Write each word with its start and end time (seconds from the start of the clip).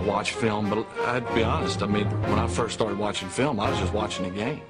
I 0.00 0.02
watch 0.02 0.32
film, 0.32 0.70
but 0.70 0.86
I'd 1.00 1.34
be 1.34 1.44
honest. 1.44 1.82
I 1.82 1.86
mean, 1.86 2.06
when 2.22 2.38
I 2.38 2.46
first 2.46 2.72
started 2.72 2.96
watching 2.96 3.28
film, 3.28 3.60
I 3.60 3.68
was 3.68 3.78
just 3.78 3.92
watching 3.92 4.24
the 4.24 4.30
game. 4.30 4.62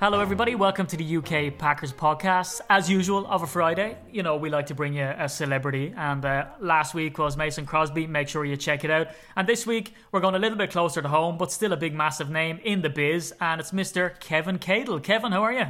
Hello, 0.00 0.20
everybody. 0.20 0.54
Welcome 0.54 0.86
to 0.86 0.96
the 0.96 1.16
UK 1.18 1.58
Packers 1.58 1.92
podcast. 1.92 2.62
As 2.70 2.88
usual, 2.88 3.26
of 3.26 3.42
a 3.42 3.46
Friday, 3.46 3.98
you 4.10 4.22
know, 4.22 4.36
we 4.36 4.48
like 4.48 4.64
to 4.68 4.74
bring 4.74 4.94
you 4.94 5.04
a 5.04 5.28
celebrity. 5.28 5.92
And 5.94 6.24
uh, 6.24 6.46
last 6.60 6.94
week 6.94 7.18
was 7.18 7.36
Mason 7.36 7.66
Crosby. 7.66 8.06
Make 8.06 8.28
sure 8.28 8.46
you 8.46 8.56
check 8.56 8.82
it 8.82 8.90
out. 8.90 9.08
And 9.36 9.46
this 9.46 9.66
week, 9.66 9.92
we're 10.12 10.20
going 10.20 10.36
a 10.36 10.38
little 10.38 10.56
bit 10.56 10.70
closer 10.70 11.02
to 11.02 11.08
home, 11.08 11.36
but 11.36 11.52
still 11.52 11.74
a 11.74 11.76
big, 11.76 11.92
massive 11.94 12.30
name 12.30 12.58
in 12.64 12.80
the 12.80 12.88
biz. 12.88 13.34
And 13.38 13.60
it's 13.60 13.70
Mr. 13.70 14.18
Kevin 14.18 14.58
Cadle. 14.58 15.02
Kevin, 15.02 15.32
how 15.32 15.42
are 15.42 15.52
you? 15.52 15.66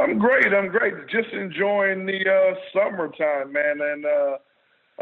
I'm 0.00 0.18
great. 0.18 0.52
I'm 0.52 0.66
great. 0.66 0.94
Just 1.06 1.32
enjoying 1.32 2.06
the 2.06 2.28
uh, 2.28 2.54
summertime, 2.74 3.52
man. 3.52 3.80
And 3.80 4.04
uh, 4.04 4.38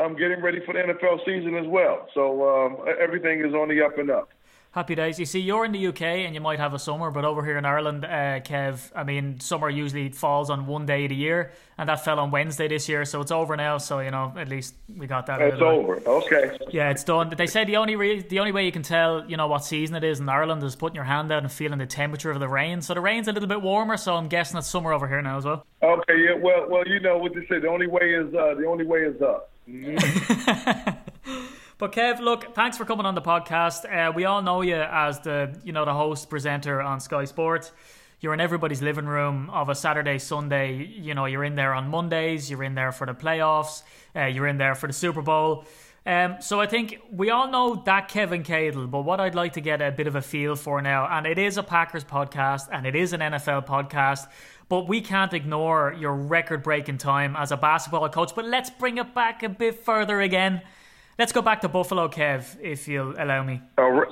I'm 0.01 0.17
getting 0.17 0.41
ready 0.41 0.61
for 0.65 0.73
the 0.75 0.81
NFL 0.81 1.25
season 1.25 1.57
as 1.57 1.67
well. 1.67 2.09
So 2.15 2.49
um, 2.49 2.77
everything 3.01 3.45
is 3.45 3.55
on 3.55 3.69
the 3.69 3.83
up 3.85 3.99
and 3.99 4.11
up. 4.11 4.31
Happy 4.73 4.95
days. 4.95 5.19
You 5.19 5.27
see, 5.27 5.41
you're 5.41 5.65
in 5.65 5.73
the 5.73 5.89
UK 5.89 6.03
and 6.03 6.33
you 6.33 6.41
might 6.41 6.61
have 6.61 6.75
a 6.75 6.79
summer, 6.79 7.11
but 7.11 7.25
over 7.25 7.45
here 7.45 7.59
in 7.59 7.65
Ireland, 7.65 8.05
uh, 8.05 8.39
Kev, 8.39 8.93
I 8.95 9.03
mean, 9.03 9.41
summer 9.41 9.69
usually 9.69 10.11
falls 10.11 10.49
on 10.49 10.69
one 10.69 10.87
day 10.87 11.07
of 11.07 11.09
the 11.09 11.17
year, 11.17 11.51
and 11.77 11.89
that 11.89 12.05
fell 12.05 12.21
on 12.21 12.31
Wednesday 12.31 12.69
this 12.69 12.89
year, 12.89 13.05
so 13.05 13.21
it's 13.21 13.33
over 13.33 13.57
now. 13.57 13.79
So 13.79 13.99
you 13.99 14.13
know, 14.13 14.33
at 14.37 14.49
least 14.49 14.77
we 14.97 15.09
got 15.09 15.27
that. 15.27 15.43
It's 15.43 15.61
over. 15.61 16.01
Okay. 16.07 16.57
Yeah, 16.71 16.91
it's 16.91 17.03
done. 17.03 17.35
They 17.37 17.49
say 17.49 17.65
the 17.65 17.79
only 17.79 17.97
re- 17.97 18.21
the 18.23 18.39
only 18.39 18.53
way 18.53 18.65
you 18.65 18.71
can 18.71 18.85
tell, 18.85 19.29
you 19.29 19.37
know, 19.37 19.49
what 19.49 19.65
season 19.65 19.97
it 19.97 20.05
is 20.05 20.21
in 20.21 20.29
Ireland 20.29 20.63
is 20.63 20.77
putting 20.77 20.95
your 20.95 21.03
hand 21.03 21.33
out 21.33 21.43
and 21.43 21.51
feeling 21.51 21.81
the 21.81 21.87
temperature 21.87 22.31
of 22.31 22.39
the 22.39 22.49
rain. 22.49 22.81
So 22.81 22.95
the 22.95 23.01
rain's 23.01 23.27
a 23.27 23.33
little 23.33 23.49
bit 23.49 23.63
warmer, 23.63 23.97
so 23.97 24.15
I'm 24.15 24.29
guessing 24.29 24.57
it's 24.57 24.69
summer 24.69 24.93
over 24.93 25.09
here 25.09 25.21
now 25.21 25.39
as 25.39 25.47
well. 25.47 25.67
Okay. 25.83 26.17
Yeah. 26.17 26.35
Well, 26.41 26.69
well, 26.69 26.87
you 26.87 27.01
know 27.01 27.19
what 27.19 27.35
they 27.35 27.45
say. 27.49 27.59
The 27.59 27.69
only 27.69 27.89
way 27.89 28.15
is 28.15 28.33
uh, 28.33 28.55
the 28.55 28.67
only 28.67 28.87
way 28.87 29.01
is 29.01 29.21
up. 29.21 29.50
But 31.81 31.93
Kev, 31.93 32.21
look, 32.21 32.55
thanks 32.55 32.77
for 32.77 32.85
coming 32.85 33.07
on 33.07 33.15
the 33.15 33.23
podcast. 33.23 33.91
Uh, 33.91 34.13
we 34.13 34.27
all 34.27 34.43
know 34.43 34.61
you 34.61 34.77
as 34.77 35.19
the 35.21 35.59
you 35.65 35.73
know 35.73 35.87
the 35.87 35.95
host 35.95 36.29
presenter 36.29 36.83
on 36.83 37.01
Sky 37.01 37.25
Sports. 37.25 37.73
You're 38.21 38.35
in 38.35 38.41
everybody's 38.41 38.83
living 38.83 39.07
room 39.07 39.49
of 39.49 39.71
a 39.71 39.75
Saturday, 39.75 40.19
Sunday. 40.19 40.85
You 40.85 41.15
know, 41.15 41.25
you're 41.25 41.43
in 41.43 41.55
there 41.55 41.73
on 41.73 41.89
Mondays. 41.89 42.51
You're 42.51 42.65
in 42.65 42.75
there 42.75 42.93
for 42.93 43.07
the 43.07 43.15
playoffs. 43.15 43.83
Uh, 44.15 44.27
you're 44.27 44.47
in 44.47 44.59
there 44.59 44.75
for 44.75 44.89
the 44.89 44.93
Super 44.93 45.23
Bowl. 45.23 45.65
Um, 46.07 46.37
so 46.41 46.61
I 46.61 46.67
think 46.67 46.99
we 47.13 47.31
all 47.31 47.51
know 47.51 47.83
that 47.85 48.09
Kevin 48.09 48.43
Cadle, 48.43 48.87
but 48.87 49.03
what 49.03 49.21
I'd 49.21 49.35
like 49.35 49.53
to 49.55 49.61
get 49.61 49.83
a 49.83 49.91
bit 49.91 50.07
of 50.07 50.17
a 50.17 50.23
feel 50.23 50.57
for 50.57 50.81
now, 50.81 51.07
and 51.07 51.27
it 51.27 51.39
is 51.39 51.59
a 51.59 51.63
Packers 51.63 52.05
podcast 52.05 52.69
and 52.73 52.87
it 52.87 52.97
is 52.97 53.13
an 53.13 53.21
NFL 53.21 53.67
podcast, 53.67 54.27
but 54.69 54.89
we 54.89 55.03
can't 55.03 55.35
ignore 55.35 55.95
your 55.99 56.15
record 56.15 56.63
breaking 56.63 56.99
time 56.99 57.37
as 57.37 57.53
a 57.53 57.57
basketball 57.57 58.09
coach. 58.09 58.35
But 58.35 58.47
let's 58.47 58.71
bring 58.71 58.97
it 58.99 59.15
back 59.15 59.43
a 59.43 59.49
bit 59.49 59.85
further 59.85 60.21
again. 60.21 60.63
Let's 61.19 61.33
go 61.33 61.43
back 61.43 61.61
to 61.63 61.69
Buffalo, 61.69 62.09
Kev, 62.09 62.59
if 62.63 62.89
you'll 62.89 63.15
allow 63.19 63.43
me. 63.43 63.61
Right. 63.77 64.09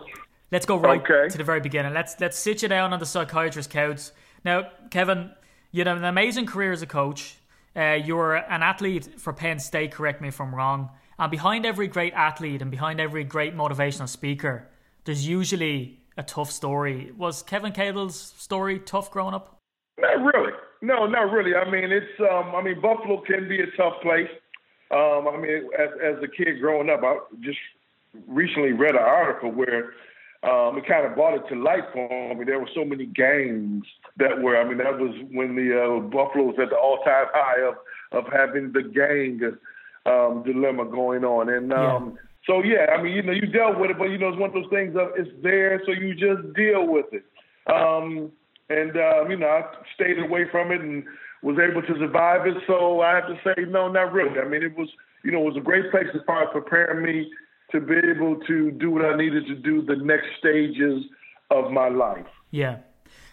Let's 0.51 0.67
go 0.67 0.77
right 0.77 1.01
okay. 1.01 1.29
to 1.31 1.39
the 1.39 1.45
very 1.45 1.61
beginning. 1.61 1.95
Let's 1.95 2.19
let's 2.21 2.39
sit 2.39 2.63
you 2.63 2.69
down 2.69 2.93
on 2.93 3.01
the 3.01 3.07
psychiatrist 3.07 3.71
couch. 3.71 4.11
Now, 4.45 4.71
Kevin, 4.91 5.31
you 5.73 5.81
had 5.81 5.89
an 5.89 6.05
amazing 6.05 6.47
career 6.47 6.73
as 6.73 6.83
a 6.83 6.87
coach. 6.87 7.37
Uh, 7.77 7.93
you 7.93 8.17
were 8.17 8.37
an 8.37 8.63
athlete 8.63 9.21
for 9.21 9.33
Penn 9.33 9.59
State. 9.59 9.93
Correct 9.93 10.21
me 10.21 10.29
if 10.29 10.41
I'm 10.41 10.55
wrong. 10.55 10.91
And 11.19 11.31
behind 11.31 11.67
every 11.67 11.89
great 11.89 12.13
athlete 12.15 12.63
and 12.63 12.71
behind 12.71 13.01
every 13.01 13.25
great 13.25 13.57
motivational 13.57 14.09
speaker, 14.09 14.69
there's 15.05 15.27
usually 15.27 16.01
a 16.17 16.23
tough 16.23 16.51
story. 16.51 17.13
Was 17.17 17.43
Kevin 17.43 17.73
Cadle's 17.73 18.17
story 18.17 18.79
tough 18.79 19.11
growing 19.11 19.35
up? 19.35 19.59
Not 19.99 20.21
really. 20.23 20.53
No, 20.81 21.07
not 21.07 21.33
really. 21.33 21.57
I 21.57 21.69
mean, 21.69 21.91
it's. 21.91 22.21
Um, 22.21 22.55
I 22.55 22.63
mean, 22.63 22.81
Buffalo 22.81 23.21
can 23.23 23.49
be 23.49 23.61
a 23.61 23.67
tough 23.77 23.95
place. 24.01 24.29
Um, 24.91 25.27
I 25.29 25.37
mean, 25.37 25.69
as, 25.77 25.89
as 26.03 26.23
a 26.23 26.29
kid 26.29 26.61
growing 26.61 26.89
up, 26.89 27.01
I 27.03 27.19
just 27.41 27.59
recently 28.27 28.73
read 28.73 28.93
an 28.93 29.03
article 29.03 29.51
where 29.51 29.93
um, 30.45 30.79
it 30.79 30.87
kind 30.87 31.05
of 31.05 31.15
brought 31.15 31.35
it 31.35 31.43
to 31.49 31.61
light 31.61 31.85
for 31.93 32.09
me. 32.09 32.31
I 32.31 32.35
mean, 32.35 32.47
there 32.47 32.61
were 32.61 32.71
so 32.75 32.85
many 32.85 33.07
games 33.07 33.85
that 34.19 34.41
were. 34.41 34.57
I 34.57 34.63
mean, 34.63 34.79
that 34.79 34.99
was 34.99 35.15
when 35.33 35.57
the 35.57 35.75
uh, 35.75 36.01
Buffalo 36.01 36.45
was 36.45 36.57
at 36.63 36.71
the 36.71 36.77
all-time 36.77 37.27
high 37.33 37.61
of 37.67 37.75
of 38.13 38.33
having 38.33 38.73
the 38.73 38.83
gang 38.83 39.41
um, 40.09 40.43
dilemma 40.45 40.85
going 40.87 41.25
on, 41.25 41.49
and 41.49 41.73
um, 41.73 42.17
yeah. 42.17 42.21
so 42.47 42.63
yeah, 42.63 42.93
I 42.97 43.03
mean, 43.03 43.15
you 43.15 43.23
know, 43.23 43.33
you 43.33 43.47
dealt 43.47 43.79
with 43.79 43.91
it, 43.91 43.99
but 43.99 44.11
you 44.11 44.19
know, 44.19 44.29
it's 44.29 44.39
one 44.39 44.51
of 44.51 44.55
those 44.55 44.71
things 44.71 44.97
of 44.97 45.09
it's 45.17 45.31
there, 45.43 45.81
so 45.85 45.93
you 45.93 46.15
just 46.15 46.55
deal 46.55 46.87
with 46.87 47.07
it. 47.13 47.25
Um, 47.73 48.33
and 48.71 48.97
uh, 48.97 49.29
you 49.29 49.37
know, 49.37 49.47
I 49.47 49.63
stayed 49.95 50.19
away 50.19 50.45
from 50.51 50.73
it 50.73 50.81
and 50.81 51.05
was 51.43 51.57
able 51.59 51.83
to 51.83 51.95
survive 51.99 52.47
it. 52.47 52.55
So 52.67 53.01
I 53.01 53.15
have 53.15 53.27
to 53.29 53.39
say, 53.45 53.63
no, 53.69 53.89
not 53.91 54.13
really. 54.13 54.41
I 54.41 54.49
mean, 54.49 54.63
it 54.63 54.77
was, 54.77 54.89
you 55.25 55.31
know, 55.31 55.41
it 55.43 55.45
was 55.45 55.57
a 55.57 55.61
great 55.61 55.91
place 55.91 56.07
as 56.15 56.21
far 56.27 56.43
as 56.43 56.49
preparing 56.53 57.05
me 57.05 57.31
to 57.73 57.81
be 57.81 57.95
able 57.97 58.37
to 58.47 58.71
do 58.73 58.91
what 58.91 59.05
I 59.05 59.17
needed 59.17 59.47
to 59.47 59.55
do 59.55 59.83
the 59.83 59.97
next 59.97 60.27
stages 60.39 61.05
of 61.51 61.71
my 61.71 61.89
life. 61.89 62.27
Yeah. 62.51 62.79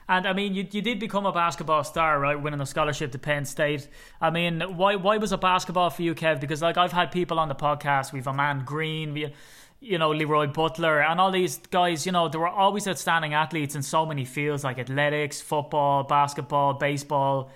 And 0.08 0.28
I 0.28 0.34
mean, 0.34 0.54
you, 0.54 0.68
you 0.70 0.82
did 0.82 1.00
become 1.00 1.26
a 1.26 1.32
basketball 1.32 1.84
star, 1.84 2.20
right? 2.20 2.40
Winning 2.40 2.62
a 2.62 2.66
scholarship 2.66 3.12
to 3.14 3.20
Penn 3.20 3.46
State. 3.46 3.88
I 4.22 4.30
mean, 4.30 4.62
why 4.62 4.96
why 4.96 5.18
was 5.18 5.32
it 5.32 5.42
basketball 5.42 5.90
for 5.90 6.04
you, 6.04 6.14
Kev? 6.14 6.40
Because 6.40 6.62
like 6.62 6.78
I've 6.78 6.92
had 6.92 7.12
people 7.12 7.40
on 7.40 7.48
the 7.48 7.56
podcast, 7.56 8.14
we've 8.14 8.28
Ahman 8.28 8.66
Green, 8.66 9.14
we, 9.14 9.34
you 9.80 9.98
know, 9.98 10.12
Leroy 10.12 10.48
Butler, 10.48 11.02
and 11.02 11.20
all 11.20 11.32
these 11.32 11.58
guys. 11.58 12.06
You 12.06 12.12
know, 12.12 12.30
they 12.30 12.38
were 12.38 12.48
always 12.48 12.88
outstanding 12.88 13.34
athletes 13.34 13.76
in 13.76 13.82
so 13.82 14.06
many 14.06 14.26
fields, 14.26 14.64
like 14.64 14.78
athletics, 14.78 15.42
football, 15.42 16.04
basketball, 16.04 16.74
baseball 16.76 17.52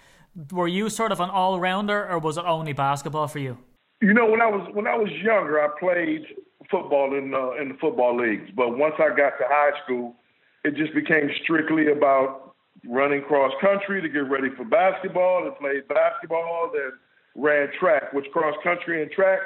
were 0.51 0.67
you 0.67 0.89
sort 0.89 1.11
of 1.11 1.19
an 1.19 1.29
all 1.29 1.59
rounder, 1.59 2.07
or 2.09 2.19
was 2.19 2.37
it 2.37 2.45
only 2.45 2.73
basketball 2.73 3.27
for 3.27 3.39
you? 3.39 3.57
You 4.01 4.13
know, 4.13 4.25
when 4.25 4.41
I 4.41 4.47
was 4.47 4.67
when 4.73 4.87
I 4.87 4.95
was 4.95 5.09
younger, 5.21 5.61
I 5.61 5.67
played 5.79 6.25
football 6.71 7.15
in 7.15 7.33
uh, 7.33 7.61
in 7.61 7.69
the 7.69 7.77
football 7.79 8.15
leagues. 8.17 8.49
But 8.55 8.77
once 8.77 8.95
I 8.97 9.09
got 9.09 9.37
to 9.39 9.45
high 9.47 9.71
school, 9.83 10.15
it 10.63 10.75
just 10.75 10.93
became 10.93 11.29
strictly 11.43 11.91
about 11.91 12.55
running 12.85 13.21
cross 13.23 13.51
country 13.61 14.01
to 14.01 14.09
get 14.09 14.29
ready 14.29 14.49
for 14.55 14.65
basketball. 14.65 15.45
And 15.45 15.55
played 15.57 15.87
basketball, 15.87 16.71
then 16.73 16.91
ran 17.35 17.69
track, 17.79 18.13
which 18.13 18.25
cross 18.31 18.55
country 18.63 19.01
and 19.01 19.11
track 19.11 19.39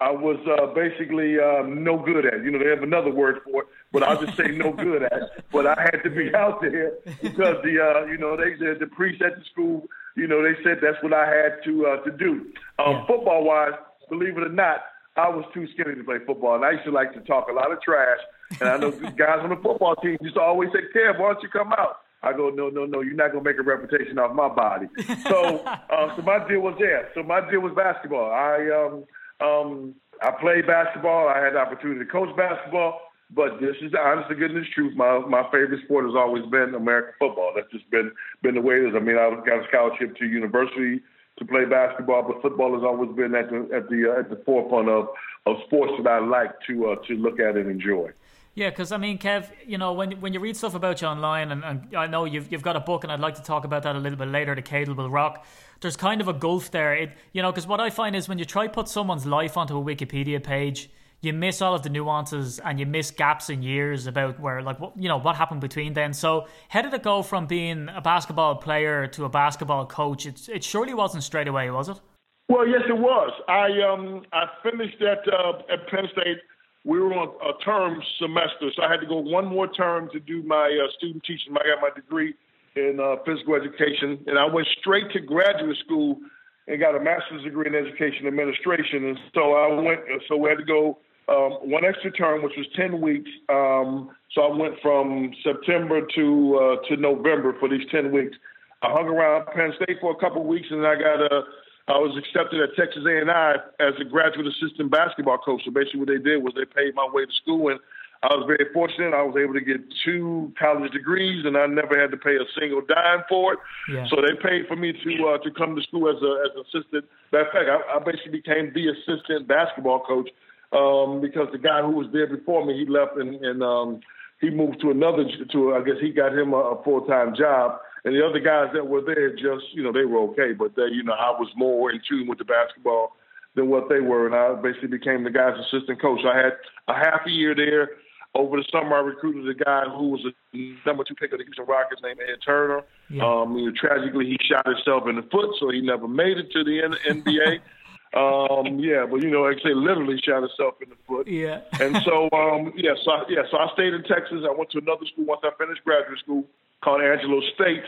I 0.00 0.12
was 0.12 0.38
uh, 0.46 0.72
basically 0.74 1.40
um, 1.40 1.82
no 1.82 1.98
good 1.98 2.24
at. 2.24 2.44
You 2.44 2.52
know, 2.52 2.60
they 2.60 2.70
have 2.70 2.84
another 2.84 3.10
word 3.10 3.40
for 3.44 3.62
it, 3.62 3.68
but 3.92 4.04
I'll 4.04 4.24
just 4.24 4.36
say 4.36 4.46
no 4.46 4.72
good 4.72 5.02
at. 5.02 5.50
But 5.50 5.66
I 5.66 5.74
had 5.90 6.04
to 6.04 6.10
be 6.10 6.32
out 6.36 6.60
there 6.60 6.92
because 7.20 7.56
the 7.64 7.82
uh, 7.82 8.06
you 8.06 8.16
know 8.16 8.36
they 8.36 8.54
the, 8.54 8.76
the 8.78 8.86
priest 8.86 9.20
at 9.22 9.36
the 9.36 9.44
school 9.50 9.88
you 10.18 10.26
know, 10.26 10.42
they 10.42 10.58
said 10.64 10.78
that's 10.82 11.00
what 11.00 11.14
I 11.14 11.26
had 11.30 11.62
to 11.64 11.86
uh, 11.86 12.02
to 12.02 12.10
do. 12.10 12.50
Um, 12.82 12.90
yeah. 12.90 13.06
Football 13.06 13.44
wise, 13.44 13.78
believe 14.08 14.36
it 14.36 14.42
or 14.42 14.48
not, 14.48 14.82
I 15.16 15.28
was 15.28 15.44
too 15.54 15.66
skinny 15.72 15.94
to 15.94 16.02
play 16.02 16.18
football, 16.26 16.56
and 16.56 16.64
I 16.64 16.72
used 16.72 16.84
to 16.84 16.90
like 16.90 17.14
to 17.14 17.20
talk 17.20 17.46
a 17.48 17.54
lot 17.54 17.70
of 17.70 17.80
trash. 17.80 18.18
And 18.60 18.68
I 18.68 18.76
know 18.76 18.90
guys 18.90 19.40
on 19.42 19.50
the 19.50 19.56
football 19.56 19.96
team 19.96 20.16
used 20.20 20.34
to 20.34 20.40
always 20.40 20.70
say, 20.72 20.80
"Kev, 20.94 21.18
why 21.18 21.32
don't 21.32 21.42
you 21.42 21.48
come 21.48 21.72
out?" 21.72 22.00
I 22.22 22.32
go, 22.32 22.50
"No, 22.50 22.68
no, 22.68 22.84
no, 22.86 23.00
you're 23.00 23.14
not 23.14 23.32
gonna 23.32 23.44
make 23.44 23.58
a 23.58 23.62
reputation 23.62 24.18
off 24.18 24.34
my 24.34 24.48
body." 24.48 24.88
So, 25.28 25.58
uh, 25.90 26.16
so 26.16 26.22
my 26.22 26.46
deal 26.48 26.60
was 26.60 26.76
there. 26.78 27.08
So 27.14 27.22
my 27.22 27.48
deal 27.50 27.60
was 27.60 27.72
basketball. 27.74 28.30
I 28.30 28.68
um 28.70 29.04
um 29.46 29.94
I 30.22 30.30
played 30.32 30.66
basketball. 30.66 31.28
I 31.28 31.38
had 31.44 31.54
the 31.54 31.58
opportunity 31.58 32.00
to 32.00 32.06
coach 32.06 32.34
basketball. 32.36 33.00
But 33.30 33.60
this 33.60 33.76
is 33.82 33.92
the 33.92 34.00
honest 34.00 34.30
to 34.30 34.34
goodness 34.34 34.66
truth. 34.74 34.96
My 34.96 35.18
my 35.18 35.42
favorite 35.52 35.84
sport 35.84 36.06
has 36.06 36.14
always 36.14 36.46
been 36.46 36.74
American 36.74 37.12
football. 37.18 37.52
That's 37.54 37.70
just 37.70 37.88
been 37.90 38.10
been 38.42 38.54
the 38.54 38.62
way 38.62 38.76
it 38.76 38.88
is. 38.88 38.94
I 38.96 39.00
mean, 39.00 39.18
I 39.18 39.28
got 39.44 39.64
a 39.64 39.66
scholarship 39.68 40.16
to 40.16 40.24
university 40.24 41.02
to 41.38 41.44
play 41.44 41.66
basketball, 41.66 42.22
but 42.22 42.40
football 42.42 42.74
has 42.74 42.82
always 42.82 43.14
been 43.14 43.34
at 43.34 43.50
the 43.50 43.68
at 43.74 43.88
the 43.90 44.10
uh, 44.10 44.20
at 44.20 44.30
the 44.30 44.42
forefront 44.46 44.88
of 44.88 45.08
of 45.44 45.56
sports 45.66 45.92
that 46.02 46.10
I 46.10 46.18
like 46.20 46.52
to 46.68 46.90
uh, 46.90 46.96
to 47.06 47.14
look 47.16 47.38
at 47.38 47.56
and 47.56 47.70
enjoy. 47.70 48.10
Yeah, 48.58 48.70
because 48.70 48.90
I 48.90 48.96
mean, 48.96 49.18
Kev, 49.18 49.48
you 49.64 49.78
know, 49.78 49.92
when 49.92 50.20
when 50.20 50.32
you 50.32 50.40
read 50.40 50.56
stuff 50.56 50.74
about 50.74 51.00
you 51.00 51.06
online, 51.06 51.52
and, 51.52 51.62
and 51.62 51.96
I 51.96 52.08
know 52.08 52.24
you've 52.24 52.50
you've 52.50 52.64
got 52.64 52.74
a 52.74 52.80
book, 52.80 53.04
and 53.04 53.12
I'd 53.12 53.20
like 53.20 53.36
to 53.36 53.42
talk 53.42 53.64
about 53.64 53.84
that 53.84 53.94
a 53.94 54.00
little 54.00 54.18
bit 54.18 54.26
later. 54.26 54.52
The 54.56 54.62
Cadle 54.62 54.96
Will 54.96 55.08
Rock. 55.08 55.46
There's 55.80 55.96
kind 55.96 56.20
of 56.20 56.26
a 56.26 56.32
gulf 56.32 56.72
there. 56.72 56.92
It, 56.92 57.12
you 57.32 57.40
know, 57.40 57.52
because 57.52 57.68
what 57.68 57.78
I 57.78 57.90
find 57.90 58.16
is 58.16 58.28
when 58.28 58.36
you 58.36 58.44
try 58.44 58.66
put 58.66 58.88
someone's 58.88 59.26
life 59.26 59.56
onto 59.56 59.78
a 59.78 59.80
Wikipedia 59.80 60.42
page, 60.42 60.90
you 61.20 61.32
miss 61.32 61.62
all 61.62 61.72
of 61.72 61.84
the 61.84 61.88
nuances 61.88 62.58
and 62.58 62.80
you 62.80 62.86
miss 62.86 63.12
gaps 63.12 63.48
in 63.48 63.62
years 63.62 64.08
about 64.08 64.40
where 64.40 64.60
like 64.60 64.80
what 64.80 64.96
you 64.96 65.08
know 65.08 65.18
what 65.18 65.36
happened 65.36 65.60
between 65.60 65.92
then 65.92 66.12
so 66.12 66.46
how 66.68 66.82
did 66.82 66.92
it 66.94 67.02
go 67.02 67.22
from 67.22 67.46
being 67.46 67.88
a 67.94 68.00
basketball 68.00 68.56
player 68.56 69.06
to 69.06 69.24
a 69.24 69.28
basketball 69.28 69.84
coach 69.84 70.26
it, 70.26 70.48
it 70.48 70.62
surely 70.62 70.94
wasn't 70.94 71.22
straight 71.22 71.48
away 71.48 71.68
was 71.70 71.88
it 71.88 72.00
well 72.48 72.66
yes 72.66 72.82
it 72.88 72.98
was 72.98 73.32
i 73.48 73.66
um 73.82 74.22
i 74.32 74.46
finished 74.62 75.02
at 75.02 75.26
uh, 75.32 75.58
at 75.72 75.88
penn 75.88 76.08
state 76.12 76.38
we 76.84 76.98
were 76.98 77.12
on 77.12 77.28
a 77.42 77.64
term 77.64 78.02
semester 78.20 78.70
so 78.74 78.82
i 78.82 78.90
had 78.90 79.00
to 79.00 79.06
go 79.06 79.18
one 79.18 79.46
more 79.46 79.68
term 79.72 80.08
to 80.12 80.20
do 80.20 80.42
my 80.42 80.66
uh, 80.82 80.90
student 80.96 81.22
teaching 81.24 81.54
i 81.56 81.66
got 81.66 81.80
my 81.80 81.90
degree 81.94 82.34
in 82.76 82.98
uh, 83.00 83.16
physical 83.24 83.54
education 83.54 84.18
and 84.26 84.38
i 84.38 84.46
went 84.46 84.66
straight 84.80 85.10
to 85.12 85.20
graduate 85.20 85.76
school 85.84 86.18
and 86.66 86.80
got 86.80 86.94
a 86.94 87.00
master's 87.00 87.42
degree 87.42 87.66
in 87.66 87.74
education 87.74 88.26
administration 88.26 89.06
and 89.06 89.18
so 89.34 89.52
i 89.54 89.80
went 89.80 90.00
so 90.28 90.36
we 90.36 90.48
had 90.48 90.58
to 90.58 90.64
go 90.64 90.98
um, 91.28 91.58
one 91.62 91.84
extra 91.84 92.10
term, 92.10 92.42
which 92.42 92.54
was 92.56 92.66
10 92.74 93.00
weeks. 93.00 93.30
Um, 93.48 94.10
so 94.32 94.42
I 94.42 94.56
went 94.56 94.74
from 94.80 95.32
September 95.44 96.00
to 96.14 96.56
uh, 96.56 96.88
to 96.88 96.96
November 96.96 97.54
for 97.60 97.68
these 97.68 97.86
10 97.90 98.12
weeks. 98.12 98.36
I 98.82 98.90
hung 98.92 99.06
around 99.06 99.46
Penn 99.54 99.72
State 99.76 99.98
for 100.00 100.12
a 100.12 100.16
couple 100.16 100.42
of 100.42 100.48
weeks, 100.48 100.68
and 100.70 100.86
I 100.86 100.94
got 100.94 101.20
a. 101.20 101.42
I 101.88 101.96
was 101.96 102.12
accepted 102.20 102.60
at 102.60 102.76
Texas 102.76 103.02
A&I 103.08 103.56
as 103.80 103.94
a 104.00 104.04
graduate 104.04 104.46
assistant 104.46 104.90
basketball 104.92 105.38
coach. 105.38 105.62
So 105.64 105.70
basically, 105.72 106.00
what 106.00 106.08
they 106.12 106.20
did 106.20 106.44
was 106.44 106.52
they 106.52 106.68
paid 106.68 106.94
my 106.94 107.08
way 107.08 107.24
to 107.24 107.32
school, 107.32 107.72
and 107.72 107.80
I 108.22 108.34
was 108.36 108.44
very 108.44 108.68
fortunate. 108.74 109.16
I 109.16 109.24
was 109.24 109.40
able 109.40 109.54
to 109.54 109.64
get 109.64 109.80
two 110.04 110.52
college 110.58 110.92
degrees, 110.92 111.46
and 111.46 111.56
I 111.56 111.64
never 111.64 111.96
had 111.96 112.10
to 112.12 112.20
pay 112.20 112.36
a 112.36 112.44
single 112.60 112.82
dime 112.84 113.24
for 113.28 113.54
it. 113.54 113.58
Yeah. 113.88 114.04
So 114.12 114.20
they 114.20 114.36
paid 114.36 114.68
for 114.68 114.76
me 114.76 114.92
to 114.92 115.10
uh, 115.32 115.38
to 115.40 115.50
come 115.50 115.76
to 115.76 115.82
school 115.88 116.12
as 116.12 116.20
a 116.20 116.32
as 116.44 116.52
an 116.52 116.62
assistant. 116.68 117.04
Matter 117.32 117.46
of 117.46 117.52
fact, 117.56 117.68
I, 117.72 117.78
I 117.96 117.98
basically 118.04 118.36
became 118.44 118.68
the 118.76 118.92
assistant 118.92 119.48
basketball 119.48 120.04
coach 120.04 120.28
um, 120.76 121.24
because 121.24 121.48
the 121.56 121.62
guy 121.62 121.80
who 121.80 121.96
was 121.96 122.12
there 122.12 122.28
before 122.28 122.66
me, 122.66 122.76
he 122.76 122.84
left 122.84 123.16
and, 123.16 123.40
and 123.40 123.62
um, 123.62 124.00
he 124.40 124.50
moved 124.50 124.80
to 124.82 124.90
another 124.90 125.24
to 125.24 125.74
I 125.74 125.80
guess 125.80 125.96
he 126.00 126.12
got 126.12 126.36
him 126.36 126.52
a, 126.52 126.76
a 126.76 126.82
full 126.84 127.02
time 127.08 127.32
job. 127.32 127.80
And 128.04 128.14
the 128.14 128.24
other 128.24 128.40
guys 128.40 128.68
that 128.74 128.86
were 128.86 129.02
there, 129.02 129.30
just 129.30 129.72
you 129.72 129.82
know, 129.82 129.92
they 129.92 130.04
were 130.04 130.20
okay, 130.30 130.52
but 130.52 130.76
they, 130.76 130.88
you 130.92 131.02
know, 131.02 131.12
I 131.12 131.30
was 131.30 131.48
more 131.56 131.90
in 131.90 132.00
tune 132.08 132.28
with 132.28 132.38
the 132.38 132.44
basketball 132.44 133.16
than 133.54 133.68
what 133.68 133.88
they 133.88 134.00
were, 134.00 134.26
and 134.26 134.34
I 134.34 134.60
basically 134.60 134.88
became 134.88 135.24
the 135.24 135.30
guy's 135.30 135.58
assistant 135.58 136.00
coach. 136.00 136.20
I 136.24 136.36
had 136.36 136.52
a 136.86 136.94
half 136.94 137.26
a 137.26 137.30
year 137.30 137.54
there. 137.54 137.90
Over 138.34 138.58
the 138.58 138.64
summer, 138.70 138.94
I 138.94 139.00
recruited 139.00 139.48
a 139.48 139.64
guy 139.64 139.84
who 139.84 140.08
was 140.08 140.20
a 140.24 140.76
number 140.86 141.02
two 141.02 141.14
pick 141.14 141.32
of 141.32 141.38
the 141.38 141.44
Houston 141.44 141.64
Rockets 141.64 142.02
named 142.02 142.20
Ed 142.20 142.38
Turner. 142.44 142.82
Yeah. 143.08 143.24
Um, 143.24 143.56
you 143.56 143.66
know, 143.66 143.72
tragically, 143.74 144.26
he 144.26 144.38
shot 144.40 144.66
himself 144.66 145.08
in 145.08 145.16
the 145.16 145.22
foot, 145.22 145.56
so 145.58 145.70
he 145.70 145.80
never 145.80 146.06
made 146.06 146.36
it 146.36 146.52
to 146.52 146.62
the 146.62 146.96
NBA. 147.08 147.60
Um, 148.16 148.78
yeah, 148.78 149.04
but 149.04 149.20
you 149.20 149.28
know, 149.28 149.42
like 149.42 149.58
I 149.60 149.68
say, 149.68 149.74
literally 149.74 150.18
shot 150.24 150.40
himself 150.40 150.80
in 150.80 150.88
the 150.88 150.96
foot. 151.06 151.28
Yeah. 151.28 151.60
and 151.78 151.94
so, 152.04 152.30
um, 152.32 152.72
yeah, 152.74 152.96
so 153.04 153.10
I, 153.10 153.24
yeah, 153.28 153.42
so 153.50 153.58
I 153.58 153.68
stayed 153.74 153.92
in 153.92 154.02
Texas. 154.04 154.48
I 154.48 154.54
went 154.56 154.70
to 154.70 154.78
another 154.78 155.04
school 155.12 155.26
once 155.26 155.42
I 155.44 155.50
finished 155.58 155.84
graduate 155.84 156.18
school 156.18 156.46
called 156.82 157.02
Angelo 157.02 157.40
State, 157.54 157.84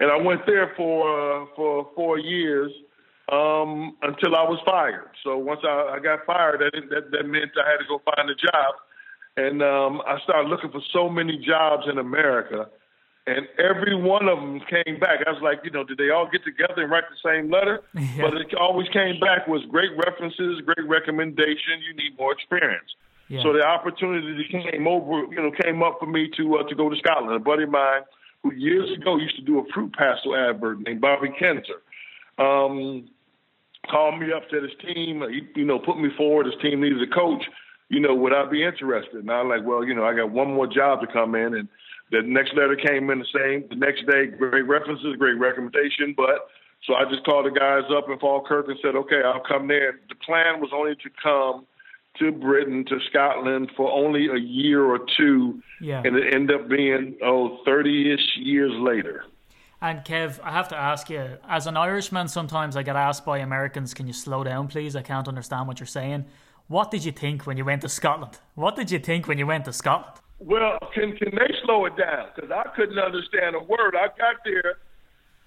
and 0.00 0.10
I 0.10 0.16
went 0.16 0.46
there 0.46 0.72
for 0.76 1.42
uh, 1.42 1.46
for 1.56 1.88
four 1.94 2.18
years 2.18 2.70
um, 3.30 3.96
until 4.02 4.36
I 4.36 4.42
was 4.42 4.60
fired. 4.64 5.10
So 5.24 5.36
once 5.36 5.60
I, 5.64 5.96
I 5.96 5.98
got 6.00 6.24
fired, 6.26 6.60
that, 6.60 6.88
that 6.90 7.10
that 7.10 7.24
meant 7.26 7.52
I 7.56 7.70
had 7.70 7.78
to 7.78 7.88
go 7.88 8.00
find 8.04 8.30
a 8.30 8.34
job, 8.34 8.74
and 9.36 9.62
um, 9.62 10.02
I 10.06 10.18
started 10.24 10.48
looking 10.48 10.70
for 10.70 10.82
so 10.92 11.08
many 11.08 11.38
jobs 11.38 11.84
in 11.90 11.98
America 11.98 12.68
and 13.28 13.46
every 13.58 13.94
one 13.94 14.26
of 14.26 14.38
them 14.40 14.60
came 14.72 14.98
back. 14.98 15.20
I 15.26 15.30
was 15.30 15.42
like, 15.42 15.60
you 15.62 15.70
know, 15.70 15.84
did 15.84 15.98
they 15.98 16.08
all 16.08 16.28
get 16.32 16.44
together 16.44 16.80
and 16.80 16.90
write 16.90 17.04
the 17.12 17.20
same 17.20 17.50
letter? 17.50 17.80
Yeah. 18.18 18.30
But 18.30 18.40
it 18.40 18.54
always 18.54 18.88
came 18.88 19.20
back 19.20 19.46
was 19.46 19.62
great 19.70 19.90
references, 19.94 20.62
great 20.64 20.88
recommendation. 20.88 21.82
You 21.86 21.94
need 21.94 22.18
more 22.18 22.32
experience. 22.32 22.88
Yeah. 23.28 23.42
So 23.42 23.52
the 23.52 23.62
opportunity 23.62 24.46
came 24.50 24.88
over, 24.88 25.28
you 25.30 25.36
know, 25.36 25.52
came 25.62 25.82
up 25.82 25.98
for 26.00 26.06
me 26.06 26.30
to 26.36 26.58
uh, 26.58 26.62
to 26.68 26.74
go 26.74 26.88
to 26.88 26.96
Scotland. 26.96 27.36
A 27.36 27.38
buddy 27.38 27.64
of 27.64 27.70
mine 27.70 28.02
who 28.50 28.56
years 28.56 28.90
ago 28.96 29.16
used 29.16 29.36
to 29.36 29.42
do 29.42 29.58
a 29.58 29.64
fruit 29.72 29.92
pastel 29.92 30.36
advert 30.36 30.80
named 30.80 31.00
Bobby 31.00 31.28
Kenter. 31.40 31.80
Um, 32.38 33.08
called 33.90 34.20
me 34.20 34.32
up, 34.32 34.42
said 34.50 34.62
his 34.62 34.72
team, 34.94 35.22
he, 35.30 35.60
you 35.60 35.66
know, 35.66 35.78
put 35.78 35.98
me 35.98 36.08
forward. 36.16 36.46
His 36.46 36.54
team 36.62 36.80
needed 36.80 37.02
a 37.02 37.14
coach. 37.14 37.44
You 37.88 38.00
know, 38.00 38.14
would 38.14 38.34
I 38.34 38.48
be 38.50 38.64
interested? 38.64 39.20
And 39.20 39.30
I 39.30 39.42
was 39.42 39.58
like, 39.58 39.66
well, 39.66 39.84
you 39.84 39.94
know, 39.94 40.04
I 40.04 40.14
got 40.14 40.30
one 40.30 40.52
more 40.52 40.66
job 40.66 41.00
to 41.00 41.06
come 41.06 41.34
in, 41.34 41.54
and 41.54 41.68
the 42.10 42.22
next 42.22 42.54
letter 42.54 42.76
came 42.76 43.10
in 43.10 43.20
the 43.20 43.32
same. 43.34 43.64
The 43.68 43.76
next 43.76 44.06
day, 44.06 44.26
great 44.26 44.66
references, 44.66 45.16
great 45.18 45.38
recommendation. 45.38 46.14
But 46.16 46.48
so 46.86 46.94
I 46.94 47.04
just 47.10 47.24
called 47.24 47.46
the 47.46 47.50
guys 47.50 47.84
up 47.90 48.08
in 48.08 48.18
Falkirk 48.18 48.68
and 48.68 48.78
said, 48.82 48.94
okay, 48.94 49.22
I'll 49.24 49.42
come 49.42 49.68
there. 49.68 50.00
The 50.08 50.14
plan 50.16 50.60
was 50.60 50.70
only 50.72 50.94
to 50.94 51.10
come 51.22 51.66
to 52.18 52.32
Britain, 52.32 52.84
to 52.88 52.98
Scotland 53.10 53.70
for 53.76 53.90
only 53.90 54.28
a 54.28 54.38
year 54.38 54.84
or 54.84 55.00
two. 55.16 55.62
Yeah. 55.80 56.02
And 56.04 56.16
it 56.16 56.34
ended 56.34 56.60
up 56.60 56.68
being, 56.68 57.16
oh, 57.24 57.58
30 57.64 58.12
ish 58.14 58.36
years 58.36 58.72
later. 58.74 59.24
And 59.80 60.00
Kev, 60.04 60.40
I 60.42 60.50
have 60.50 60.68
to 60.68 60.76
ask 60.76 61.08
you, 61.08 61.38
as 61.48 61.66
an 61.66 61.76
Irishman, 61.76 62.26
sometimes 62.28 62.76
I 62.76 62.82
get 62.82 62.96
asked 62.96 63.24
by 63.24 63.38
Americans, 63.38 63.94
can 63.94 64.06
you 64.08 64.12
slow 64.12 64.42
down, 64.42 64.66
please? 64.66 64.96
I 64.96 65.02
can't 65.02 65.28
understand 65.28 65.68
what 65.68 65.78
you're 65.78 65.86
saying. 65.86 66.24
What 66.66 66.90
did 66.90 67.04
you 67.04 67.12
think 67.12 67.46
when 67.46 67.56
you 67.56 67.64
went 67.64 67.82
to 67.82 67.88
Scotland? 67.88 68.38
What 68.54 68.76
did 68.76 68.90
you 68.90 68.98
think 68.98 69.28
when 69.28 69.38
you 69.38 69.46
went 69.46 69.64
to 69.66 69.72
Scotland? 69.72 70.20
Well, 70.38 70.78
can 70.94 71.16
can 71.16 71.34
they 71.34 71.52
slow 71.64 71.86
it 71.86 71.96
down? 71.96 72.28
Because 72.34 72.50
I 72.50 72.68
couldn't 72.76 72.98
understand 72.98 73.56
a 73.56 73.60
word. 73.60 73.96
I 73.96 74.06
got 74.18 74.36
there, 74.44 74.78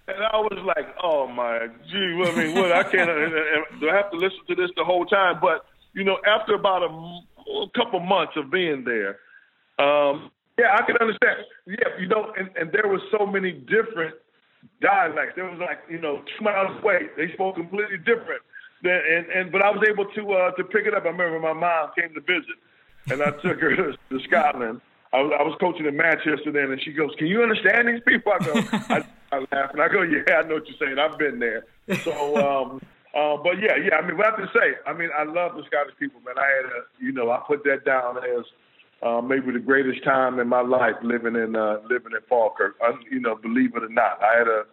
and 0.08 0.18
I 0.18 0.38
was 0.38 0.60
like, 0.76 0.94
"Oh 1.02 1.28
my 1.28 1.68
gee, 1.90 2.24
I 2.26 2.36
mean, 2.36 2.56
what? 2.56 2.72
I 2.74 2.84
can't. 2.84 3.10
do 3.80 3.90
I 3.90 3.96
have 3.96 4.12
to 4.12 4.18
listen 4.18 4.40
to 4.50 4.56
this 4.56 4.70
the 4.76 4.84
whole 4.84 5.06
time?" 5.06 5.40
But 5.40 5.66
you 5.94 6.04
know, 6.04 6.18
after 6.26 6.56
about 6.56 6.84
a, 6.84 7.52
a 7.52 7.70
couple 7.76 8.00
months 8.00 8.34
of 8.36 8.52
being 8.52 8.84
there, 8.84 9.20
um, 9.80 10.32
yeah, 10.58 10.78
I 10.78 10.84
can 10.84 10.98
understand. 10.98 11.40
Yeah, 11.66 12.00
you 12.00 12.08
know, 12.08 12.34
and, 12.38 12.50
and 12.56 12.72
there 12.72 12.88
was 12.88 13.02
so 13.18 13.26
many 13.26 13.52
different 13.52 14.16
dialects. 14.82 15.34
There 15.36 15.46
was 15.46 15.60
like, 15.60 15.80
you 15.90 16.00
know, 16.00 16.24
two 16.38 16.44
miles 16.44 16.78
away, 16.82 17.08
they 17.18 17.32
spoke 17.34 17.56
completely 17.56 17.98
different. 17.98 18.42
And 18.84 19.28
and 19.28 19.52
but 19.52 19.62
I 19.62 19.70
was 19.70 19.86
able 19.88 20.06
to 20.06 20.34
uh, 20.34 20.52
to 20.52 20.64
pick 20.64 20.88
it 20.88 20.94
up. 20.96 21.06
I 21.06 21.10
remember 21.10 21.40
my 21.40 21.54
mom 21.54 21.92
came 21.96 22.14
to 22.16 22.22
visit 22.22 22.58
and 23.10 23.22
I 23.22 23.32
took 23.32 23.60
her 23.60 23.76
to, 23.76 23.98
to 24.10 24.24
Scotland. 24.28 24.82
I 25.14 25.22
was, 25.22 25.34
I 25.38 25.44
was 25.44 25.58
coaching 25.60 25.86
in 25.86 25.98
Manchester 25.98 26.52
then, 26.52 26.72
and 26.72 26.82
she 26.82 26.94
goes, 26.94 27.12
"Can 27.18 27.28
you 27.28 27.44
understand 27.44 27.88
these 27.90 28.02
people?" 28.08 28.32
I 28.32 28.44
go, 28.44 28.54
I, 28.72 29.04
I 29.32 29.40
laugh 29.52 29.72
and 29.74 29.82
I 29.82 29.90
go, 29.90 30.02
"Yeah, 30.02 30.36
I 30.36 30.42
know 30.48 30.56
what 30.56 30.68
you're 30.68 30.78
saying. 30.80 30.98
I've 30.98 31.18
been 31.18 31.40
there." 31.40 31.66
So, 32.04 32.38
um, 32.38 32.82
uh, 33.14 33.38
but 33.38 33.60
yeah, 33.60 33.76
yeah. 33.76 33.96
I 33.96 34.08
mean, 34.08 34.18
what 34.18 34.28
I 34.28 34.30
have 34.32 34.40
to 34.40 34.52
say, 34.54 34.76
I 34.88 34.94
mean, 34.94 35.10
I 35.18 35.24
love 35.24 35.56
the 35.56 35.64
Scottish 35.68 35.96
people, 36.00 36.22
man. 36.22 36.36
I 36.38 36.48
had 36.48 36.66
a, 36.66 36.82
you 37.00 37.12
know, 37.12 37.32
I 37.32 37.42
put 37.46 37.64
that 37.66 37.84
down 37.86 38.18
as 38.18 38.46
uh, 39.04 39.22
maybe 39.22 39.52
the 39.52 39.60
greatest 39.60 40.04
time 40.04 40.40
in 40.40 40.48
my 40.48 40.62
life 40.62 40.96
living 41.04 41.36
in 41.36 41.56
uh, 41.56 41.80
living 41.90 42.14
in 42.14 42.22
Falkirk. 42.30 42.76
I, 42.82 42.94
you 43.10 43.20
know, 43.20 43.36
believe 43.36 43.76
it 43.76 43.84
or 43.84 43.90
not, 43.90 44.22
I 44.22 44.38
had 44.38 44.48
a 44.48 44.64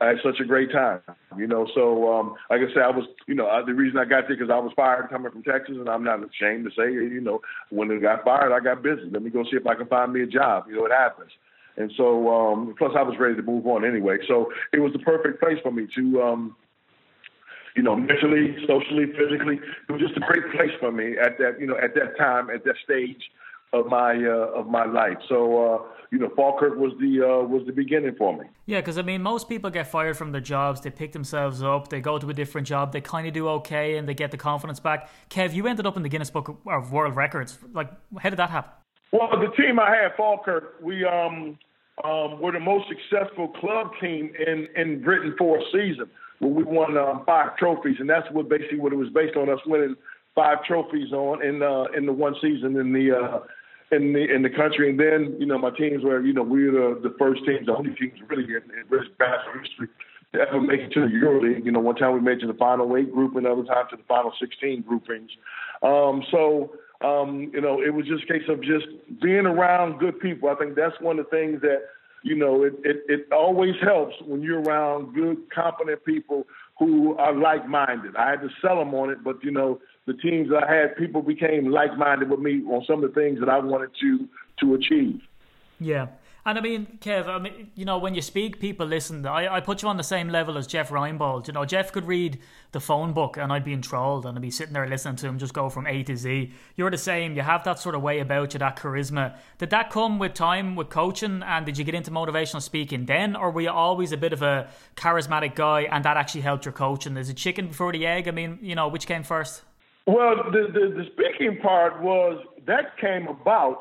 I 0.00 0.08
had 0.08 0.16
such 0.22 0.40
a 0.40 0.44
great 0.44 0.70
time, 0.70 1.00
you 1.38 1.46
know. 1.46 1.66
So, 1.74 2.12
um, 2.12 2.34
like 2.50 2.60
I 2.60 2.68
said, 2.74 2.82
I 2.82 2.90
was, 2.90 3.06
you 3.26 3.34
know, 3.34 3.48
I, 3.48 3.64
the 3.64 3.72
reason 3.72 3.98
I 3.98 4.04
got 4.04 4.28
there 4.28 4.36
because 4.36 4.50
I 4.50 4.58
was 4.58 4.72
fired 4.76 5.08
coming 5.08 5.32
from 5.32 5.42
Texas, 5.42 5.76
and 5.78 5.88
I'm 5.88 6.04
not 6.04 6.20
ashamed 6.20 6.66
to 6.66 6.70
say, 6.76 6.92
you 6.92 7.20
know, 7.20 7.40
when 7.70 7.90
I 7.90 7.96
got 7.96 8.22
fired, 8.22 8.52
I 8.52 8.60
got 8.60 8.82
busy. 8.82 9.08
Let 9.10 9.22
me 9.22 9.30
go 9.30 9.42
see 9.44 9.56
if 9.56 9.66
I 9.66 9.74
can 9.74 9.86
find 9.86 10.12
me 10.12 10.22
a 10.22 10.26
job. 10.26 10.64
You 10.68 10.76
know, 10.76 10.84
it 10.84 10.92
happens. 10.92 11.30
And 11.78 11.90
so, 11.96 12.28
um, 12.28 12.74
plus, 12.76 12.92
I 12.94 13.02
was 13.02 13.16
ready 13.18 13.36
to 13.36 13.42
move 13.42 13.66
on 13.66 13.86
anyway. 13.86 14.18
So, 14.28 14.52
it 14.74 14.80
was 14.80 14.92
the 14.92 14.98
perfect 14.98 15.40
place 15.40 15.56
for 15.62 15.72
me 15.72 15.88
to, 15.96 16.22
um, 16.22 16.56
you 17.76 17.82
know, 17.82 17.96
mentally, 17.96 18.56
socially, 18.66 19.06
physically. 19.16 19.60
It 19.88 19.92
was 19.92 20.00
just 20.00 20.16
a 20.16 20.20
great 20.20 20.50
place 20.52 20.72
for 20.80 20.90
me 20.90 21.16
at 21.18 21.38
that, 21.38 21.60
you 21.60 21.66
know, 21.66 21.76
at 21.76 21.94
that 21.94 22.16
time, 22.18 22.50
at 22.50 22.64
that 22.64 22.76
stage 22.84 23.22
of 23.72 23.86
my 23.86 24.14
uh, 24.14 24.58
of 24.58 24.66
my 24.66 24.84
life. 24.84 25.18
So 25.28 25.74
uh, 25.74 25.82
you 26.10 26.18
know, 26.18 26.30
Falkirk 26.34 26.76
was 26.76 26.92
the 27.00 27.22
uh, 27.22 27.46
was 27.46 27.62
the 27.66 27.72
beginning 27.72 28.14
for 28.16 28.36
me. 28.36 28.46
Yeah, 28.66 28.80
because 28.80 28.98
I 28.98 29.02
mean, 29.02 29.22
most 29.22 29.48
people 29.48 29.70
get 29.70 29.86
fired 29.86 30.16
from 30.16 30.32
their 30.32 30.40
jobs. 30.40 30.80
They 30.80 30.90
pick 30.90 31.12
themselves 31.12 31.62
up. 31.62 31.88
They 31.88 32.00
go 32.00 32.18
to 32.18 32.30
a 32.30 32.34
different 32.34 32.66
job. 32.66 32.92
They 32.92 33.00
kind 33.00 33.26
of 33.26 33.32
do 33.32 33.48
okay, 33.48 33.96
and 33.96 34.08
they 34.08 34.14
get 34.14 34.30
the 34.30 34.36
confidence 34.36 34.80
back. 34.80 35.08
Kev, 35.28 35.54
you 35.54 35.66
ended 35.66 35.86
up 35.86 35.96
in 35.96 36.02
the 36.02 36.08
Guinness 36.08 36.30
Book 36.30 36.60
of 36.66 36.92
World 36.92 37.14
Records. 37.16 37.58
Like, 37.72 37.90
how 38.18 38.30
did 38.30 38.38
that 38.38 38.50
happen? 38.50 38.72
Well, 39.12 39.28
the 39.30 39.50
team 39.60 39.80
I 39.80 39.90
had, 39.90 40.16
Falkirk, 40.16 40.76
we 40.82 41.04
um, 41.04 41.58
um, 42.04 42.40
were 42.40 42.52
the 42.52 42.60
most 42.60 42.86
successful 42.88 43.48
club 43.48 43.90
team 44.00 44.32
in 44.46 44.68
in 44.76 45.02
Britain 45.02 45.34
for 45.38 45.58
a 45.58 45.62
season. 45.72 46.10
Where 46.38 46.50
we 46.50 46.64
won 46.64 46.96
um, 46.96 47.22
five 47.26 47.56
trophies, 47.58 47.96
and 47.98 48.08
that's 48.08 48.26
what 48.32 48.48
basically 48.48 48.78
what 48.78 48.92
it 48.92 48.96
was 48.96 49.10
based 49.10 49.36
on 49.36 49.50
us 49.50 49.60
winning 49.66 49.94
five 50.34 50.64
trophies 50.64 51.12
on 51.12 51.44
in 51.44 51.62
uh, 51.62 51.84
in 51.96 52.06
the 52.06 52.12
one 52.12 52.34
season 52.40 52.76
in 52.76 52.92
the 52.92 53.16
uh, 53.16 53.40
in 53.94 54.12
the 54.12 54.32
in 54.32 54.42
the 54.42 54.50
country. 54.50 54.88
And 54.88 54.98
then 54.98 55.36
you 55.38 55.46
know 55.46 55.58
my 55.58 55.70
teams 55.70 56.02
were 56.02 56.20
you 56.20 56.32
know 56.32 56.42
we 56.42 56.68
were 56.68 56.94
the, 56.94 57.08
the 57.08 57.14
first 57.18 57.44
teams, 57.44 57.66
the 57.66 57.76
only 57.76 57.94
teams 57.94 58.18
really 58.28 58.44
in, 58.44 58.62
in 58.78 58.86
British 58.88 59.10
basketball 59.18 59.62
history 59.62 59.88
to 60.32 60.40
ever 60.40 60.60
make 60.60 60.80
it 60.80 60.92
to 60.92 61.00
the 61.00 61.08
EuroLeague. 61.08 61.64
You 61.64 61.72
know, 61.72 61.80
one 61.80 61.96
time 61.96 62.14
we 62.14 62.20
made 62.20 62.38
it 62.38 62.40
to 62.40 62.46
the 62.46 62.54
final 62.54 62.96
eight 62.96 63.12
group, 63.12 63.36
another 63.36 63.64
time 63.64 63.86
to 63.90 63.96
the 63.96 64.04
final 64.04 64.32
sixteen 64.40 64.82
groupings. 64.82 65.30
Um, 65.82 66.22
so. 66.30 66.72
Um, 67.02 67.50
you 67.54 67.60
know, 67.60 67.80
it 67.80 67.94
was 67.94 68.06
just 68.06 68.24
a 68.24 68.26
case 68.26 68.42
of 68.48 68.60
just 68.62 68.86
being 69.22 69.46
around 69.46 69.98
good 69.98 70.20
people. 70.20 70.50
I 70.50 70.54
think 70.54 70.74
that's 70.74 71.00
one 71.00 71.18
of 71.18 71.26
the 71.26 71.30
things 71.30 71.62
that, 71.62 71.84
you 72.22 72.36
know, 72.36 72.62
it, 72.62 72.74
it, 72.84 73.04
it 73.08 73.32
always 73.32 73.74
helps 73.82 74.14
when 74.26 74.42
you're 74.42 74.60
around 74.60 75.14
good, 75.14 75.38
competent 75.54 76.04
people 76.04 76.46
who 76.78 77.16
are 77.16 77.34
like-minded. 77.34 78.16
I 78.16 78.30
had 78.30 78.40
to 78.42 78.48
sell 78.60 78.78
them 78.78 78.94
on 78.94 79.10
it, 79.10 79.24
but 79.24 79.42
you 79.42 79.50
know, 79.50 79.80
the 80.06 80.14
teams 80.14 80.50
that 80.50 80.64
I 80.64 80.74
had, 80.74 80.96
people 80.96 81.22
became 81.22 81.70
like-minded 81.70 82.28
with 82.28 82.40
me 82.40 82.62
on 82.64 82.84
some 82.86 83.02
of 83.02 83.14
the 83.14 83.20
things 83.20 83.40
that 83.40 83.48
I 83.48 83.58
wanted 83.58 83.90
to 84.00 84.28
to 84.60 84.74
achieve. 84.74 85.20
Yeah. 85.78 86.08
And 86.46 86.56
I 86.56 86.60
mean, 86.62 86.98
Kev, 87.00 87.28
I 87.28 87.38
mean, 87.38 87.70
you 87.74 87.84
know, 87.84 87.98
when 87.98 88.14
you 88.14 88.22
speak, 88.22 88.60
people 88.60 88.86
listen. 88.86 89.26
I, 89.26 89.56
I 89.56 89.60
put 89.60 89.82
you 89.82 89.88
on 89.88 89.98
the 89.98 90.02
same 90.02 90.28
level 90.28 90.56
as 90.56 90.66
Jeff 90.66 90.88
Reinebold. 90.88 91.46
You 91.46 91.52
know, 91.52 91.64
Jeff 91.66 91.92
could 91.92 92.06
read 92.06 92.38
the 92.72 92.80
phone 92.80 93.12
book 93.12 93.36
and 93.36 93.52
I'd 93.52 93.64
be 93.64 93.74
enthralled 93.74 94.24
and 94.24 94.36
I'd 94.36 94.42
be 94.42 94.50
sitting 94.50 94.72
there 94.72 94.86
listening 94.86 95.16
to 95.16 95.26
him 95.26 95.38
just 95.38 95.52
go 95.52 95.68
from 95.68 95.86
A 95.86 96.02
to 96.04 96.16
Z. 96.16 96.52
You're 96.76 96.90
the 96.90 96.98
same. 96.98 97.36
You 97.36 97.42
have 97.42 97.64
that 97.64 97.78
sort 97.78 97.94
of 97.94 98.02
way 98.02 98.20
about 98.20 98.54
you, 98.54 98.58
that 98.58 98.76
charisma. 98.76 99.36
Did 99.58 99.70
that 99.70 99.90
come 99.90 100.18
with 100.18 100.32
time 100.32 100.76
with 100.76 100.88
coaching 100.88 101.42
and 101.42 101.66
did 101.66 101.76
you 101.76 101.84
get 101.84 101.94
into 101.94 102.10
motivational 102.10 102.62
speaking 102.62 103.04
then? 103.04 103.36
Or 103.36 103.50
were 103.50 103.60
you 103.60 103.70
always 103.70 104.12
a 104.12 104.16
bit 104.16 104.32
of 104.32 104.42
a 104.42 104.70
charismatic 104.96 105.54
guy 105.54 105.82
and 105.82 106.04
that 106.04 106.16
actually 106.16 106.42
helped 106.42 106.64
your 106.64 106.72
coaching? 106.72 107.16
Is 107.18 107.28
it 107.28 107.36
chicken 107.36 107.68
before 107.68 107.92
the 107.92 108.06
egg? 108.06 108.28
I 108.28 108.30
mean, 108.30 108.58
you 108.62 108.74
know, 108.74 108.88
which 108.88 109.06
came 109.06 109.24
first? 109.24 109.62
Well, 110.06 110.36
the, 110.50 110.68
the, 110.72 111.02
the 111.02 111.04
speaking 111.12 111.58
part 111.60 112.00
was 112.00 112.42
that 112.66 112.96
came 112.98 113.28
about 113.28 113.80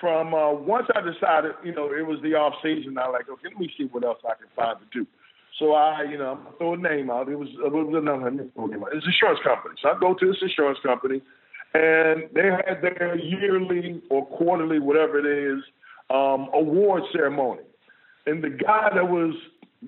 from 0.00 0.34
uh, 0.34 0.52
once 0.52 0.86
I 0.94 1.00
decided, 1.00 1.52
you 1.64 1.74
know, 1.74 1.92
it 1.92 2.06
was 2.06 2.18
the 2.22 2.34
off 2.34 2.54
season. 2.62 2.98
I 2.98 3.08
like, 3.08 3.28
okay, 3.28 3.48
let 3.48 3.58
me 3.58 3.70
see 3.76 3.84
what 3.84 4.04
else 4.04 4.18
I 4.24 4.34
can 4.34 4.48
find 4.54 4.78
to 4.78 4.86
do. 4.92 5.06
So 5.58 5.72
I, 5.72 6.04
you 6.04 6.18
know, 6.18 6.38
I'm 6.38 6.54
throw 6.56 6.74
a 6.74 6.76
name 6.76 7.10
out. 7.10 7.28
It 7.28 7.36
was, 7.36 7.48
it 7.48 7.72
was 7.72 7.92
another 7.94 8.30
name. 8.30 8.50
It 8.54 8.56
was 8.56 8.70
an 8.72 9.02
insurance 9.04 9.40
company. 9.42 9.74
So 9.82 9.90
I 9.90 9.98
go 9.98 10.14
to 10.14 10.26
this 10.26 10.36
insurance 10.40 10.78
company, 10.84 11.20
and 11.74 12.28
they 12.32 12.46
had 12.46 12.80
their 12.80 13.18
yearly 13.18 14.00
or 14.10 14.24
quarterly, 14.26 14.78
whatever 14.78 15.18
it 15.18 15.26
is, 15.26 15.64
um, 16.10 16.48
award 16.54 17.02
ceremony. 17.12 17.62
And 18.26 18.42
the 18.42 18.50
guy 18.50 18.90
that 18.94 19.08
was 19.08 19.34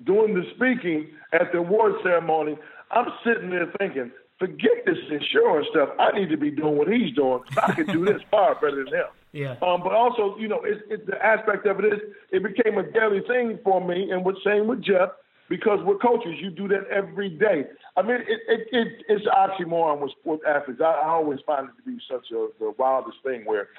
doing 0.03 0.33
the 0.33 0.43
speaking 0.55 1.07
at 1.31 1.51
the 1.53 1.59
award 1.59 1.93
ceremony, 2.03 2.57
I'm 2.91 3.07
sitting 3.23 3.49
there 3.49 3.71
thinking, 3.79 4.11
forget 4.39 4.85
this 4.85 4.97
insurance 5.09 5.67
stuff. 5.71 5.89
I 5.99 6.11
need 6.17 6.29
to 6.29 6.37
be 6.37 6.51
doing 6.51 6.77
what 6.77 6.91
he's 6.91 7.13
doing. 7.15 7.43
I 7.61 7.71
can 7.73 7.85
do 7.85 8.03
this 8.03 8.21
far 8.29 8.55
better 8.55 8.83
than 8.83 8.87
him. 8.87 9.05
Yeah. 9.33 9.55
Um, 9.61 9.81
but 9.83 9.93
also, 9.93 10.35
you 10.37 10.47
know, 10.47 10.61
it, 10.63 10.79
it, 10.89 11.07
the 11.07 11.23
aspect 11.23 11.65
of 11.65 11.79
it 11.79 11.85
is 11.85 11.99
it 12.31 12.43
became 12.43 12.77
a 12.77 12.83
daily 12.91 13.21
thing 13.27 13.59
for 13.63 13.85
me, 13.85 14.11
and 14.11 14.25
with 14.25 14.35
same 14.45 14.67
with 14.67 14.83
Jeff, 14.83 15.09
because 15.49 15.79
we're 15.83 15.97
coaches, 15.97 16.35
you 16.39 16.49
do 16.49 16.67
that 16.67 16.87
every 16.91 17.29
day. 17.29 17.65
I 17.95 18.01
mean, 18.01 18.17
it, 18.27 18.39
it, 18.47 18.67
it 18.71 18.87
it's 19.07 19.25
oxymoron 19.27 20.01
with 20.01 20.11
sports 20.19 20.43
athletes. 20.47 20.81
I, 20.83 21.01
I 21.05 21.07
always 21.09 21.39
find 21.45 21.69
it 21.69 21.71
to 21.77 21.89
be 21.89 21.97
such 22.09 22.31
a 22.31 22.47
the 22.59 22.73
wildest 22.77 23.17
thing 23.23 23.45
where 23.45 23.69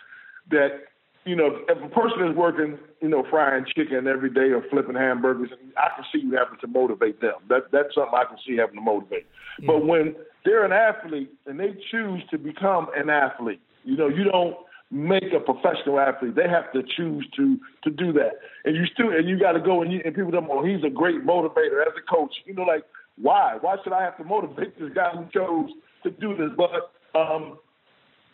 that 0.50 0.85
you 1.25 1.37
know, 1.37 1.61
if 1.68 1.78
a 1.78 1.88
person 1.88 2.28
is 2.28 2.37
working, 2.37 2.78
you 3.00 3.09
know, 3.09 3.25
frying 3.30 3.64
chicken 3.76 4.09
every 4.09 4.30
day 4.30 4.50
or 4.50 4.64
flipping 4.71 4.97
hamburgers, 4.97 5.50
I 5.76 5.88
can 5.94 6.04
see 6.12 6.26
you 6.26 6.37
having 6.37 6.59
to 6.61 6.66
motivate 6.66 7.21
them. 7.21 7.35
That 7.49 7.71
that's 7.71 7.94
something 7.94 8.14
I 8.14 8.25
can 8.25 8.38
see 8.47 8.56
having 8.56 8.76
to 8.76 8.80
motivate. 8.80 9.26
Yeah. 9.61 9.66
But 9.68 9.87
when 9.87 10.16
they're 10.44 10.64
an 10.64 10.73
athlete 10.73 11.32
and 11.47 11.61
they 11.61 11.76
choose 11.90 12.23
to 12.30 12.38
become 12.38 12.88
an 12.97 13.09
athlete, 13.09 13.61
you 13.85 13.97
know, 13.97 14.09
you 14.09 14.25
don't 14.25 14.56
make 14.92 15.32
a 15.34 15.40
professional 15.40 15.99
athlete. 15.99 16.37
They 16.37 16.49
have 16.49 16.70
to 16.72 16.82
choose 16.96 17.26
to 17.37 17.58
to 17.84 17.90
do 17.90 18.12
that. 18.12 18.32
And 18.64 18.76
you 18.76 18.84
still 18.92 19.11
and 19.11 19.28
you 19.28 19.40
got 19.40 19.52
to 19.52 19.61
go 19.61 19.82
and, 19.82 19.90
you, 19.90 20.02
and 20.04 20.14
people 20.14 20.30
don't. 20.30 20.49
Oh, 20.50 20.64
he's 20.64 20.84
a 20.84 20.90
great 20.90 21.25
motivator 21.26 21.80
as 21.80 21.94
a 21.96 22.14
coach. 22.14 22.34
You 22.44 22.54
know, 22.54 22.62
like 22.62 22.84
why? 23.20 23.56
Why 23.61 23.76
should 23.82 23.94
I 23.94 24.02
have 24.02 24.16
to 24.18 24.25
motivate 24.25 24.78
this 24.78 24.90
guy 24.94 25.11
who 25.11 25.25
chose 25.32 25.70
to 26.04 26.11
do 26.11 26.37
this? 26.37 26.50
But 26.56 27.18
um, 27.18 27.58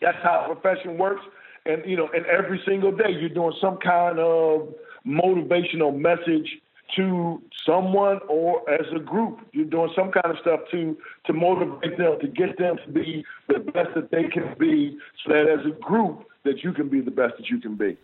that's 0.01 0.17
how 0.21 0.51
profession 0.53 0.97
works. 0.97 1.21
And 1.65 1.81
you 1.85 1.95
know, 1.95 2.09
and 2.13 2.25
every 2.25 2.61
single 2.67 2.91
day 2.91 3.11
you're 3.17 3.29
doing 3.29 3.53
some 3.61 3.77
kind 3.77 4.19
of 4.19 4.73
motivational 5.07 5.97
message 5.97 6.47
to 6.95 7.41
someone 7.65 8.19
or 8.27 8.69
as 8.69 8.85
a 8.95 8.99
group. 8.99 9.39
You're 9.51 9.65
doing 9.65 9.91
some 9.95 10.11
kind 10.11 10.25
of 10.25 10.37
stuff 10.41 10.61
to 10.71 10.97
to 11.25 11.33
motivate 11.33 11.97
them, 11.97 12.19
to 12.19 12.27
get 12.27 12.57
them 12.57 12.77
to 12.85 12.91
be 12.91 13.25
the 13.47 13.59
best 13.59 13.89
that 13.95 14.11
they 14.11 14.23
can 14.23 14.55
be, 14.59 14.97
so 15.23 15.33
that 15.33 15.47
as 15.47 15.65
a 15.65 15.79
group 15.79 16.25
that 16.43 16.63
you 16.63 16.73
can 16.73 16.89
be 16.89 17.01
the 17.01 17.11
best 17.11 17.35
that 17.37 17.49
you 17.49 17.59
can 17.59 17.75
be. 17.75 17.97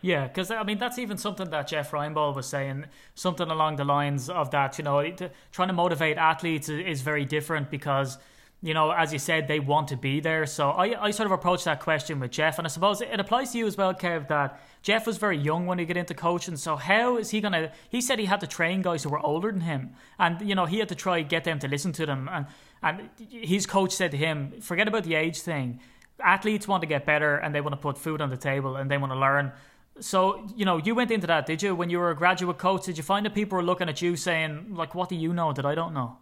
Yeah, 0.00 0.28
because 0.28 0.50
I 0.50 0.62
mean 0.62 0.78
that's 0.78 0.98
even 0.98 1.18
something 1.18 1.50
that 1.50 1.66
Jeff 1.68 1.90
Reinebold 1.90 2.36
was 2.36 2.46
saying, 2.46 2.84
something 3.14 3.50
along 3.50 3.76
the 3.76 3.84
lines 3.84 4.30
of 4.30 4.50
that. 4.52 4.78
You 4.78 4.84
know, 4.84 5.12
trying 5.50 5.68
to 5.68 5.74
motivate 5.74 6.16
athletes 6.16 6.68
is 6.68 7.02
very 7.02 7.24
different 7.24 7.70
because 7.70 8.18
you 8.60 8.74
know, 8.74 8.90
as 8.90 9.12
you 9.12 9.20
said, 9.20 9.46
they 9.46 9.60
want 9.60 9.88
to 9.88 9.96
be 9.96 10.18
there. 10.18 10.44
So 10.44 10.70
I, 10.70 11.06
I 11.06 11.10
sort 11.12 11.26
of 11.26 11.32
approached 11.32 11.64
that 11.66 11.80
question 11.80 12.18
with 12.18 12.32
Jeff, 12.32 12.58
and 12.58 12.66
I 12.66 12.70
suppose 12.70 13.00
it 13.00 13.20
applies 13.20 13.52
to 13.52 13.58
you 13.58 13.68
as 13.68 13.76
well, 13.76 13.94
Kev. 13.94 14.26
That 14.28 14.60
Jeff 14.82 15.06
was 15.06 15.16
very 15.16 15.38
young 15.38 15.66
when 15.66 15.78
he 15.78 15.84
got 15.84 15.96
into 15.96 16.14
coaching. 16.14 16.56
So 16.56 16.74
how 16.74 17.18
is 17.18 17.30
he 17.30 17.40
gonna? 17.40 17.70
He 17.88 18.00
said 18.00 18.18
he 18.18 18.24
had 18.24 18.40
to 18.40 18.48
train 18.48 18.82
guys 18.82 19.04
who 19.04 19.10
were 19.10 19.20
older 19.20 19.52
than 19.52 19.60
him, 19.60 19.92
and 20.18 20.40
you 20.40 20.56
know 20.56 20.66
he 20.66 20.80
had 20.80 20.88
to 20.88 20.96
try 20.96 21.22
get 21.22 21.44
them 21.44 21.60
to 21.60 21.68
listen 21.68 21.92
to 21.92 22.06
them. 22.06 22.28
And 22.32 22.46
and 22.82 23.08
his 23.30 23.64
coach 23.64 23.92
said 23.92 24.10
to 24.10 24.16
him, 24.16 24.60
"Forget 24.60 24.88
about 24.88 25.04
the 25.04 25.14
age 25.14 25.40
thing. 25.40 25.78
Athletes 26.20 26.66
want 26.66 26.80
to 26.80 26.88
get 26.88 27.06
better, 27.06 27.36
and 27.36 27.54
they 27.54 27.60
want 27.60 27.74
to 27.74 27.80
put 27.80 27.96
food 27.96 28.20
on 28.20 28.28
the 28.28 28.36
table, 28.36 28.74
and 28.74 28.90
they 28.90 28.98
want 28.98 29.12
to 29.12 29.18
learn." 29.18 29.52
So 30.00 30.44
you 30.56 30.64
know, 30.64 30.78
you 30.78 30.96
went 30.96 31.12
into 31.12 31.28
that, 31.28 31.46
did 31.46 31.62
you? 31.62 31.76
When 31.76 31.90
you 31.90 32.00
were 32.00 32.10
a 32.10 32.16
graduate 32.16 32.58
coach, 32.58 32.86
did 32.86 32.96
you 32.96 33.04
find 33.04 33.24
that 33.24 33.34
people 33.34 33.56
were 33.56 33.64
looking 33.64 33.88
at 33.88 34.02
you 34.02 34.16
saying, 34.16 34.74
"Like, 34.74 34.96
what 34.96 35.08
do 35.08 35.14
you 35.14 35.32
know 35.32 35.52
that 35.52 35.64
I 35.64 35.76
don't 35.76 35.94
know?" 35.94 36.18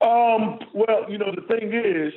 Um, 0.00 0.58
well, 0.74 1.04
you 1.08 1.18
know, 1.18 1.32
the 1.34 1.42
thing 1.42 1.72
is, 1.72 2.12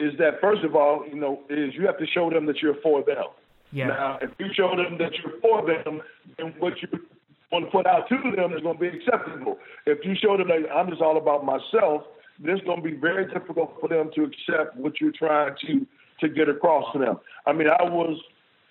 is 0.00 0.16
that 0.18 0.40
first 0.40 0.64
of 0.64 0.74
all, 0.74 1.04
you 1.08 1.16
know, 1.16 1.40
is 1.48 1.74
you 1.74 1.86
have 1.86 1.98
to 1.98 2.06
show 2.06 2.30
them 2.30 2.46
that 2.46 2.62
you're 2.62 2.80
for 2.82 3.02
them. 3.04 3.24
Yeah. 3.72 3.88
Now, 3.88 4.18
if 4.22 4.30
you 4.38 4.46
show 4.54 4.74
them 4.76 4.98
that 4.98 5.12
you're 5.18 5.40
for 5.40 5.66
them, 5.66 6.00
then 6.38 6.54
what 6.58 6.74
you 6.80 6.88
want 7.50 7.64
to 7.66 7.70
put 7.70 7.86
out 7.86 8.08
to 8.08 8.16
them 8.36 8.52
is 8.52 8.62
going 8.62 8.78
to 8.78 8.80
be 8.80 8.88
acceptable. 8.88 9.58
If 9.86 9.98
you 10.04 10.14
show 10.20 10.36
them 10.36 10.48
that 10.48 10.70
I'm 10.72 10.88
just 10.90 11.02
all 11.02 11.16
about 11.16 11.44
myself, 11.44 12.02
then 12.38 12.56
it's 12.56 12.64
going 12.64 12.82
to 12.82 12.88
be 12.88 12.96
very 12.96 13.26
difficult 13.32 13.76
for 13.80 13.88
them 13.88 14.10
to 14.14 14.24
accept 14.24 14.76
what 14.76 15.00
you're 15.00 15.12
trying 15.12 15.54
to 15.66 15.86
to 16.20 16.28
get 16.28 16.48
across 16.48 16.92
to 16.92 16.98
them. 17.00 17.18
I 17.46 17.52
mean, 17.52 17.66
I 17.66 17.82
was 17.82 18.20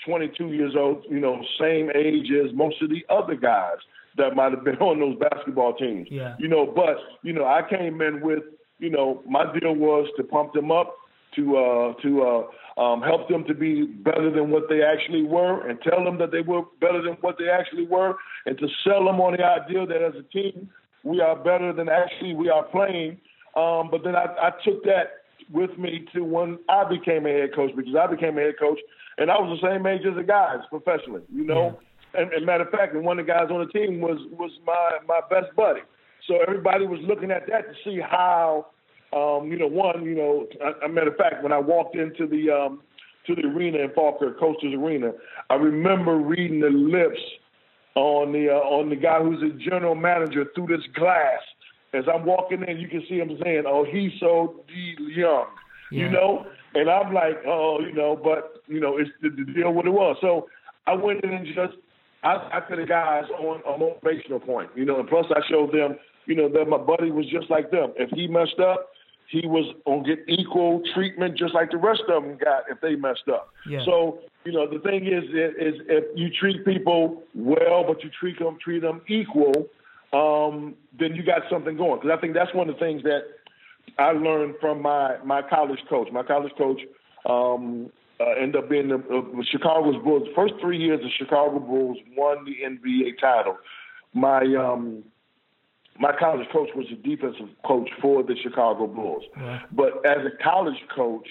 22 0.05 0.48
years 0.53 0.74
old, 0.77 1.03
you 1.10 1.20
know, 1.20 1.43
same 1.60 1.89
age 1.93 2.27
as 2.32 2.53
most 2.53 2.82
of 2.82 2.89
the 2.89 3.05
other 3.10 3.36
guys 3.36 3.77
that 4.17 4.36
might 4.36 4.51
have 4.51 4.63
been 4.63 4.75
on 4.79 5.00
those 5.00 5.17
basketball 5.29 5.74
teams. 5.74 6.08
Yeah. 6.10 6.36
You 6.39 6.48
know, 6.48 6.65
but 6.65 6.98
you 7.22 7.34
know, 7.34 7.46
I 7.46 7.62
came 7.67 8.01
in 8.01 8.22
with, 8.22 8.43
you 8.79 8.89
know, 8.89 9.22
my 9.27 9.43
deal 9.58 9.74
was 9.75 10.08
to 10.17 10.24
pump 10.24 10.53
them 10.53 10.72
up, 10.72 10.96
to 11.36 11.58
uh, 11.58 11.93
to 12.01 12.22
uh, 12.22 12.82
um, 12.82 13.01
help 13.01 13.29
them 13.29 13.43
to 13.46 13.53
be 13.53 13.84
better 13.84 14.32
than 14.32 14.50
what 14.50 14.63
they 14.70 14.82
actually 14.82 15.24
were, 15.24 15.67
and 15.67 15.79
tell 15.82 16.03
them 16.03 16.17
that 16.20 16.32
they 16.32 16.41
were 16.41 16.63
better 16.79 17.01
than 17.01 17.13
what 17.22 17.38
they 17.38 17.50
actually 17.50 17.88
were, 17.88 18.15
and 18.46 18.58
to 18.58 18.67
sell 18.84 19.05
them 19.05 19.20
on 19.20 19.34
the 19.38 19.43
idea 19.43 19.86
that 19.86 20.01
as 20.01 20.13
a 20.15 20.24
team 20.32 20.70
we 21.03 21.20
are 21.20 21.36
better 21.36 21.74
than 21.74 21.89
actually 21.89 22.34
we 22.34 22.50
are 22.50 22.63
playing. 22.63 23.20
Um, 23.55 23.89
but 23.91 24.03
then 24.03 24.15
I, 24.15 24.25
I 24.41 24.51
took 24.65 24.84
that 24.86 25.24
with 25.51 25.77
me 25.77 26.05
to 26.13 26.24
when 26.24 26.58
I 26.70 26.84
became 26.88 27.25
a 27.25 27.29
head 27.29 27.53
coach 27.53 27.72
because 27.75 27.93
I 27.96 28.08
became 28.08 28.38
a 28.38 28.41
head 28.41 28.55
coach 28.60 28.79
and 29.17 29.29
I 29.29 29.36
was 29.36 29.60
the 29.62 29.67
same 29.67 29.86
age 29.86 30.01
as 30.10 30.15
the 30.15 30.24
guys 30.24 30.60
professionally, 30.70 31.22
you 31.32 31.46
know. 31.46 31.77
Yeah. 31.79 31.88
And, 32.13 32.32
and 32.32 32.46
matter 32.46 32.63
of 32.63 32.70
fact, 32.70 32.93
and 32.93 33.03
one 33.03 33.20
of 33.20 33.25
the 33.25 33.32
guys 33.32 33.48
on 33.50 33.65
the 33.65 33.72
team 33.72 34.00
was 34.01 34.20
was 34.32 34.51
my 34.65 34.98
my 35.08 35.20
best 35.29 35.55
buddy. 35.55 35.82
So 36.27 36.38
everybody 36.46 36.86
was 36.86 37.00
looking 37.03 37.32
at 37.32 37.48
that 37.48 37.65
to 37.67 37.74
see 37.84 38.00
how, 38.00 38.67
um, 39.12 39.51
you 39.51 39.58
know, 39.58 39.67
one, 39.67 40.03
you 40.03 40.15
know, 40.15 40.48
a, 40.62 40.86
a 40.86 40.89
matter 40.89 41.10
of 41.10 41.17
fact, 41.17 41.43
when 41.43 41.51
I 41.51 41.60
walked 41.60 41.96
into 41.96 42.27
the 42.27 42.50
um, 42.50 42.82
to 43.27 43.36
the 43.36 43.48
arena 43.48 43.79
in 43.79 43.91
Falkirk, 43.93 44.39
Coasters 44.39 44.74
Arena, 44.74 45.12
I 45.50 45.55
remember 45.55 46.15
reading 46.15 46.60
the 46.60 46.70
lips 46.70 47.20
on 47.96 48.32
the 48.32 48.50
uh, 48.50 48.67
on 48.70 48.89
the 48.89 48.96
guy 48.96 49.22
who's 49.22 49.39
the 49.39 49.58
general 49.63 49.96
manager 49.96 50.46
through 50.55 50.67
this 50.67 50.86
glass. 50.96 51.41
As 51.93 52.05
I'm 52.12 52.25
walking 52.25 52.63
in, 52.67 52.79
you 52.79 52.88
can 52.88 53.03
see 53.08 53.17
him 53.17 53.38
saying, 53.43 53.63
"Oh, 53.67 53.86
he's 53.86 54.12
so 54.20 54.63
young," 54.74 55.46
yeah. 55.91 56.00
you 56.00 56.10
know. 56.10 56.46
And 56.75 56.89
I'm 56.89 57.13
like, 57.13 57.38
"Oh, 57.46 57.79
you 57.82 57.93
know," 57.93 58.20
but 58.22 58.63
you 58.67 58.79
know, 58.79 58.98
it's 58.98 59.12
the, 59.22 59.29
the 59.29 59.51
deal 59.51 59.72
what 59.72 59.86
it 59.86 59.91
was. 59.91 60.17
So 60.22 60.48
I 60.88 60.96
went 60.96 61.24
in 61.24 61.34
and 61.34 61.46
just 61.46 61.77
I, 62.24 62.50
I 62.53 62.60
to 62.70 62.75
the 62.75 62.86
guys 62.86 63.25
on 63.38 63.62
a 63.65 63.77
motivational 63.77 64.44
point, 64.44 64.70
you 64.75 64.86
know, 64.86 65.00
and 65.00 65.10
plus 65.10 65.25
I 65.36 65.42
showed 65.50 65.74
them, 65.74 65.98
you 66.25 66.36
know, 66.36 66.50
that 66.50 66.65
my 66.65 66.77
buddy 66.77 67.12
was 67.12 67.25
just 67.27 67.50
like 67.50 67.70
them. 67.72 67.94
If 67.98 68.10
he 68.12 68.27
messed 68.27 68.60
up, 68.60 68.89
he 69.27 69.48
was 69.48 69.74
gonna 69.86 70.03
get 70.03 70.20
equal 70.27 70.82
treatment 70.94 71.38
just 71.38 71.53
like 71.53 71.72
the 71.72 71.77
rest 71.77 72.03
of 72.08 72.24
them 72.24 72.38
got 72.38 72.63
if 72.70 72.80
they 72.82 72.96
messed 72.96 73.27
up. 73.32 73.50
Yeah. 73.68 73.84
So 73.86 74.20
you 74.46 74.51
know 74.51 74.68
the 74.68 74.80
thing 74.80 75.06
is, 75.08 75.24
is 75.24 75.82
if 75.88 76.03
you 76.15 76.30
treat 76.30 76.65
people 76.65 77.24
well, 77.34 77.84
but 77.88 78.03
you 78.03 78.10
treat 78.20 78.38
them 78.39 78.58
treat 78.63 78.82
them 78.82 79.01
equal, 79.08 79.68
um, 80.13 80.75
then 80.98 81.15
you 81.15 81.24
got 81.24 81.42
something 81.50 81.77
going. 81.77 82.00
Because 82.00 82.15
I 82.18 82.22
think 82.22 82.34
that's 82.34 82.53
one 82.53 82.70
of 82.70 82.75
the 82.75 82.80
things 82.80 83.03
that 83.03 83.22
I 83.98 84.12
learned 84.12 84.56
from 84.62 84.82
my 84.82 85.18
my 85.24 85.42
college 85.42 85.80
coach. 85.89 86.10
My 86.12 86.24
college 86.24 86.53
coach 86.58 86.82
um, 87.25 87.92
uh, 88.20 88.32
end 88.41 88.55
up 88.55 88.70
being 88.70 88.89
the, 88.89 88.96
uh, 88.96 89.43
Chicago's 89.51 90.01
Bulls. 90.03 90.27
First 90.36 90.53
three 90.62 90.77
years, 90.77 91.01
the 91.01 91.10
Chicago 91.17 91.60
Bulls 91.60 91.98
won 92.15 92.46
the 92.46 92.55
NBA 92.65 93.20
title. 93.20 93.58
My 94.13 94.41
um, 94.55 95.03
my 96.00 96.12
college 96.17 96.48
coach 96.51 96.70
was 96.75 96.86
the 96.89 96.96
defensive 96.96 97.50
coach 97.65 97.89
for 98.01 98.24
the 98.24 98.36
Chicago 98.41 98.88
Bulls. 98.88 99.24
Yeah. 99.36 99.62
But 99.72 100.05
as 100.05 100.25
a 100.25 100.43
college 100.43 100.82
coach, 100.96 101.27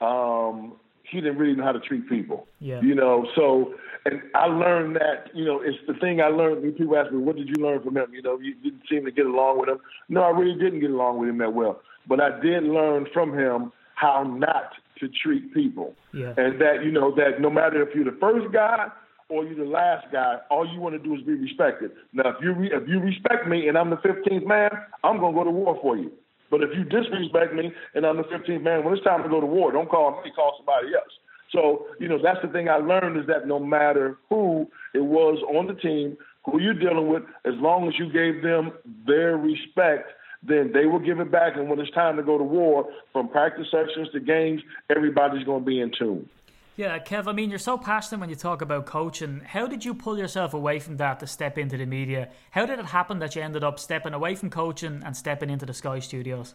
um, 0.00 0.74
he 1.02 1.20
didn't 1.20 1.38
really 1.38 1.54
know 1.54 1.64
how 1.64 1.72
to 1.72 1.80
treat 1.80 2.08
people. 2.08 2.46
Yeah. 2.60 2.80
You 2.80 2.94
know, 2.94 3.26
so 3.34 3.74
and 4.06 4.20
I 4.34 4.46
learned 4.46 4.96
that, 4.96 5.30
you 5.34 5.44
know, 5.44 5.60
it's 5.62 5.78
the 5.86 5.94
thing 5.94 6.20
I 6.20 6.26
learned 6.26 6.62
when 6.62 6.72
people 6.72 6.96
ask 6.96 7.10
me, 7.10 7.18
what 7.18 7.36
did 7.36 7.48
you 7.48 7.64
learn 7.64 7.82
from 7.82 7.96
him? 7.96 8.12
You 8.12 8.22
know, 8.22 8.38
you 8.38 8.54
didn't 8.56 8.82
seem 8.90 9.04
to 9.06 9.10
get 9.10 9.24
along 9.24 9.60
with 9.60 9.68
him. 9.68 9.78
No, 10.08 10.22
I 10.22 10.30
really 10.30 10.58
didn't 10.58 10.80
get 10.80 10.90
along 10.90 11.20
with 11.20 11.30
him 11.30 11.38
that 11.38 11.54
well. 11.54 11.80
But 12.06 12.20
I 12.20 12.38
did 12.40 12.64
learn 12.64 13.06
from 13.14 13.36
him 13.36 13.72
how 13.94 14.22
not 14.24 14.72
to 15.00 15.08
treat 15.08 15.52
people. 15.54 15.94
Yeah. 16.12 16.34
And 16.36 16.60
that, 16.60 16.84
you 16.84 16.90
know, 16.90 17.14
that 17.16 17.40
no 17.40 17.50
matter 17.50 17.82
if 17.82 17.94
you're 17.94 18.04
the 18.04 18.18
first 18.20 18.52
guy 18.52 18.88
or 19.28 19.44
you're 19.44 19.64
the 19.64 19.70
last 19.70 20.06
guy, 20.12 20.36
all 20.50 20.66
you 20.70 20.80
want 20.80 20.94
to 20.94 20.98
do 20.98 21.14
is 21.14 21.22
be 21.22 21.34
respected. 21.34 21.92
Now, 22.12 22.30
if 22.30 22.36
you 22.42 22.52
re- 22.52 22.72
if 22.72 22.88
you 22.88 23.00
respect 23.00 23.48
me 23.48 23.68
and 23.68 23.76
I'm 23.76 23.90
the 23.90 23.96
15th 23.96 24.46
man, 24.46 24.70
I'm 25.02 25.18
going 25.18 25.34
to 25.34 25.38
go 25.38 25.44
to 25.44 25.50
war 25.50 25.78
for 25.80 25.96
you. 25.96 26.12
But 26.50 26.62
if 26.62 26.70
you 26.76 26.84
disrespect 26.84 27.54
me 27.54 27.72
and 27.94 28.06
I'm 28.06 28.16
the 28.16 28.24
15th 28.24 28.62
man, 28.62 28.84
when 28.84 28.94
it's 28.94 29.04
time 29.04 29.22
to 29.22 29.28
go 29.28 29.40
to 29.40 29.46
war, 29.46 29.72
don't 29.72 29.88
call 29.88 30.22
me, 30.22 30.30
call 30.34 30.54
somebody 30.58 30.94
else. 30.94 31.12
So, 31.50 31.86
you 31.98 32.08
know, 32.08 32.18
that's 32.22 32.40
the 32.42 32.48
thing 32.48 32.68
I 32.68 32.76
learned 32.76 33.18
is 33.18 33.26
that 33.26 33.46
no 33.46 33.58
matter 33.58 34.18
who 34.28 34.68
it 34.94 35.04
was 35.04 35.38
on 35.54 35.66
the 35.66 35.74
team, 35.74 36.16
who 36.44 36.60
you're 36.60 36.74
dealing 36.74 37.08
with, 37.08 37.22
as 37.44 37.54
long 37.56 37.88
as 37.88 37.94
you 37.98 38.12
gave 38.12 38.42
them 38.42 38.72
their 39.06 39.36
respect– 39.36 40.10
then 40.46 40.72
they 40.72 40.86
will 40.86 40.98
give 40.98 41.20
it 41.20 41.30
back. 41.30 41.56
And 41.56 41.68
when 41.68 41.78
it's 41.80 41.90
time 41.90 42.16
to 42.16 42.22
go 42.22 42.38
to 42.38 42.44
war, 42.44 42.88
from 43.12 43.28
practice 43.28 43.66
sessions 43.70 44.08
to 44.12 44.20
games, 44.20 44.62
everybody's 44.90 45.44
going 45.44 45.62
to 45.62 45.66
be 45.66 45.80
in 45.80 45.92
tune. 45.98 46.28
Yeah, 46.76 46.98
Kev, 46.98 47.28
I 47.28 47.32
mean, 47.32 47.50
you're 47.50 47.60
so 47.60 47.78
passionate 47.78 48.18
when 48.18 48.30
you 48.30 48.34
talk 48.34 48.60
about 48.60 48.84
coaching. 48.84 49.42
How 49.46 49.68
did 49.68 49.84
you 49.84 49.94
pull 49.94 50.18
yourself 50.18 50.54
away 50.54 50.80
from 50.80 50.96
that 50.96 51.20
to 51.20 51.26
step 51.26 51.56
into 51.56 51.76
the 51.76 51.86
media? 51.86 52.30
How 52.50 52.66
did 52.66 52.80
it 52.80 52.86
happen 52.86 53.20
that 53.20 53.36
you 53.36 53.42
ended 53.42 53.62
up 53.62 53.78
stepping 53.78 54.12
away 54.12 54.34
from 54.34 54.50
coaching 54.50 55.00
and 55.04 55.16
stepping 55.16 55.50
into 55.50 55.66
the 55.66 55.74
Sky 55.74 56.00
Studios? 56.00 56.54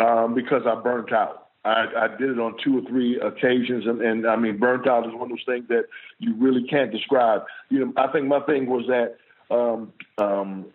Um, 0.00 0.34
because 0.34 0.62
I 0.66 0.74
burnt 0.80 1.12
out. 1.12 1.48
I, 1.64 1.86
I 1.96 2.08
did 2.16 2.30
it 2.30 2.38
on 2.40 2.56
two 2.64 2.78
or 2.78 2.82
three 2.88 3.20
occasions, 3.20 3.86
and, 3.86 4.00
and 4.00 4.26
I 4.26 4.34
mean, 4.36 4.58
burnt 4.58 4.88
out 4.88 5.06
is 5.06 5.12
one 5.12 5.24
of 5.24 5.28
those 5.30 5.44
things 5.46 5.68
that 5.68 5.84
you 6.18 6.34
really 6.36 6.66
can't 6.66 6.90
describe. 6.90 7.42
You 7.68 7.86
know, 7.86 7.92
I 7.96 8.08
think 8.08 8.26
my 8.26 8.40
thing 8.40 8.66
was 8.66 8.86
that 8.88 9.18
um, 9.54 9.92
um, 10.18 10.66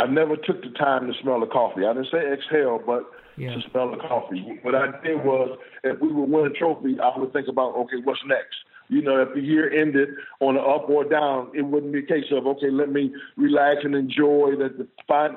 I 0.00 0.06
never 0.06 0.36
took 0.36 0.62
the 0.62 0.70
time 0.70 1.06
to 1.06 1.12
smell 1.20 1.40
the 1.40 1.46
coffee. 1.46 1.84
I 1.84 1.92
didn't 1.92 2.08
say 2.10 2.32
exhale, 2.32 2.80
but 2.84 3.04
yeah. 3.36 3.54
to 3.54 3.60
smell 3.70 3.90
the 3.90 3.98
coffee. 3.98 4.58
What 4.62 4.74
I 4.74 4.86
did 5.02 5.22
was, 5.24 5.58
if 5.84 6.00
we 6.00 6.08
would 6.10 6.30
win 6.30 6.46
a 6.46 6.50
trophy, 6.50 6.96
I 6.98 7.18
would 7.18 7.32
think 7.32 7.48
about, 7.48 7.76
okay, 7.76 7.96
what's 8.02 8.20
next? 8.26 8.56
You 8.88 9.02
know, 9.02 9.22
if 9.22 9.34
the 9.34 9.40
year 9.40 9.70
ended 9.70 10.08
on 10.40 10.56
an 10.56 10.64
up 10.64 10.88
or 10.88 11.04
down, 11.04 11.52
it 11.54 11.62
wouldn't 11.62 11.92
be 11.92 12.00
a 12.00 12.06
case 12.06 12.24
of, 12.32 12.46
okay, 12.46 12.70
let 12.70 12.90
me 12.90 13.12
relax 13.36 13.84
and 13.84 13.94
enjoy 13.94 14.52
the, 14.58 14.68
the 14.76 14.88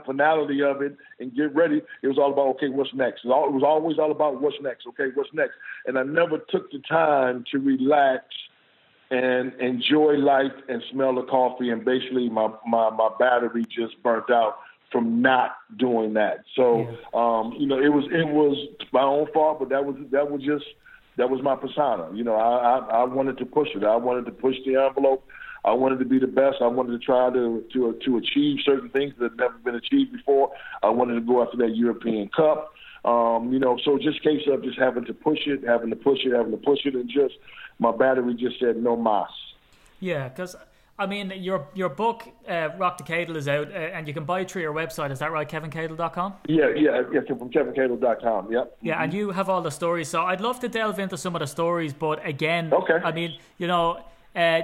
finality 0.05 0.63
of 0.63 0.81
it 0.81 0.97
and 1.19 1.35
get 1.35 1.53
ready. 1.53 1.81
It 2.01 2.07
was 2.07 2.17
all 2.17 2.31
about, 2.33 2.55
okay, 2.55 2.69
what's 2.69 2.93
next? 2.95 3.25
It 3.25 3.27
was 3.27 3.63
always 3.63 3.99
all 3.99 4.11
about 4.11 4.41
what's 4.41 4.55
next, 4.61 4.87
okay, 4.87 5.09
what's 5.13 5.29
next? 5.33 5.53
And 5.85 5.99
I 5.99 6.03
never 6.03 6.39
took 6.49 6.71
the 6.71 6.79
time 6.79 7.43
to 7.51 7.59
relax 7.59 8.25
and 9.13 9.53
enjoy 9.61 10.13
life 10.13 10.51
and 10.67 10.81
smell 10.91 11.13
the 11.13 11.23
coffee. 11.23 11.69
And 11.69 11.85
basically, 11.85 12.29
my, 12.29 12.49
my, 12.65 12.89
my 12.89 13.09
battery 13.19 13.63
just 13.65 14.01
burnt 14.01 14.31
out 14.31 14.57
from 14.91 15.21
not 15.21 15.57
doing 15.77 16.13
that. 16.13 16.43
So, 16.55 16.79
yeah. 16.79 16.95
um, 17.13 17.53
you 17.57 17.67
know, 17.67 17.79
it 17.79 17.89
was 17.89 18.05
it 18.11 18.27
was 18.27 18.57
my 18.91 19.03
own 19.03 19.27
fault, 19.33 19.59
but 19.59 19.69
that 19.69 19.85
was 19.85 19.95
that 20.11 20.31
was 20.31 20.41
just 20.41 20.65
that 21.17 21.29
was 21.29 21.41
my 21.43 21.55
persona. 21.55 22.09
You 22.13 22.23
know, 22.23 22.35
I, 22.35 22.77
I 22.77 23.01
I 23.01 23.03
wanted 23.03 23.37
to 23.37 23.45
push 23.45 23.69
it. 23.75 23.83
I 23.83 23.95
wanted 23.95 24.25
to 24.25 24.31
push 24.31 24.55
the 24.65 24.75
envelope. 24.75 25.25
I 25.65 25.73
wanted 25.73 25.99
to 25.99 26.05
be 26.05 26.19
the 26.19 26.27
best. 26.27 26.57
I 26.61 26.67
wanted 26.67 26.91
to 26.91 26.99
try 26.99 27.31
to 27.31 27.63
to 27.73 27.99
to 28.05 28.17
achieve 28.17 28.59
certain 28.65 28.89
things 28.89 29.13
that 29.19 29.31
had 29.31 29.37
never 29.37 29.57
been 29.59 29.75
achieved 29.75 30.11
before. 30.11 30.51
I 30.81 30.89
wanted 30.89 31.15
to 31.15 31.21
go 31.21 31.43
after 31.43 31.57
that 31.57 31.75
European 31.75 32.29
Cup. 32.29 32.72
Um, 33.05 33.51
you 33.51 33.59
know, 33.59 33.77
so 33.83 33.97
just 33.97 34.23
case 34.23 34.41
of 34.47 34.63
just 34.63 34.79
having 34.79 35.05
to 35.05 35.13
push 35.13 35.39
it, 35.45 35.63
having 35.67 35.89
to 35.89 35.95
push 35.95 36.19
it, 36.23 36.33
having 36.33 36.51
to 36.51 36.57
push 36.57 36.85
it, 36.85 36.95
and 36.95 37.09
just 37.09 37.35
my 37.79 37.91
battery 37.91 38.33
just 38.35 38.59
said 38.59 38.77
no 38.77 38.95
mas. 38.95 39.27
Yeah, 39.99 40.29
because 40.29 40.55
I 40.97 41.07
mean, 41.07 41.33
your 41.35 41.67
your 41.73 41.89
book, 41.89 42.23
uh, 42.47 42.69
Rock 42.77 42.97
the 42.97 43.03
Cadle, 43.03 43.35
is 43.35 43.47
out, 43.47 43.69
uh, 43.71 43.75
and 43.75 44.07
you 44.07 44.13
can 44.13 44.25
buy 44.25 44.41
it 44.41 44.51
through 44.51 44.61
your 44.61 44.73
website. 44.73 45.11
Is 45.11 45.19
that 45.19 45.31
right, 45.31 45.49
kevincadle.com? 45.49 46.35
Yeah, 46.47 46.69
yeah, 46.75 47.01
yeah, 47.11 47.21
from 47.27 47.49
kevincadle.com, 47.49 48.51
yep. 48.51 48.77
Yeah, 48.81 48.93
mm-hmm. 48.93 49.03
and 49.03 49.13
you 49.13 49.31
have 49.31 49.49
all 49.49 49.61
the 49.61 49.71
stories. 49.71 50.07
So 50.07 50.21
I'd 50.21 50.41
love 50.41 50.59
to 50.59 50.69
delve 50.69 50.99
into 50.99 51.17
some 51.17 51.35
of 51.35 51.39
the 51.39 51.47
stories, 51.47 51.93
but 51.93 52.25
again, 52.25 52.71
okay. 52.71 52.99
I 53.03 53.11
mean, 53.11 53.37
you 53.57 53.67
know, 53.67 54.05
uh, 54.35 54.61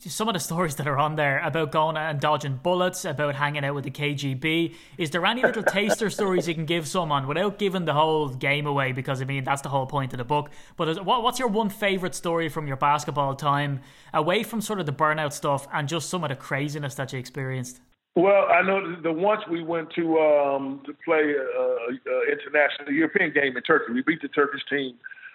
some 0.00 0.28
of 0.28 0.34
the 0.34 0.40
stories 0.40 0.76
that 0.76 0.86
are 0.86 0.98
on 0.98 1.16
there 1.16 1.40
about 1.40 1.72
going 1.72 1.96
and 1.96 2.20
dodging 2.20 2.60
bullets, 2.62 3.04
about 3.04 3.34
hanging 3.34 3.64
out 3.64 3.74
with 3.74 3.84
the 3.84 3.90
KGB. 3.90 4.74
Is 4.96 5.10
there 5.10 5.26
any 5.26 5.42
little 5.42 5.62
taster 5.62 6.08
stories 6.08 6.46
you 6.46 6.54
can 6.54 6.66
give 6.66 6.86
someone 6.86 7.26
without 7.26 7.58
giving 7.58 7.84
the 7.84 7.94
whole 7.94 8.28
game 8.28 8.66
away? 8.66 8.92
Because 8.92 9.20
I 9.20 9.24
mean, 9.24 9.44
that's 9.44 9.62
the 9.62 9.68
whole 9.68 9.86
point 9.86 10.12
of 10.12 10.18
the 10.18 10.24
book. 10.24 10.50
But 10.76 11.04
what, 11.04 11.22
what's 11.22 11.38
your 11.38 11.48
one 11.48 11.68
favorite 11.68 12.14
story 12.14 12.48
from 12.48 12.68
your 12.68 12.76
basketball 12.76 13.34
time, 13.34 13.80
away 14.14 14.44
from 14.44 14.60
sort 14.60 14.78
of 14.78 14.86
the 14.86 14.92
burnout 14.92 15.32
stuff 15.32 15.66
and 15.72 15.88
just 15.88 16.08
some 16.08 16.22
of 16.22 16.30
the 16.30 16.36
craziness 16.36 16.94
that 16.94 17.12
you 17.12 17.18
experienced? 17.18 17.80
Well, 18.14 18.46
I 18.50 18.62
know 18.62 18.96
the 19.02 19.12
once 19.12 19.42
we 19.50 19.62
went 19.62 19.90
to 19.94 20.18
um, 20.18 20.80
to 20.86 20.94
play 21.04 21.34
uh, 21.36 21.62
uh, 21.62 22.32
international 22.32 22.92
European 22.92 23.32
game 23.32 23.56
in 23.56 23.62
Turkey. 23.62 23.92
We 23.92 24.02
beat 24.02 24.22
the 24.22 24.28
Turkish 24.28 24.62
team 24.70 24.94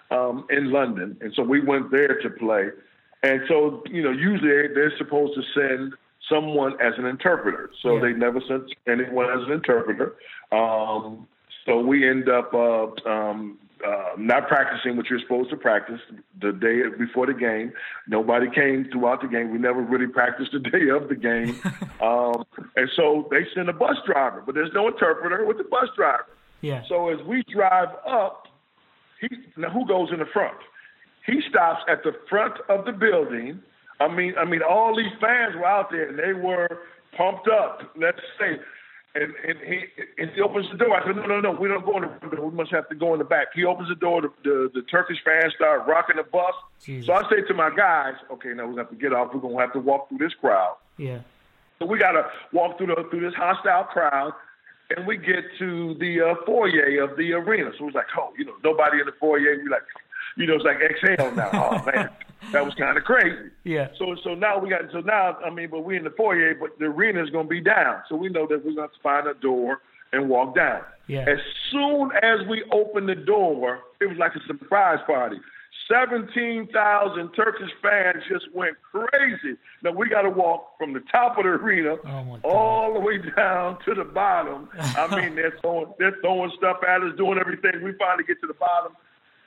um, 0.10 0.48
in 0.50 0.72
London, 0.72 1.15
and 1.22 1.31
so 1.36 1.43
we 1.43 1.60
went 1.60 1.91
there 1.91 2.20
to 2.22 2.29
play. 2.29 2.70
And 3.23 3.41
so, 3.47 3.83
you 3.89 4.01
know, 4.01 4.11
usually 4.11 4.67
they're 4.73 4.97
supposed 4.97 5.33
to 5.35 5.41
send 5.53 5.93
someone 6.29 6.73
as 6.81 6.93
an 6.97 7.05
interpreter. 7.05 7.69
So 7.81 7.95
yeah. 7.95 8.01
they 8.01 8.13
never 8.13 8.41
sent 8.47 8.73
anyone 8.87 9.25
as 9.29 9.45
an 9.45 9.51
interpreter. 9.51 10.15
Um, 10.51 11.27
so 11.65 11.79
we 11.79 12.07
end 12.07 12.29
up 12.29 12.53
uh, 12.53 12.87
um, 13.07 13.59
uh, 13.85 14.13
not 14.17 14.47
practicing 14.47 14.97
what 14.97 15.09
you're 15.09 15.19
supposed 15.19 15.50
to 15.50 15.57
practice 15.57 16.00
the 16.41 16.51
day 16.51 16.81
before 16.98 17.27
the 17.27 17.33
game. 17.33 17.74
Nobody 18.07 18.48
came 18.50 18.87
throughout 18.91 19.22
the 19.22 19.27
game. 19.27 19.51
We 19.51 19.59
never 19.59 19.81
really 19.81 20.07
practiced 20.07 20.51
the 20.51 20.59
day 20.72 20.89
of 20.89 21.09
the 21.09 21.15
game. 21.15 21.59
um, 22.01 22.46
and 22.75 22.89
so 22.96 23.27
they 23.29 23.46
send 23.53 23.69
a 23.69 23.74
bus 23.74 23.98
driver, 24.05 24.41
but 24.46 24.55
there's 24.55 24.74
no 24.74 24.87
interpreter 24.87 25.46
with 25.46 25.57
the 25.57 25.63
bus 25.63 25.89
driver. 25.96 26.25
Yeah. 26.61 26.83
So 26.87 27.09
as 27.09 27.25
we 27.25 27.43
drive 27.51 27.89
up, 28.07 28.48
he, 29.19 29.29
now 29.57 29.69
who 29.69 29.87
goes 29.87 30.09
in 30.11 30.19
the 30.19 30.25
front? 30.25 30.57
He 31.25 31.42
stops 31.50 31.84
at 31.88 32.03
the 32.03 32.14
front 32.29 32.55
of 32.70 32.86
the 32.86 32.92
building. 32.92 33.62
I 34.00 34.07
mean, 34.07 34.34
I 34.38 34.46
mean, 34.46 34.62
all 34.68 34.96
these 34.96 35.12
fans 35.20 35.55
were 35.55 35.66
out 35.66 35.92
there 35.92 36.10
and 36.10 36.18
they 36.18 36.34
were 36.34 36.68
pumped 37.16 37.48
up. 37.48 37.92
Let's 37.96 38.20
say, 38.40 38.57
and 39.14 39.34
and 39.48 39.60
he 39.60 39.84
and 40.18 40.31
he 40.31 40.42
opens 40.42 40.70
the 40.72 40.77
door. 40.77 40.96
I 40.96 41.05
said, 41.05 41.16
no, 41.16 41.25
no, 41.25 41.40
no, 41.40 41.51
we 41.51 41.68
don't 41.68 41.86
go 41.86 41.98
in 41.98 42.03
the 42.03 42.27
window. 42.27 42.46
We 42.46 42.55
must 42.55 42.72
have 42.72 42.90
to 42.90 42.96
go 42.96 43.14
in 43.14 43.20
the 43.20 43.25
back. 43.25 43.48
He 43.53 43.66
opens 43.66 43.90
the 43.90 43.96
door. 43.96 44.22
The 44.22 44.31
the, 44.44 44.72
the 44.74 44.81
Turkish 44.84 45.18
fans 45.24 45.53
start 45.55 45.88
rocking 45.88 46.16
the 46.16 46.24
bus. 46.24 46.53
Jesus. 46.84 47.07
So 47.07 47.14
I 47.14 47.29
say 47.29 47.42
to 47.48 47.53
my 47.53 47.70
guys, 47.75 48.16
okay, 48.31 48.50
now 48.50 48.66
we're 48.66 48.72
gonna 48.72 48.84
have 48.84 48.90
to 48.90 48.96
get 48.96 49.14
off. 49.14 49.34
We're 49.34 49.42
gonna 49.42 49.60
have 49.60 49.74
to 49.74 49.79
walk 49.79 50.10
through 50.10 50.20
this 50.20 50.34
crowd. 50.34 50.77
Yeah. 50.98 51.20
So 51.77 51.86
we 51.86 52.00
gotta 52.00 52.27
walk 52.53 52.77
through 52.77 52.88
the 52.88 53.05
through 53.12 53.22
this 53.22 53.36
hostile 53.36 53.84
crowd 53.84 54.34
and 54.96 55.07
we 55.07 55.18
get 55.18 55.44
to 55.60 55.96
the 56.00 56.22
uh, 56.22 56.36
foyer 56.46 57.03
of 57.03 57.18
the 57.18 57.34
arena. 57.34 57.72
So 57.77 57.88
it's 57.88 57.96
like, 57.96 58.07
oh, 58.18 58.34
you 58.38 58.46
know, 58.46 58.55
nobody 58.64 59.00
in 59.00 59.05
the 59.05 59.14
foyer. 59.20 59.57
We 59.64 59.70
like, 59.70 59.84
you 60.37 60.46
know, 60.48 60.55
it's 60.55 60.65
like 60.65 60.77
exhale 60.81 61.31
now. 61.35 61.50
Oh 61.72 61.83
man, 61.85 62.09
that 62.51 62.65
was 62.65 62.74
kind 62.75 62.98
of 62.98 63.03
crazy. 63.03 63.50
Yeah. 63.63 63.89
So 63.98 64.15
so 64.24 64.33
now 64.33 64.59
we 64.59 64.70
got 64.70 64.81
so 64.91 65.00
now 65.00 65.37
I 65.46 65.50
mean, 65.50 65.70
but 65.70 65.81
we're 65.81 65.98
in 65.98 66.03
the 66.03 66.09
foyer, 66.11 66.55
but 66.55 66.77
the 66.79 66.85
arena 66.85 67.24
is 67.24 67.29
going 67.29 67.46
to 67.46 67.50
be 67.50 67.61
down. 67.61 68.01
So 68.09 68.15
we 68.15 68.29
know 68.29 68.48
that 68.48 68.65
we're 68.65 68.74
going 68.74 68.89
to 68.89 69.01
find 69.03 69.27
a 69.27 69.33
door 69.35 69.79
and 70.11 70.29
walk 70.29 70.55
down. 70.55 70.81
Yeah. 71.07 71.25
As 71.27 71.39
soon 71.72 72.11
as 72.22 72.46
we 72.48 72.63
opened 72.72 73.09
the 73.09 73.15
door, 73.15 73.79
it 74.00 74.07
was 74.07 74.17
like 74.17 74.33
a 74.35 74.46
surprise 74.48 75.00
party. 75.05 75.37
17,000 75.89 77.31
Turkish 77.31 77.70
fans 77.81 78.24
just 78.29 78.46
went 78.53 78.75
crazy. 78.91 79.57
Now 79.83 79.91
we 79.91 80.09
got 80.09 80.22
to 80.22 80.29
walk 80.29 80.77
from 80.77 80.94
the 80.94 81.01
top 81.11 81.37
of 81.37 81.44
the 81.44 81.50
arena 81.50 81.96
oh 82.05 82.39
all 82.44 82.94
the 82.94 83.00
way 83.00 83.17
down 83.35 83.77
to 83.85 83.94
the 83.94 84.03
bottom. 84.03 84.70
I 84.79 85.13
mean, 85.15 85.35
they're 85.35 85.57
throwing, 85.61 85.94
they're 86.00 86.15
throwing 86.22 86.51
stuff 86.57 86.77
at 86.87 87.01
us, 87.01 87.15
doing 87.17 87.39
everything. 87.39 87.83
We 87.83 87.94
finally 87.94 88.24
get 88.25 88.39
to 88.41 88.48
the 88.48 88.53
bottom 88.53 88.94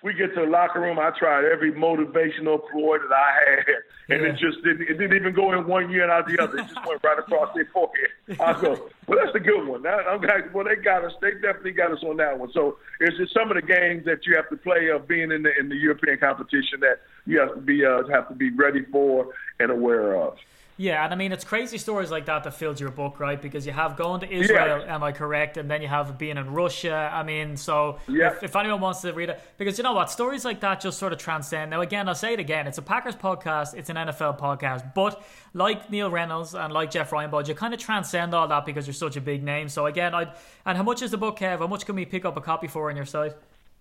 we 0.04 0.12
get 0.12 0.34
to 0.34 0.42
the 0.42 0.46
locker 0.46 0.80
room. 0.80 0.98
I 0.98 1.10
tried 1.18 1.46
every 1.46 1.72
motivational 1.72 2.60
ploy 2.70 2.98
that 2.98 3.10
I 3.10 3.32
had, 3.48 4.14
and 4.14 4.22
yeah. 4.22 4.28
it 4.28 4.32
just 4.36 4.62
didn't. 4.62 4.82
It 4.82 4.98
didn't 4.98 5.16
even 5.16 5.34
go 5.34 5.52
in 5.52 5.66
one 5.66 5.90
year 5.90 6.02
and 6.02 6.12
out 6.12 6.28
the 6.28 6.38
other. 6.38 6.58
It 6.58 6.68
just 6.68 6.86
went 6.86 7.02
right 7.02 7.18
across 7.18 7.54
their 7.54 7.66
forehead. 7.72 8.10
I 8.38 8.60
go, 8.60 8.90
well, 9.08 9.18
that's 9.18 9.34
a 9.34 9.40
good 9.40 9.66
one. 9.66 9.82
That, 9.82 10.06
I'm 10.06 10.20
like, 10.20 10.54
well, 10.54 10.66
they 10.66 10.76
got 10.76 11.06
us. 11.06 11.12
They 11.22 11.32
definitely 11.32 11.72
got 11.72 11.90
us 11.90 12.02
on 12.02 12.18
that 12.18 12.38
one. 12.38 12.52
So 12.52 12.76
it's 13.00 13.16
just 13.16 13.32
some 13.32 13.50
of 13.50 13.54
the 13.54 13.62
games 13.62 14.04
that 14.04 14.26
you 14.26 14.36
have 14.36 14.50
to 14.50 14.56
play 14.58 14.90
of 14.90 15.08
being 15.08 15.32
in 15.32 15.42
the 15.42 15.58
in 15.58 15.70
the 15.70 15.76
European 15.76 16.18
competition 16.18 16.80
that 16.80 17.00
you 17.24 17.40
have 17.40 17.54
to 17.54 17.60
be 17.62 17.84
uh, 17.84 18.06
have 18.08 18.28
to 18.28 18.34
be 18.34 18.50
ready 18.50 18.84
for 18.92 19.28
and 19.58 19.70
aware 19.70 20.16
of. 20.16 20.36
Yeah, 20.76 21.04
and 21.04 21.12
I 21.12 21.16
mean 21.16 21.30
it's 21.30 21.44
crazy 21.44 21.78
stories 21.78 22.10
like 22.10 22.26
that 22.26 22.42
that 22.44 22.54
fills 22.54 22.80
your 22.80 22.90
book, 22.90 23.20
right? 23.20 23.40
Because 23.40 23.64
you 23.64 23.72
have 23.72 23.96
going 23.96 24.20
to 24.20 24.30
Israel, 24.30 24.80
yeah. 24.80 24.94
am 24.94 25.04
I 25.04 25.12
correct? 25.12 25.56
And 25.56 25.70
then 25.70 25.80
you 25.80 25.88
have 25.88 26.18
being 26.18 26.36
in 26.36 26.52
Russia. 26.52 27.10
I 27.12 27.22
mean, 27.22 27.56
so 27.56 27.98
yeah. 28.08 28.32
if, 28.32 28.42
if, 28.42 28.56
anyone 28.56 28.80
wants 28.80 29.00
to 29.02 29.12
read 29.12 29.28
it, 29.28 29.40
because 29.56 29.78
you 29.78 29.84
know 29.84 29.92
what, 29.92 30.10
stories 30.10 30.44
like 30.44 30.60
that 30.60 30.80
just 30.80 30.98
sort 30.98 31.12
of 31.12 31.20
transcend. 31.20 31.70
Now, 31.70 31.80
again, 31.80 32.08
I'll 32.08 32.14
say 32.16 32.32
it 32.32 32.40
again: 32.40 32.66
it's 32.66 32.78
a 32.78 32.82
Packers 32.82 33.14
podcast, 33.14 33.74
it's 33.74 33.88
an 33.88 33.96
NFL 33.96 34.38
podcast, 34.38 34.94
but 34.94 35.22
like 35.52 35.90
Neil 35.90 36.10
Reynolds 36.10 36.54
and 36.54 36.72
like 36.72 36.90
Jeff 36.90 37.10
Reinebold, 37.10 37.46
you 37.46 37.54
kind 37.54 37.72
of 37.72 37.78
transcend 37.78 38.34
all 38.34 38.48
that 38.48 38.66
because 38.66 38.88
you're 38.88 38.94
such 38.94 39.16
a 39.16 39.20
big 39.20 39.44
name. 39.44 39.68
So 39.68 39.86
again, 39.86 40.12
I 40.12 40.32
and 40.66 40.76
how 40.76 40.82
much 40.82 41.02
is 41.02 41.12
the 41.12 41.18
book, 41.18 41.38
Kev? 41.38 41.58
How 41.58 41.68
much 41.68 41.86
can 41.86 41.94
we 41.94 42.04
pick 42.04 42.24
up 42.24 42.36
a 42.36 42.40
copy 42.40 42.66
for 42.66 42.90
on 42.90 42.96
your 42.96 43.06
site? 43.06 43.34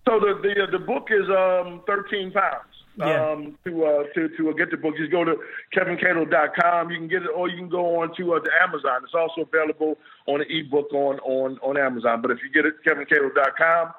So 0.07 0.19
the 0.19 0.39
the, 0.43 0.77
the 0.77 0.85
book 0.85 1.07
is 1.09 1.27
um, 1.29 1.81
thirteen 1.87 2.31
pounds 2.31 2.72
yeah. 2.97 3.31
um, 3.31 3.57
to 3.65 3.85
uh, 3.85 4.03
to 4.13 4.29
to 4.37 4.49
uh, 4.49 4.53
get 4.53 4.71
the 4.71 4.77
book. 4.77 4.97
Just 4.97 5.11
go 5.11 5.23
to 5.23 5.35
kevincadle.com. 5.75 6.89
You 6.91 6.97
can 6.97 7.07
get 7.07 7.23
it, 7.23 7.29
or 7.35 7.49
you 7.49 7.57
can 7.57 7.69
go 7.69 8.01
on 8.01 8.15
to 8.17 8.33
uh, 8.33 8.39
the 8.39 8.51
Amazon. 8.61 9.01
It's 9.03 9.13
also 9.13 9.41
available 9.41 9.97
on 10.27 10.41
an 10.41 10.47
ebook 10.49 10.93
on 10.93 11.19
on 11.19 11.57
on 11.59 11.77
Amazon. 11.77 12.21
But 12.21 12.31
if 12.31 12.39
you 12.43 12.51
get 12.51 12.65
it, 12.65 12.75
kevincadle.com. 12.85 13.93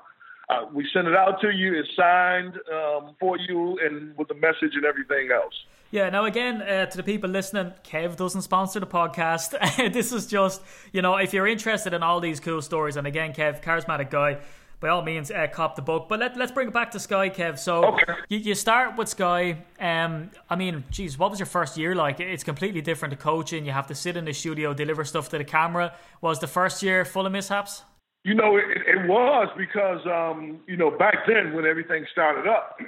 Uh, 0.49 0.67
we 0.75 0.87
send 0.93 1.09
it 1.09 1.17
out 1.17 1.41
to 1.41 1.51
you. 1.51 1.75
It's 1.75 1.89
signed 1.97 2.59
um, 2.71 3.15
for 3.19 3.39
you 3.39 3.79
and 3.83 4.17
with 4.19 4.29
the 4.29 4.35
message 4.35 4.75
and 4.75 4.85
everything 4.85 5.31
else. 5.33 5.55
Yeah, 5.91 6.11
now 6.11 6.25
again, 6.25 6.61
uh, 6.61 6.87
to 6.87 6.97
the 6.97 7.03
people 7.03 7.31
listening, 7.31 7.73
Kev 7.85 8.17
doesn't 8.17 8.43
sponsor 8.43 8.81
the 8.81 8.87
podcast. 8.87 9.53
this 9.93 10.13
is 10.13 10.27
just, 10.27 10.61
you 10.93 11.03
know, 11.03 11.17
if 11.17 11.33
you're 11.33 11.47
interested 11.47 11.95
in 11.95 12.03
all 12.03 12.21
these 12.21 12.41
cool 12.41 12.61
stories, 12.63 12.97
and 12.97 13.07
again, 13.07 13.33
Kev, 13.33 13.63
charismatic 13.63 14.11
guy, 14.11 14.39
by 14.85 14.90
all 14.90 15.01
means, 15.01 15.31
uh, 15.31 15.47
cop 15.51 15.77
the 15.77 15.83
book. 15.83 16.11
But 16.11 16.20
let, 16.20 16.37
let's 16.37 16.53
bring 16.53 16.68
it 16.68 16.75
back 16.75 16.90
to 16.90 17.01
Sky, 17.01 17.31
Kev. 17.31 17.59
So 17.59 17.87
okay. 17.87 18.12
you, 18.29 18.38
you 18.38 18.55
start 18.55 18.99
with 18.99 19.09
Sky. 19.09 19.64
Um, 19.81 20.31
I 20.51 20.57
mean, 20.57 20.85
geez, 20.90 21.18
what 21.18 21.31
was 21.31 21.40
your 21.40 21.47
first 21.47 21.79
year 21.79 21.94
like? 21.94 22.20
It's 22.20 22.44
completely 22.44 22.83
different 22.83 23.12
to 23.12 23.16
coaching. 23.16 23.64
You 23.64 23.73
have 23.73 23.87
to 23.87 23.94
sit 23.94 24.14
in 24.14 24.27
the 24.27 24.35
studio, 24.35 24.75
deliver 24.75 25.03
stuff 25.05 25.31
to 25.31 25.38
the 25.38 25.44
camera. 25.44 25.94
Was 26.20 26.38
the 26.38 26.47
first 26.47 26.83
year 26.83 27.07
full 27.07 27.25
of 27.25 27.33
mishaps? 27.33 27.83
You 28.25 28.35
know, 28.35 28.59
it, 28.59 28.64
it 28.87 29.09
was 29.09 29.49
because, 29.57 30.05
um, 30.07 30.61
you 30.66 30.77
know, 30.77 30.90
back 30.90 31.27
then 31.27 31.55
when 31.55 31.64
everything 31.64 32.05
started 32.12 32.47
up, 32.47 32.79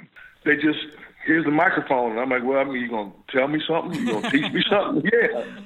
they 0.45 0.55
just 0.55 0.79
here's 1.25 1.45
the 1.45 1.51
microphone. 1.51 2.11
And 2.11 2.19
I'm 2.19 2.29
like, 2.29 2.43
well, 2.43 2.59
I 2.59 2.63
mean, 2.63 2.75
you 2.75 2.89
gonna 2.89 3.11
tell 3.31 3.47
me 3.47 3.59
something? 3.67 4.05
you're 4.05 4.21
gonna 4.21 4.29
teach 4.29 4.53
me 4.53 4.63
something? 4.69 5.03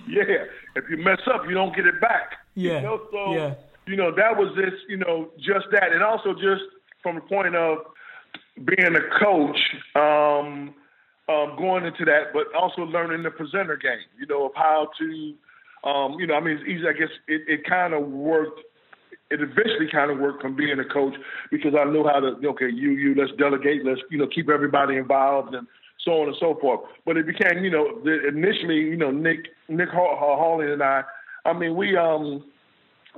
Yeah, 0.08 0.24
yeah. 0.24 0.46
If 0.78 0.90
you 0.90 0.96
mess 0.98 1.20
up, 1.34 1.42
you 1.48 1.54
don't 1.54 1.76
get 1.76 1.86
it 1.88 2.00
back. 2.00 2.36
Yeah, 2.56 2.78
you 2.78 2.82
know? 2.84 3.02
so, 3.12 3.34
yeah. 3.34 3.54
You 3.88 3.96
know, 3.96 4.12
that 4.16 4.38
was 4.38 4.56
this. 4.56 4.74
You 4.88 4.98
know, 4.98 5.32
just 5.38 5.68
that, 5.72 5.92
and 5.92 6.04
also 6.04 6.34
just 6.34 6.64
from 7.04 7.16
the 7.16 7.22
point 7.22 7.56
of 7.56 7.80
being 8.56 8.96
a 8.96 9.20
coach, 9.24 9.58
um, 9.96 10.74
um, 11.30 11.56
going 11.58 11.86
into 11.86 12.06
that, 12.06 12.34
but 12.34 12.54
also 12.56 12.84
learning 12.84 13.24
the 13.24 13.32
presenter 13.32 13.78
game. 13.78 14.06
You 14.20 14.28
know, 14.28 14.48
of 14.48 14.52
how 14.56 14.90
to, 15.00 15.34
um, 15.90 16.20
you 16.20 16.28
know, 16.28 16.36
I 16.36 16.40
mean, 16.40 16.58
it's 16.58 16.68
easy. 16.68 16.88
I 16.88 16.94
guess 16.94 17.10
it, 17.28 17.42
it 17.48 17.66
kind 17.66 17.94
of 17.94 18.08
worked 18.08 18.62
it 19.32 19.42
eventually 19.42 19.88
kind 19.90 20.12
of 20.12 20.20
worked 20.20 20.42
from 20.42 20.56
being 20.56 20.78
a 20.80 20.86
coach 20.86 21.16
because 21.52 21.74
I 21.74 21.86
knew 21.86 22.04
how 22.04 22.20
to 22.20 22.48
okay 22.50 22.70
you 22.70 22.92
you 22.92 23.16
let's 23.16 23.32
delegate 23.40 23.86
let's 23.86 24.02
you 24.12 24.18
know 24.18 24.28
keep 24.28 24.50
everybody 24.50 24.98
involved 24.98 25.56
and 25.56 25.66
so 26.04 26.22
on 26.22 26.28
and 26.28 26.38
so 26.40 26.58
forth. 26.60 26.82
But 27.06 27.18
it 27.18 27.26
became 27.26 27.64
you 27.64 27.72
know 27.72 28.00
the, 28.04 28.28
initially 28.28 28.76
you 28.76 28.98
know 28.98 29.10
Nick 29.10 29.48
Nick 29.70 29.90
Halling 29.90 30.74
and 30.74 30.84
I 30.84 31.04
I 31.46 31.54
mean 31.54 31.76
we 31.76 31.96
um 31.96 32.44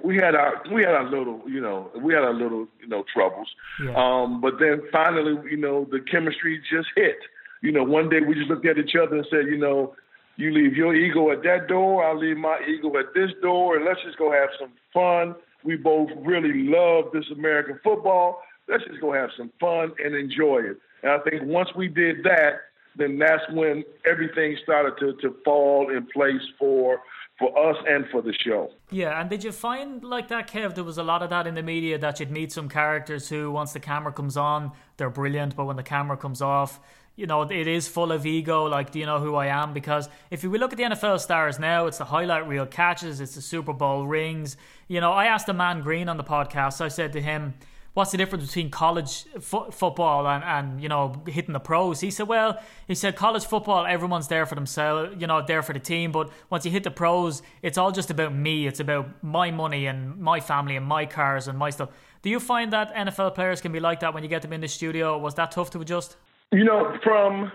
we 0.04 0.18
had 0.18 0.36
our 0.36 0.62
we 0.72 0.84
had 0.84 0.94
our 0.94 1.10
little 1.10 1.42
you 1.48 1.62
know 1.62 1.90
we 2.00 2.14
had 2.14 2.24
our 2.24 2.34
little 2.34 2.68
you 2.80 2.88
know 2.88 3.04
troubles. 3.14 3.50
Yeah. 3.84 3.94
Um, 3.96 4.42
but 4.42 4.60
then 4.60 4.82
finally 4.92 5.36
you 5.50 5.58
know 5.58 5.88
the 5.92 6.00
chemistry 6.00 6.62
just 6.70 6.90
hit. 6.96 7.18
You 7.62 7.72
know 7.72 7.84
one 7.84 8.10
day 8.10 8.20
we 8.20 8.36
just 8.36 8.50
looked 8.50 8.66
at 8.66 8.78
each 8.78 8.96
other 8.96 9.18
and 9.18 9.28
said 9.30 9.48
you 9.48 9.58
know 9.58 9.96
you 10.36 10.52
leave 10.52 10.76
your 10.76 10.96
ego 10.96 11.30
at 11.32 11.44
that 11.44 11.68
door, 11.68 12.04
I'll 12.04 12.18
leave 12.18 12.38
my 12.38 12.60
ego 12.68 12.98
at 12.98 13.14
this 13.14 13.30
door, 13.44 13.76
and 13.76 13.86
let's 13.86 14.02
just 14.04 14.18
go 14.18 14.32
have 14.32 14.50
some 14.60 14.72
fun 14.92 15.36
we 15.64 15.76
both 15.76 16.10
really 16.18 16.64
love 16.64 17.06
this 17.14 17.26
American 17.32 17.80
football. 17.84 18.42
Let's 18.68 18.84
just 18.86 19.02
go 19.02 19.14
have 19.14 19.30
some 19.38 19.52
fun 19.60 19.94
and 20.04 20.16
enjoy 20.16 20.60
it. 20.60 20.78
And 21.02 21.12
I 21.12 21.20
think 21.20 21.44
once 21.44 21.70
we 21.76 21.88
did 21.88 22.24
that, 22.24 22.62
then 22.96 23.18
that's 23.18 23.44
when 23.52 23.84
everything 24.06 24.58
started 24.64 24.98
to, 25.00 25.14
to 25.22 25.36
fall 25.44 25.90
in 25.90 26.06
place 26.08 26.42
for 26.60 27.02
for 27.40 27.70
us 27.70 27.78
and 27.88 28.06
for 28.12 28.22
the 28.22 28.34
show. 28.34 28.72
Yeah, 28.92 29.20
and 29.20 29.30
did 29.30 29.44
you 29.44 29.52
find 29.52 30.04
like 30.04 30.28
that, 30.28 30.50
Kev? 30.50 30.76
There 30.76 30.84
was 30.84 30.98
a 30.98 31.04
lot 31.04 31.24
of 31.24 31.30
that 31.32 31.48
in 31.48 31.56
the 31.56 31.64
media 31.64 31.98
that 31.98 32.20
you'd 32.20 32.32
meet 32.32 32.52
some 32.52 32.70
characters 32.70 33.30
who, 33.30 33.52
once 33.52 33.74
the 33.74 33.80
camera 33.80 34.14
comes 34.14 34.38
on, 34.38 34.72
they're 34.98 35.10
brilliant, 35.10 35.56
but 35.56 35.66
when 35.66 35.76
the 35.76 35.84
camera 35.84 36.16
comes 36.16 36.42
off, 36.42 36.80
you 37.16 37.28
know, 37.28 37.44
it 37.44 37.68
is 37.68 37.88
full 37.88 38.12
of 38.12 38.26
ego. 38.26 38.66
Like, 38.66 38.92
do 38.92 39.00
you 39.00 39.06
know 39.06 39.20
who 39.20 39.36
I 39.36 39.48
am? 39.48 39.74
Because 39.74 40.10
if 40.32 40.44
we 40.44 40.58
look 40.58 40.74
at 40.74 40.78
the 40.78 40.84
NFL 40.84 41.20
stars 41.20 41.60
now, 41.60 41.86
it's 41.86 42.00
the 42.00 42.06
highlight 42.06 42.48
reel 42.48 42.66
catches, 42.66 43.22
it's 43.22 43.36
the 43.36 43.42
Super 43.42 43.74
Bowl 43.74 44.08
rings. 44.08 44.58
You 44.88 45.00
know, 45.00 45.12
I 45.12 45.26
asked 45.26 45.50
Ahman 45.50 45.82
Green 45.82 46.10
on 46.10 46.18
the 46.18 46.24
podcast. 46.24 46.82
I 46.82 46.88
said 46.88 47.14
to 47.14 47.22
him, 47.22 47.54
"What's 47.94 48.12
the 48.12 48.18
difference 48.18 48.48
between 48.48 48.70
college 48.70 49.26
fo- 49.40 49.70
football 49.72 50.28
and, 50.28 50.44
and 50.44 50.82
you 50.82 50.90
know 50.90 51.22
hitting 51.28 51.54
the 51.54 51.60
pros?" 51.60 52.00
He 52.02 52.12
said, 52.12 52.28
"Well, 52.28 52.60
he 52.88 52.96
said 52.96 53.16
college 53.16 53.46
football, 53.46 53.86
everyone's 53.86 54.28
there 54.28 54.46
for 54.46 54.56
themselves, 54.56 55.16
you 55.20 55.28
know, 55.28 55.44
there 55.46 55.62
for 55.62 55.74
the 55.74 55.80
team. 55.80 56.12
But 56.12 56.32
once 56.50 56.66
you 56.66 56.72
hit 56.72 56.84
the 56.84 56.92
pros, 56.92 57.42
it's 57.62 57.78
all 57.78 57.92
just 57.92 58.10
about 58.10 58.34
me. 58.34 58.68
It's 58.68 58.80
about 58.80 59.24
my 59.24 59.52
money 59.52 59.86
and 59.86 60.18
my 60.18 60.40
family 60.40 60.76
and 60.76 60.86
my 60.86 61.06
cars 61.06 61.48
and 61.48 61.58
my 61.58 61.70
stuff." 61.70 61.90
Do 62.24 62.30
you 62.30 62.40
find 62.40 62.72
that 62.72 62.94
NFL 62.96 63.36
players 63.36 63.60
can 63.60 63.74
be 63.74 63.82
like 63.82 64.00
that 64.00 64.14
when 64.14 64.24
you 64.24 64.30
get 64.30 64.42
them 64.42 64.54
in 64.54 64.62
the 64.62 64.68
studio? 64.70 65.18
Was 65.18 65.36
that 65.36 65.52
tough 65.52 65.70
to 65.72 65.82
adjust? 65.82 66.16
You 66.54 66.64
know, 66.64 66.98
from 67.04 67.52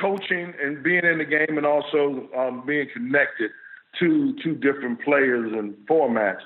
coaching 0.00 0.54
and 0.62 0.82
being 0.82 1.04
in 1.04 1.18
the 1.18 1.24
game 1.24 1.56
and 1.56 1.66
also 1.66 2.28
um, 2.36 2.62
being 2.64 2.88
connected 2.92 3.50
to 3.98 4.36
two 4.42 4.54
different 4.54 5.00
players 5.02 5.52
and 5.52 5.74
formats, 5.88 6.40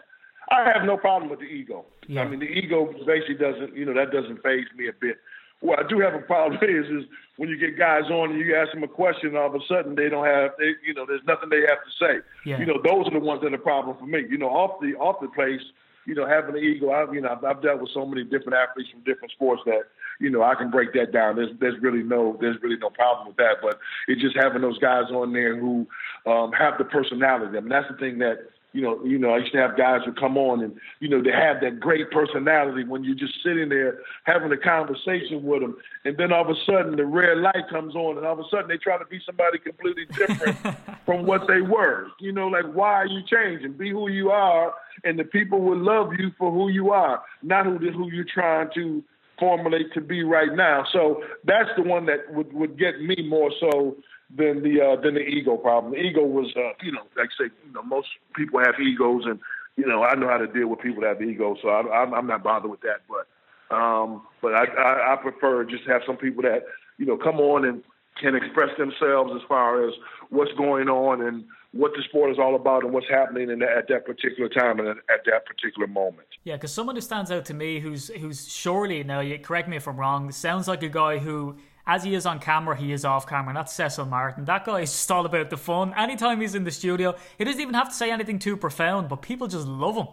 I 0.51 0.71
have 0.73 0.85
no 0.85 0.97
problem 0.97 1.31
with 1.31 1.41
the 1.41 1.47
ego. 1.47 1.85
Yeah. 2.07 2.23
I 2.23 2.29
mean, 2.29 2.41
the 2.41 2.47
ego 2.47 2.93
basically 3.07 3.37
doesn't, 3.37 3.77
you 3.77 3.85
know, 3.85 3.95
that 3.95 4.11
doesn't 4.11 4.43
phase 4.43 4.67
me 4.77 4.89
a 4.89 4.93
bit. 4.93 5.19
What 5.61 5.79
I 5.79 5.89
do 5.89 5.99
have 6.01 6.15
a 6.15 6.21
problem 6.21 6.59
is, 6.63 6.87
is 6.87 7.05
when 7.37 7.49
you 7.49 7.59
get 7.59 7.79
guys 7.79 8.05
on 8.11 8.31
and 8.31 8.39
you 8.39 8.55
ask 8.57 8.73
them 8.73 8.83
a 8.83 8.89
question, 8.89 9.37
all 9.37 9.49
of 9.49 9.55
a 9.55 9.65
sudden 9.69 9.95
they 9.95 10.09
don't 10.09 10.27
have, 10.27 10.53
they, 10.59 10.73
you 10.87 10.95
know, 10.95 11.05
there's 11.07 11.25
nothing 11.27 11.49
they 11.51 11.61
have 11.61 11.83
to 11.85 11.93
say. 11.99 12.15
Yeah. 12.45 12.59
You 12.59 12.67
know, 12.67 12.81
those 12.83 13.07
are 13.07 13.19
the 13.19 13.25
ones 13.25 13.43
that 13.43 13.53
are 13.53 13.57
a 13.57 13.59
problem 13.59 13.97
for 13.99 14.07
me. 14.07 14.25
You 14.29 14.39
know, 14.39 14.49
off 14.49 14.81
the 14.81 14.95
off 14.97 15.21
the 15.21 15.29
place, 15.29 15.61
you 16.07 16.15
know, 16.15 16.27
having 16.27 16.57
an 16.57 16.63
ego. 16.63 16.91
I, 16.91 17.11
you 17.13 17.21
know, 17.21 17.31
I've, 17.31 17.45
I've 17.45 17.63
dealt 17.63 17.81
with 17.81 17.91
so 17.93 18.07
many 18.07 18.25
different 18.25 18.55
athletes 18.55 18.91
from 18.91 19.01
different 19.01 19.33
sports 19.33 19.63
that 19.67 19.89
you 20.21 20.31
know, 20.31 20.43
I 20.43 20.55
can 20.55 20.71
break 20.71 20.93
that 20.95 21.13
down. 21.13 21.37
There's 21.37 21.51
there's 21.61 21.81
really 21.81 22.03
no 22.03 22.37
there's 22.41 22.61
really 22.63 22.77
no 22.77 22.91
problem 22.91 23.29
with 23.29 23.37
that. 23.37 23.57
But 23.63 23.79
it's 24.09 24.21
just 24.21 24.37
having 24.37 24.63
those 24.63 24.79
guys 24.79 25.11
on 25.11 25.33
there 25.33 25.57
who 25.57 25.87
um, 26.27 26.53
have 26.53 26.79
the 26.79 26.85
personality. 26.85 27.57
I 27.57 27.61
mean, 27.61 27.69
that's 27.69 27.91
the 27.91 27.97
thing 27.97 28.19
that 28.19 28.51
you 28.73 28.83
know, 28.83 29.03
you 29.05 29.19
know, 29.19 29.31
I 29.31 29.39
used 29.39 29.53
to 29.53 29.59
have 29.59 29.77
guys 29.77 30.01
who 30.05 30.13
come 30.13 30.37
on 30.37 30.63
and, 30.63 30.77
you 31.01 31.09
know, 31.09 31.23
they 31.23 31.33
have 31.33 31.61
that 31.63 31.81
great 31.81 32.11
personality 32.11 32.85
when 32.85 33.03
you're 33.03 33.15
just 33.15 33.35
sitting 33.43 33.69
there 33.71 34.01
having 34.25 34.53
a 34.53 34.57
conversation 34.57 35.43
with 35.43 35.63
them. 35.63 35.77
And 36.05 36.17
then 36.19 36.33
all 36.33 36.43
of 36.43 36.51
a 36.51 36.61
sudden 36.67 36.97
the 36.97 37.07
red 37.07 37.39
light 37.39 37.69
comes 37.71 37.95
on 37.95 38.19
and 38.19 38.27
all 38.27 38.35
of 38.35 38.41
a 38.41 38.49
sudden 38.51 38.69
they 38.69 38.77
try 38.77 38.99
to 38.99 39.07
be 39.07 39.21
somebody 39.25 39.59
completely 39.59 40.05
different 40.07 40.59
from 41.07 41.25
what 41.25 41.49
they 41.49 41.63
were. 41.63 42.09
You 42.21 42.33
know, 42.33 42.49
like, 42.49 42.67
why 42.73 42.93
are 42.93 43.07
you 43.07 43.23
changing? 43.27 43.73
Be 43.73 43.91
who 43.91 44.09
you 44.09 44.31
are 44.31 44.75
and 45.05 45.19
the 45.19 45.25
people 45.25 45.61
will 45.61 45.79
love 45.79 46.13
you 46.19 46.31
for 46.39 46.53
who 46.53 46.69
you 46.69 46.91
are, 46.91 47.23
not 47.43 47.65
who, 47.65 47.79
who 47.79 48.11
you're 48.13 48.27
trying 48.33 48.69
to 48.75 49.03
formulate 49.39 49.93
to 49.95 50.01
be 50.01 50.25
right 50.25 50.53
now. 50.55 50.85
So 50.93 51.23
that's 51.45 51.71
the 51.77 51.83
one 51.83 52.07
that 52.07 52.33
would, 52.33 52.53
would 52.53 52.79
get 52.79 53.01
me 53.01 53.17
more 53.29 53.51
so 53.61 53.97
than 54.35 54.62
the 54.62 54.81
uh, 54.81 55.01
than 55.01 55.14
the 55.14 55.21
ego 55.21 55.57
problem. 55.57 55.93
The 55.93 55.99
ego 55.99 56.25
was, 56.25 56.53
uh, 56.57 56.73
you 56.83 56.93
know, 56.93 57.03
like 57.17 57.31
I 57.38 57.45
say, 57.45 57.51
you 57.67 57.73
know, 57.73 57.83
most 57.83 58.09
people 58.35 58.61
have 58.61 58.75
egos, 58.81 59.25
and 59.25 59.41
you 59.77 59.87
know, 59.87 60.03
I 60.03 60.14
know 60.14 60.29
how 60.29 60.38
to 60.38 60.47
deal 60.47 60.69
with 60.69 60.81
people 60.81 61.03
that 61.03 61.19
have 61.19 61.23
egos, 61.23 61.59
so 61.62 61.69
I, 61.69 62.05
I'm 62.05 62.27
not 62.27 62.43
bothered 62.43 62.71
with 62.71 62.81
that. 62.83 63.01
But 63.09 63.75
um, 63.75 64.23
but 64.43 64.55
I, 64.55 64.64
I, 64.64 65.12
I 65.12 65.17
prefer 65.17 65.64
just 65.64 65.85
have 65.87 66.03
some 66.07 66.17
people 66.17 66.43
that 66.43 66.64
you 66.99 67.07
know 67.07 67.17
come 67.17 67.41
on 67.41 67.64
and 67.64 67.83
can 68.21 68.35
express 68.35 68.71
themselves 68.77 69.33
as 69.35 69.43
far 69.49 69.87
as 69.87 69.95
what's 70.31 70.53
going 70.53 70.88
on 70.88 71.23
and 71.23 71.45
what 71.73 71.93
the 71.95 72.03
sport 72.03 72.31
is 72.31 72.38
all 72.38 72.55
about 72.55 72.83
and 72.83 72.93
what's 72.93 73.09
happening 73.09 73.51
in 73.51 73.62
at 73.62 73.88
that 73.88 74.07
particular 74.07 74.49
time 74.49 74.81
and 74.81 74.88
at 74.88 75.25
that 75.27 75.47
particular 75.47 75.87
moment. 75.87 76.27
Yeah, 76.45 76.57
because 76.57 76.73
someone 76.73 76.97
who 76.97 77.01
stands 77.03 77.31
out 77.31 77.45
to 77.47 77.55
me, 77.55 77.79
who's 77.79 78.09
who's 78.09 78.51
surely 78.51 79.05
now, 79.05 79.21
you 79.21 79.38
correct 79.38 79.69
me 79.69 79.77
if 79.77 79.87
I'm 79.87 79.97
wrong, 79.97 80.31
sounds 80.33 80.69
like 80.69 80.83
a 80.83 80.88
guy 80.88 81.19
who. 81.19 81.57
As 81.88 82.05
he 82.05 82.14
is 82.14 82.27
on 82.27 82.38
camera, 82.38 82.77
he 82.77 82.92
is 82.92 83.07
off 83.07 83.27
camera, 83.27 83.48
and 83.48 83.57
that's 83.57 83.72
Cecil 83.72 84.05
Martin. 84.05 84.44
That 84.44 84.66
guy 84.66 84.81
is 84.81 84.92
just 84.92 85.11
all 85.11 85.24
about 85.24 85.48
the 85.48 85.57
fun. 85.57 85.94
Anytime 85.96 86.38
he's 86.42 86.55
in 86.55 86.64
the 86.64 86.70
studio, 86.70 87.14
he 87.38 87.44
doesn't 87.44 87.61
even 87.61 87.72
have 87.72 87.88
to 87.88 87.94
say 87.94 88.11
anything 88.11 88.38
too 88.38 88.59
profound, 88.59 89.09
but 89.09 89.22
people 89.22 89.46
just 89.46 89.66
love 89.66 89.96
him. 89.96 90.07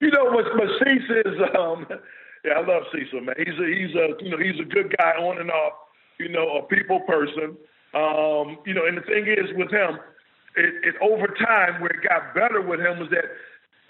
You 0.00 0.10
know 0.10 0.24
what, 0.24 0.46
Cecil 0.78 1.16
is? 1.26 1.40
Um, 1.54 1.86
yeah, 2.46 2.52
I 2.54 2.60
love 2.60 2.84
Cecil, 2.94 3.20
man. 3.20 3.34
He's 3.36 3.58
a 3.60 3.66
he's 3.66 3.94
a 3.94 4.24
you 4.24 4.30
know 4.30 4.38
he's 4.38 4.58
a 4.58 4.64
good 4.64 4.96
guy 4.96 5.10
on 5.20 5.38
and 5.38 5.50
off. 5.50 5.74
You 6.18 6.30
know, 6.30 6.58
a 6.58 6.62
people 6.62 7.00
person. 7.00 7.58
Um, 7.92 8.58
you 8.64 8.72
know, 8.72 8.86
and 8.86 8.96
the 8.96 9.02
thing 9.02 9.26
is 9.26 9.52
with 9.54 9.70
him, 9.70 9.98
it, 10.56 10.74
it 10.82 10.94
over 11.02 11.26
time 11.26 11.80
where 11.82 11.90
it 11.90 12.08
got 12.08 12.34
better 12.34 12.62
with 12.62 12.80
him 12.80 13.00
was 13.00 13.10
that 13.10 13.24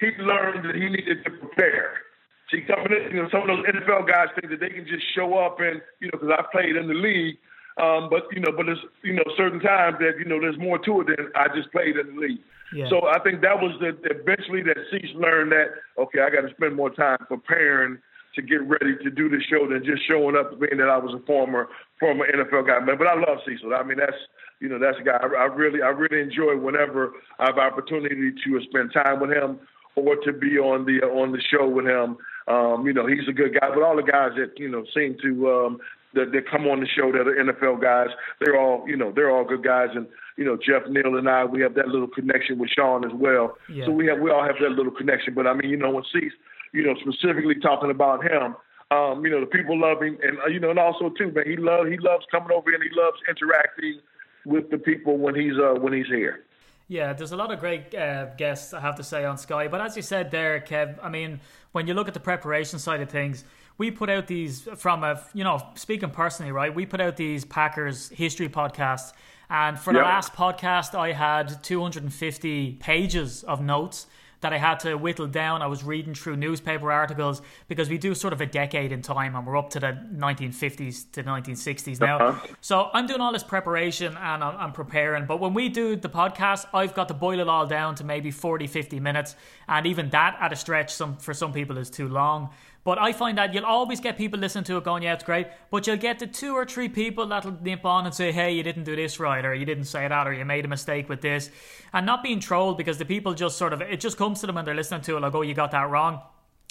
he 0.00 0.10
learned 0.22 0.64
that 0.64 0.74
he 0.74 0.88
needed 0.88 1.24
to 1.24 1.30
prepare. 1.30 2.02
See, 2.50 2.62
coming 2.62 2.92
in, 2.92 3.12
you 3.12 3.22
know, 3.22 3.28
some 3.30 3.42
of 3.42 3.48
those 3.48 3.66
NFL 3.66 4.08
guys 4.08 4.28
think 4.34 4.50
that 4.50 4.60
they 4.60 4.70
can 4.70 4.86
just 4.86 5.04
show 5.14 5.36
up 5.36 5.60
and, 5.60 5.82
you 6.00 6.08
know, 6.08 6.18
because 6.18 6.32
I 6.32 6.42
played 6.50 6.76
in 6.76 6.88
the 6.88 6.94
league, 6.94 7.36
um, 7.76 8.08
but 8.10 8.26
you 8.32 8.40
know, 8.40 8.50
but 8.50 8.66
there's 8.66 8.82
you 9.04 9.12
know 9.12 9.22
certain 9.36 9.60
times 9.60 9.98
that 10.00 10.18
you 10.18 10.24
know 10.24 10.40
there's 10.40 10.58
more 10.58 10.78
to 10.80 11.00
it 11.02 11.14
than 11.14 11.30
I 11.36 11.46
just 11.54 11.70
played 11.70 11.96
in 11.96 12.14
the 12.14 12.20
league. 12.20 12.40
Yeah. 12.74 12.88
So 12.90 13.06
I 13.06 13.20
think 13.20 13.40
that 13.42 13.54
was 13.60 13.70
the 13.78 13.94
eventually 14.10 14.62
that 14.66 14.76
Cease 14.90 15.14
learned 15.14 15.52
that 15.52 15.78
okay, 15.96 16.20
I 16.20 16.30
got 16.30 16.42
to 16.42 16.50
spend 16.56 16.74
more 16.74 16.90
time 16.90 17.18
preparing 17.28 17.98
to 18.34 18.42
get 18.42 18.66
ready 18.66 18.98
to 19.04 19.10
do 19.10 19.28
the 19.28 19.38
show 19.48 19.68
than 19.68 19.84
just 19.84 20.02
showing 20.08 20.34
up 20.34 20.58
being 20.58 20.78
that 20.78 20.90
I 20.90 20.98
was 20.98 21.14
a 21.14 21.24
former 21.24 21.68
former 22.00 22.26
NFL 22.26 22.66
guy. 22.66 22.82
But 22.82 23.06
I 23.06 23.14
love 23.14 23.46
Cecil. 23.46 23.72
I 23.72 23.84
mean 23.84 23.98
that's 23.98 24.18
you 24.60 24.68
know, 24.68 24.78
that's 24.78 24.98
a 24.98 25.04
guy 25.04 25.18
I, 25.22 25.26
I 25.26 25.44
really, 25.44 25.82
I 25.82 25.88
really 25.88 26.20
enjoy 26.20 26.56
whenever 26.56 27.12
I 27.38 27.46
have 27.46 27.58
opportunity 27.58 28.32
to 28.32 28.60
spend 28.62 28.92
time 28.92 29.20
with 29.20 29.30
him 29.30 29.60
or 29.94 30.16
to 30.16 30.32
be 30.32 30.58
on 30.58 30.84
the 30.84 31.06
on 31.06 31.32
the 31.32 31.40
show 31.40 31.68
with 31.68 31.86
him. 31.86 32.16
Um, 32.48 32.86
you 32.86 32.92
know, 32.92 33.06
he's 33.06 33.28
a 33.28 33.32
good 33.32 33.54
guy. 33.54 33.68
But 33.68 33.82
all 33.82 33.96
the 33.96 34.02
guys 34.02 34.32
that 34.36 34.58
you 34.58 34.68
know 34.68 34.84
seem 34.94 35.16
to 35.22 35.50
um, 35.50 35.78
that, 36.14 36.32
that 36.32 36.50
come 36.50 36.66
on 36.66 36.80
the 36.80 36.86
show 36.86 37.12
that 37.12 37.28
are 37.28 37.36
NFL 37.36 37.82
guys, 37.82 38.08
they're 38.40 38.58
all 38.58 38.88
you 38.88 38.96
know 38.96 39.12
they're 39.14 39.30
all 39.30 39.44
good 39.44 39.62
guys. 39.62 39.88
And 39.94 40.06
you 40.36 40.44
know, 40.44 40.56
Jeff 40.56 40.88
Neil 40.88 41.16
and 41.16 41.28
I, 41.28 41.44
we 41.44 41.60
have 41.60 41.74
that 41.74 41.88
little 41.88 42.08
connection 42.08 42.58
with 42.58 42.70
Sean 42.70 43.04
as 43.04 43.12
well. 43.14 43.56
Yeah. 43.68 43.84
So 43.86 43.92
we 43.92 44.06
have 44.06 44.20
we 44.20 44.30
all 44.30 44.44
have 44.44 44.56
that 44.60 44.70
little 44.70 44.92
connection. 44.92 45.34
But 45.34 45.46
I 45.46 45.52
mean, 45.52 45.70
you 45.70 45.76
know, 45.76 45.90
when 45.90 46.04
Cease, 46.12 46.32
you 46.72 46.82
know, 46.82 46.94
specifically 47.00 47.56
talking 47.60 47.90
about 47.90 48.24
him. 48.24 48.56
Um, 48.90 49.22
you 49.22 49.30
know, 49.30 49.40
the 49.40 49.46
people 49.46 49.78
love 49.78 50.02
him, 50.02 50.16
and 50.22 50.38
uh, 50.38 50.46
you 50.46 50.58
know, 50.58 50.70
and 50.70 50.78
also 50.78 51.10
too, 51.10 51.30
man, 51.30 51.44
he 51.46 51.56
love 51.56 51.88
he 51.88 51.98
loves 51.98 52.24
coming 52.30 52.48
over 52.50 52.72
and 52.72 52.82
he 52.82 52.88
loves 52.96 53.18
interacting 53.28 54.00
with 54.46 54.70
the 54.70 54.78
people 54.78 55.18
when 55.18 55.34
he's 55.34 55.58
uh, 55.58 55.78
when 55.78 55.92
he's 55.92 56.06
here. 56.06 56.44
Yeah, 56.88 57.12
there's 57.12 57.32
a 57.32 57.36
lot 57.36 57.52
of 57.52 57.60
great 57.60 57.94
uh, 57.94 58.26
guests, 58.36 58.72
I 58.72 58.80
have 58.80 58.96
to 58.96 59.04
say, 59.04 59.24
on 59.24 59.36
Sky. 59.36 59.68
But 59.68 59.82
as 59.82 59.94
you 59.94 60.02
said 60.02 60.30
there, 60.30 60.58
Kev, 60.58 60.98
I 61.02 61.10
mean, 61.10 61.40
when 61.72 61.86
you 61.86 61.92
look 61.92 62.08
at 62.08 62.14
the 62.14 62.20
preparation 62.20 62.78
side 62.78 63.02
of 63.02 63.10
things, 63.10 63.44
we 63.76 63.90
put 63.90 64.08
out 64.08 64.26
these 64.26 64.66
from 64.76 65.04
a, 65.04 65.22
you 65.34 65.44
know, 65.44 65.60
speaking 65.74 66.10
personally, 66.10 66.50
right? 66.50 66.74
We 66.74 66.86
put 66.86 67.00
out 67.00 67.16
these 67.16 67.44
Packers 67.44 68.08
history 68.08 68.48
podcasts. 68.48 69.12
And 69.50 69.78
for 69.78 69.92
the 69.92 69.98
yep. 69.98 70.06
last 70.06 70.32
podcast, 70.32 70.98
I 70.98 71.12
had 71.12 71.62
250 71.62 72.72
pages 72.80 73.44
of 73.44 73.60
notes 73.60 74.06
that 74.40 74.52
I 74.52 74.58
had 74.58 74.80
to 74.80 74.94
whittle 74.96 75.26
down. 75.26 75.62
I 75.62 75.66
was 75.66 75.82
reading 75.82 76.14
through 76.14 76.36
newspaper 76.36 76.92
articles 76.92 77.42
because 77.66 77.88
we 77.88 77.98
do 77.98 78.14
sort 78.14 78.32
of 78.32 78.40
a 78.40 78.46
decade 78.46 78.92
in 78.92 79.02
time 79.02 79.34
and 79.34 79.46
we're 79.46 79.56
up 79.56 79.70
to 79.70 79.80
the 79.80 79.98
1950s 80.14 81.10
to 81.12 81.22
1960s 81.22 82.00
now. 82.00 82.18
Uh-huh. 82.18 82.46
So 82.60 82.90
I'm 82.92 83.06
doing 83.06 83.20
all 83.20 83.32
this 83.32 83.42
preparation 83.42 84.16
and 84.16 84.44
I'm, 84.44 84.56
I'm, 84.56 84.72
preparing. 84.72 85.26
But 85.26 85.40
when 85.40 85.54
we 85.54 85.68
do 85.68 85.96
the 85.96 86.08
podcast, 86.08 86.66
I've 86.72 86.94
got 86.94 87.08
to 87.08 87.14
boil 87.14 87.40
it 87.40 87.48
all 87.48 87.66
down 87.66 87.94
to 87.96 88.04
maybe 88.04 88.30
40, 88.30 88.66
50 88.66 89.00
minutes. 89.00 89.34
And 89.66 89.86
even 89.86 90.10
that 90.10 90.36
at 90.40 90.52
a 90.52 90.56
stretch 90.56 90.92
some 90.92 91.16
for 91.16 91.34
some 91.34 91.52
people 91.52 91.78
is 91.78 91.90
too 91.90 92.08
long. 92.08 92.50
But 92.88 92.98
I 92.98 93.12
find 93.12 93.36
that 93.36 93.52
you'll 93.52 93.66
always 93.66 94.00
get 94.00 94.16
people 94.16 94.38
listening 94.38 94.64
to 94.64 94.78
it 94.78 94.84
going, 94.84 95.02
yeah, 95.02 95.12
it's 95.12 95.22
great. 95.22 95.48
But 95.70 95.86
you'll 95.86 95.98
get 95.98 96.20
the 96.20 96.26
two 96.26 96.54
or 96.54 96.64
three 96.64 96.88
people 96.88 97.26
that'll 97.26 97.58
nip 97.60 97.84
on 97.84 98.06
and 98.06 98.14
say, 98.14 98.32
hey, 98.32 98.52
you 98.52 98.62
didn't 98.62 98.84
do 98.84 98.96
this 98.96 99.20
right, 99.20 99.44
or 99.44 99.54
you 99.54 99.66
didn't 99.66 99.84
say 99.84 100.08
that, 100.08 100.26
or 100.26 100.32
you 100.32 100.42
made 100.46 100.64
a 100.64 100.68
mistake 100.68 101.06
with 101.06 101.20
this. 101.20 101.50
And 101.92 102.06
not 102.06 102.22
being 102.22 102.40
trolled 102.40 102.78
because 102.78 102.96
the 102.96 103.04
people 103.04 103.34
just 103.34 103.58
sort 103.58 103.74
of, 103.74 103.82
it 103.82 104.00
just 104.00 104.16
comes 104.16 104.40
to 104.40 104.46
them 104.46 104.54
when 104.54 104.64
they're 104.64 104.74
listening 104.74 105.02
to 105.02 105.18
it, 105.18 105.20
like, 105.20 105.34
oh, 105.34 105.42
you 105.42 105.52
got 105.52 105.72
that 105.72 105.90
wrong. 105.90 106.22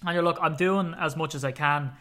And 0.08 0.16
you're, 0.16 0.24
look, 0.24 0.40
I'm 0.42 0.56
doing 0.56 0.96
as 1.00 1.16
much 1.16 1.36
as 1.36 1.46
I 1.46 1.52
can. 1.52 1.92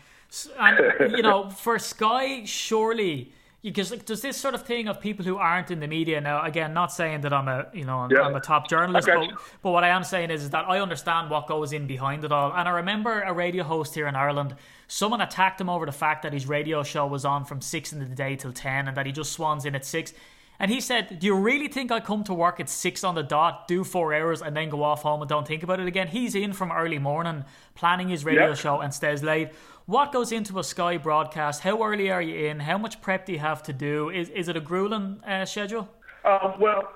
And, 0.58 1.10
you 1.14 1.20
know, 1.20 1.50
for 1.50 1.78
Sky, 1.78 2.46
surely 2.46 3.34
because 3.66 3.90
like, 3.90 4.06
there's 4.06 4.20
this 4.20 4.36
sort 4.36 4.54
of 4.54 4.62
thing 4.62 4.86
of 4.86 5.00
people 5.00 5.24
who 5.24 5.38
aren't 5.38 5.72
in 5.72 5.80
the 5.80 5.88
media 5.88 6.20
now. 6.20 6.44
Again, 6.44 6.72
not 6.72 6.92
saying 6.92 7.22
that 7.22 7.32
I'm 7.32 7.48
a 7.48 7.66
you 7.74 7.84
know 7.84 7.98
I'm, 7.98 8.10
yeah. 8.12 8.20
I'm 8.20 8.36
a 8.36 8.40
top 8.40 8.68
journalist, 8.68 9.08
but, 9.12 9.30
but 9.60 9.70
what 9.72 9.82
I 9.82 9.88
am 9.88 10.04
saying 10.04 10.30
is, 10.30 10.44
is 10.44 10.50
that 10.50 10.68
I 10.68 10.78
understand 10.78 11.30
what 11.30 11.48
goes 11.48 11.72
in 11.72 11.88
behind 11.88 12.24
it 12.24 12.30
all. 12.30 12.52
And 12.52 12.68
I 12.68 12.72
remember 12.72 13.22
a 13.22 13.32
radio 13.32 13.64
host 13.64 13.94
here 13.94 14.06
in 14.06 14.14
Ireland. 14.14 14.54
Someone 14.86 15.20
attacked 15.20 15.60
him 15.60 15.68
over 15.68 15.84
the 15.84 15.90
fact 15.90 16.22
that 16.22 16.32
his 16.32 16.46
radio 16.46 16.84
show 16.84 17.08
was 17.08 17.24
on 17.24 17.44
from 17.44 17.60
six 17.60 17.92
in 17.92 17.98
the 17.98 18.04
day 18.04 18.36
till 18.36 18.52
ten, 18.52 18.86
and 18.86 18.96
that 18.96 19.04
he 19.04 19.10
just 19.10 19.32
swans 19.32 19.64
in 19.64 19.74
at 19.74 19.84
six. 19.84 20.12
And 20.58 20.70
he 20.70 20.80
said, 20.80 21.18
Do 21.18 21.26
you 21.26 21.34
really 21.34 21.68
think 21.68 21.90
I 21.90 22.00
come 22.00 22.24
to 22.24 22.34
work 22.34 22.60
at 22.60 22.68
six 22.68 23.02
on 23.02 23.14
the 23.16 23.22
dot, 23.22 23.66
do 23.68 23.84
four 23.84 24.14
hours, 24.14 24.42
and 24.42 24.56
then 24.56 24.68
go 24.68 24.84
off 24.84 25.02
home 25.02 25.20
and 25.22 25.28
don't 25.28 25.46
think 25.46 25.64
about 25.64 25.80
it 25.80 25.88
again? 25.88 26.06
He's 26.06 26.34
in 26.34 26.52
from 26.52 26.70
early 26.70 26.98
morning, 26.98 27.44
planning 27.74 28.08
his 28.08 28.24
radio 28.24 28.54
show, 28.54 28.80
and 28.80 28.94
stays 28.94 29.22
late. 29.22 29.50
What 29.86 30.10
goes 30.10 30.32
into 30.32 30.58
a 30.58 30.64
Sky 30.64 30.96
broadcast? 30.96 31.60
How 31.62 31.80
early 31.80 32.10
are 32.10 32.20
you 32.20 32.48
in? 32.48 32.58
How 32.58 32.76
much 32.76 33.00
prep 33.00 33.24
do 33.24 33.32
you 33.32 33.38
have 33.38 33.62
to 33.62 33.72
do? 33.72 34.10
Is 34.10 34.28
is 34.30 34.48
it 34.48 34.56
a 34.56 34.60
grueling 34.60 35.22
uh, 35.24 35.44
schedule? 35.44 35.88
Um, 36.24 36.54
well, 36.58 36.90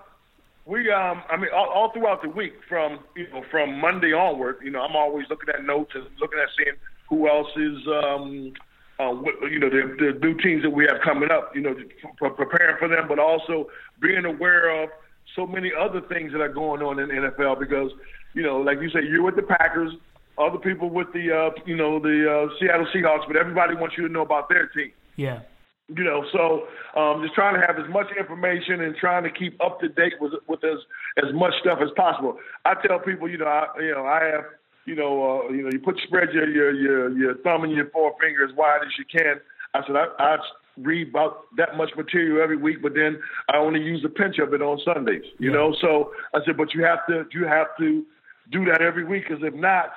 we 0.67 0.91
um, 0.91 1.23
I 1.31 1.37
mean, 1.37 1.51
all, 1.55 1.69
all, 1.69 1.93
throughout 1.93 2.21
the 2.21 2.29
week, 2.29 2.55
from 2.69 2.99
you 3.15 3.29
know, 3.31 3.45
from 3.49 3.79
Monday 3.79 4.13
onward, 4.13 4.57
you 4.65 4.73
know, 4.73 4.81
I'm 4.81 4.97
always 4.97 5.29
looking 5.31 5.51
at 5.51 5.65
notes 5.65 5.93
and 5.95 6.05
looking 6.19 6.41
at 6.41 6.49
seeing 6.59 6.77
who 7.09 7.29
else 7.29 7.47
is, 7.55 7.87
um, 7.87 8.55
uh, 8.99 9.13
you 9.49 9.61
know, 9.61 9.71
the, 9.71 9.95
the 9.97 10.19
new 10.19 10.35
teams 10.41 10.65
that 10.65 10.71
we 10.71 10.85
have 10.87 11.01
coming 11.01 11.31
up. 11.31 11.55
You 11.55 11.63
know, 11.63 11.77
preparing 12.19 12.77
for 12.81 12.89
them, 12.89 13.07
but 13.07 13.21
also 13.21 13.69
being 14.01 14.25
aware 14.25 14.83
of 14.83 14.91
so 15.37 15.47
many 15.47 15.71
other 15.73 16.01
things 16.01 16.33
that 16.33 16.41
are 16.41 16.53
going 16.53 16.83
on 16.83 16.99
in 16.99 17.07
the 17.07 17.15
NFL 17.15 17.61
because, 17.61 17.93
you 18.35 18.43
know, 18.43 18.59
like 18.59 18.81
you 18.81 18.91
say, 18.91 18.99
you're 19.09 19.23
with 19.23 19.37
the 19.37 19.43
Packers 19.43 19.93
other 20.41 20.59
people 20.59 20.91
with 20.91 21.13
the 21.13 21.31
uh, 21.31 21.51
you 21.67 21.77
know 21.77 21.99
the 21.99 22.49
uh, 22.49 22.59
Seattle 22.59 22.87
Seahawks, 22.95 23.27
but 23.27 23.37
everybody 23.37 23.75
wants 23.75 23.97
you 23.97 24.07
to 24.07 24.13
know 24.13 24.23
about 24.23 24.49
their 24.49 24.67
team. 24.69 24.93
Yeah. 25.17 25.41
You 25.89 26.05
know, 26.05 26.25
so 26.33 26.69
um, 26.99 27.21
just 27.23 27.35
trying 27.35 27.61
to 27.61 27.67
have 27.67 27.77
as 27.77 27.91
much 27.91 28.07
information 28.17 28.81
and 28.81 28.95
trying 28.95 29.25
to 29.25 29.31
keep 29.31 29.61
up 29.61 29.81
to 29.81 29.89
date 29.89 30.15
with 30.21 30.33
with 30.49 30.63
as 30.65 30.79
as 31.19 31.35
much 31.35 31.53
stuff 31.61 31.81
as 31.83 31.91
possible. 31.97 32.39
I 32.65 32.75
tell 32.87 33.01
people, 33.01 33.29
you 33.29 33.39
know, 33.39 33.47
I 33.47 33.67
you 33.81 33.93
know 33.93 34.07
I 34.07 34.25
have 34.25 34.45
you 34.87 34.95
know 34.95 35.43
uh, 35.49 35.53
you 35.53 35.63
know 35.63 35.71
you 35.73 35.81
put 35.81 35.99
spread 36.07 36.33
your 36.33 36.49
your 36.49 36.73
your, 36.73 37.19
your 37.19 37.35
thumb 37.39 37.65
and 37.65 37.73
your 37.73 37.91
forefinger 37.91 38.45
as 38.45 38.55
wide 38.57 38.81
as 38.83 38.93
you 38.99 39.05
can. 39.05 39.41
I 39.75 39.85
said 39.87 39.97
I, 39.97 40.07
I 40.19 40.37
read 40.79 41.09
about 41.09 41.45
that 41.57 41.77
much 41.77 41.91
material 41.97 42.41
every 42.43 42.57
week, 42.57 42.83
but 42.83 42.95
then 42.95 43.21
I 43.53 43.57
only 43.57 43.81
use 43.81 44.05
a 44.05 44.09
pinch 44.09 44.39
of 44.39 44.55
it 44.55 44.63
on 44.63 44.81
Sundays. 44.85 45.25
You 45.39 45.51
yeah. 45.51 45.57
know, 45.57 45.77
so 45.81 46.13
I 46.35 46.39
said, 46.47 46.57
but 46.57 46.73
you 46.73 46.85
have 46.85 47.05
to 47.09 47.27
you 47.33 47.47
have 47.47 47.67
to 47.79 48.05
do 48.53 48.65
that 48.67 48.81
every 48.81 49.05
week 49.05 49.25
because 49.29 49.43
if 49.43 49.55
not 49.55 49.91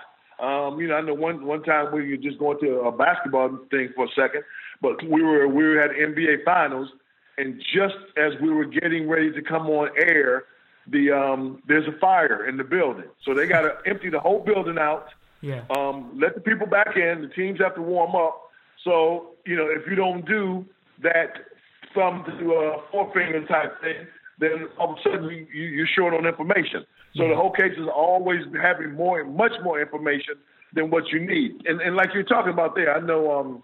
um, 0.43 0.79
you 0.79 0.87
know, 0.87 0.95
I 0.95 1.01
know 1.01 1.13
one 1.13 1.45
one 1.45 1.63
time 1.63 1.93
we 1.93 2.09
were 2.09 2.17
just 2.17 2.37
going 2.37 2.59
to 2.59 2.81
a 2.81 2.91
basketball 2.91 3.57
thing 3.71 3.89
for 3.95 4.05
a 4.05 4.09
second, 4.09 4.43
but 4.81 5.01
we 5.03 5.23
were 5.23 5.47
we 5.47 5.63
were 5.63 5.79
at 5.79 5.91
NBA 5.91 6.43
Finals, 6.43 6.89
and 7.37 7.61
just 7.73 7.95
as 8.17 8.33
we 8.41 8.51
were 8.51 8.65
getting 8.65 9.07
ready 9.07 9.31
to 9.31 9.41
come 9.41 9.67
on 9.67 9.89
air, 9.97 10.43
the 10.87 11.11
um, 11.11 11.63
there's 11.65 11.87
a 11.87 11.97
fire 11.97 12.45
in 12.45 12.57
the 12.57 12.63
building, 12.65 13.07
so 13.23 13.33
they 13.33 13.47
got 13.47 13.61
to 13.61 13.77
empty 13.85 14.09
the 14.09 14.19
whole 14.19 14.39
building 14.39 14.77
out. 14.77 15.07
Yeah. 15.39 15.63
Um, 15.75 16.19
let 16.21 16.35
the 16.35 16.41
people 16.41 16.67
back 16.67 16.97
in. 16.97 17.21
The 17.21 17.29
teams 17.33 17.59
have 17.61 17.75
to 17.75 17.81
warm 17.81 18.13
up. 18.13 18.49
So 18.83 19.35
you 19.45 19.55
know, 19.55 19.67
if 19.67 19.87
you 19.87 19.95
don't 19.95 20.25
do 20.25 20.65
that 21.03 21.35
thumb 21.95 22.25
to 22.25 22.51
a 22.51 22.81
forefinger 22.91 23.45
type 23.47 23.79
thing, 23.81 24.07
then 24.39 24.67
all 24.77 24.93
of 24.93 24.99
a 24.99 25.01
sudden 25.03 25.29
you, 25.29 25.63
you're 25.63 25.87
short 25.87 26.13
on 26.13 26.25
information. 26.25 26.85
So 27.15 27.27
the 27.27 27.35
whole 27.35 27.51
case 27.51 27.73
is 27.77 27.87
always 27.93 28.41
having 28.59 28.93
more, 28.93 29.23
much 29.23 29.51
more 29.63 29.79
information 29.79 30.35
than 30.73 30.89
what 30.89 31.09
you 31.11 31.19
need. 31.19 31.65
And, 31.65 31.79
and 31.79 31.95
like 31.95 32.09
you're 32.13 32.23
talking 32.23 32.51
about 32.51 32.75
there, 32.75 32.95
I 32.95 32.99
know 32.99 33.31
um, 33.31 33.63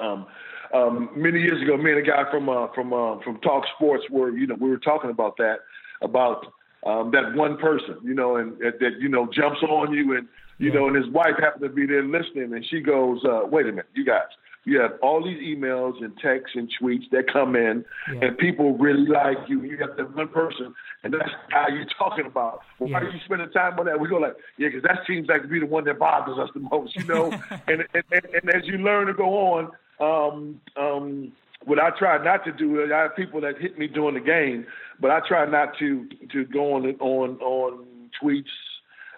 um, 0.00 0.26
um, 0.72 1.10
many 1.16 1.40
years 1.40 1.60
ago, 1.62 1.76
me 1.76 1.90
and 1.90 2.00
a 2.00 2.02
guy 2.02 2.30
from 2.30 2.48
uh, 2.48 2.68
from 2.74 2.92
uh, 2.92 3.20
from 3.22 3.40
Talk 3.40 3.64
Sports 3.76 4.04
were 4.10 4.30
you 4.30 4.46
know 4.46 4.56
we 4.58 4.70
were 4.70 4.78
talking 4.78 5.10
about 5.10 5.36
that 5.36 5.56
about 6.00 6.46
um, 6.86 7.10
that 7.12 7.34
one 7.34 7.58
person 7.58 7.96
you 8.02 8.14
know 8.14 8.36
and 8.36 8.58
that, 8.60 8.78
that 8.80 8.92
you 8.98 9.08
know 9.08 9.28
jumps 9.30 9.62
on 9.62 9.92
you 9.92 10.16
and 10.16 10.28
you 10.58 10.68
yeah. 10.68 10.78
know 10.78 10.86
and 10.86 10.96
his 10.96 11.08
wife 11.12 11.34
happened 11.38 11.62
to 11.62 11.68
be 11.68 11.84
there 11.84 12.04
listening 12.04 12.54
and 12.54 12.64
she 12.64 12.80
goes, 12.80 13.22
uh, 13.24 13.42
wait 13.44 13.66
a 13.66 13.70
minute, 13.70 13.86
you 13.94 14.04
guys 14.04 14.28
you 14.64 14.80
have 14.80 14.92
all 15.02 15.24
these 15.24 15.38
emails 15.38 16.02
and 16.02 16.16
texts 16.18 16.54
and 16.54 16.70
tweets 16.80 17.10
that 17.10 17.32
come 17.32 17.56
in, 17.56 17.84
yeah. 18.12 18.26
and 18.26 18.38
people 18.38 18.76
really 18.78 19.06
like 19.06 19.38
you. 19.48 19.62
You 19.62 19.76
have 19.78 19.96
that 19.96 20.14
one 20.14 20.28
person, 20.28 20.74
and 21.04 21.12
that's 21.12 21.30
how 21.50 21.68
you're 21.68 21.86
talking 21.98 22.26
about. 22.26 22.60
Well, 22.78 22.88
yeah. 22.88 23.00
Why 23.00 23.06
are 23.06 23.10
you 23.10 23.20
spending 23.24 23.50
time 23.50 23.78
on 23.78 23.86
that? 23.86 23.98
We 23.98 24.08
go 24.08 24.16
like, 24.16 24.36
yeah, 24.56 24.68
because 24.68 24.82
that 24.84 25.00
seems 25.06 25.28
like 25.28 25.42
to 25.42 25.48
be 25.48 25.58
the 25.58 25.66
one 25.66 25.84
that 25.84 25.98
bothers 25.98 26.38
us 26.38 26.48
the 26.54 26.60
most, 26.60 26.94
you 26.94 27.04
know. 27.04 27.32
and, 27.66 27.84
and, 27.94 28.04
and 28.12 28.24
and 28.24 28.54
as 28.54 28.62
you 28.66 28.78
learn 28.78 29.08
to 29.08 29.14
go 29.14 29.24
on, 29.24 29.70
um, 30.00 30.60
um, 30.76 31.32
what 31.64 31.78
I 31.78 31.90
try 31.98 32.22
not 32.22 32.44
to 32.44 32.52
do, 32.52 32.82
is 32.82 32.90
I 32.92 33.02
have 33.02 33.16
people 33.16 33.40
that 33.40 33.58
hit 33.58 33.78
me 33.78 33.88
during 33.88 34.14
the 34.14 34.20
game, 34.20 34.66
but 35.00 35.10
I 35.10 35.20
try 35.26 35.44
not 35.46 35.76
to 35.78 36.08
to 36.32 36.44
go 36.46 36.74
on 36.74 36.86
on 37.00 37.38
on 37.40 37.86
tweets 38.22 38.44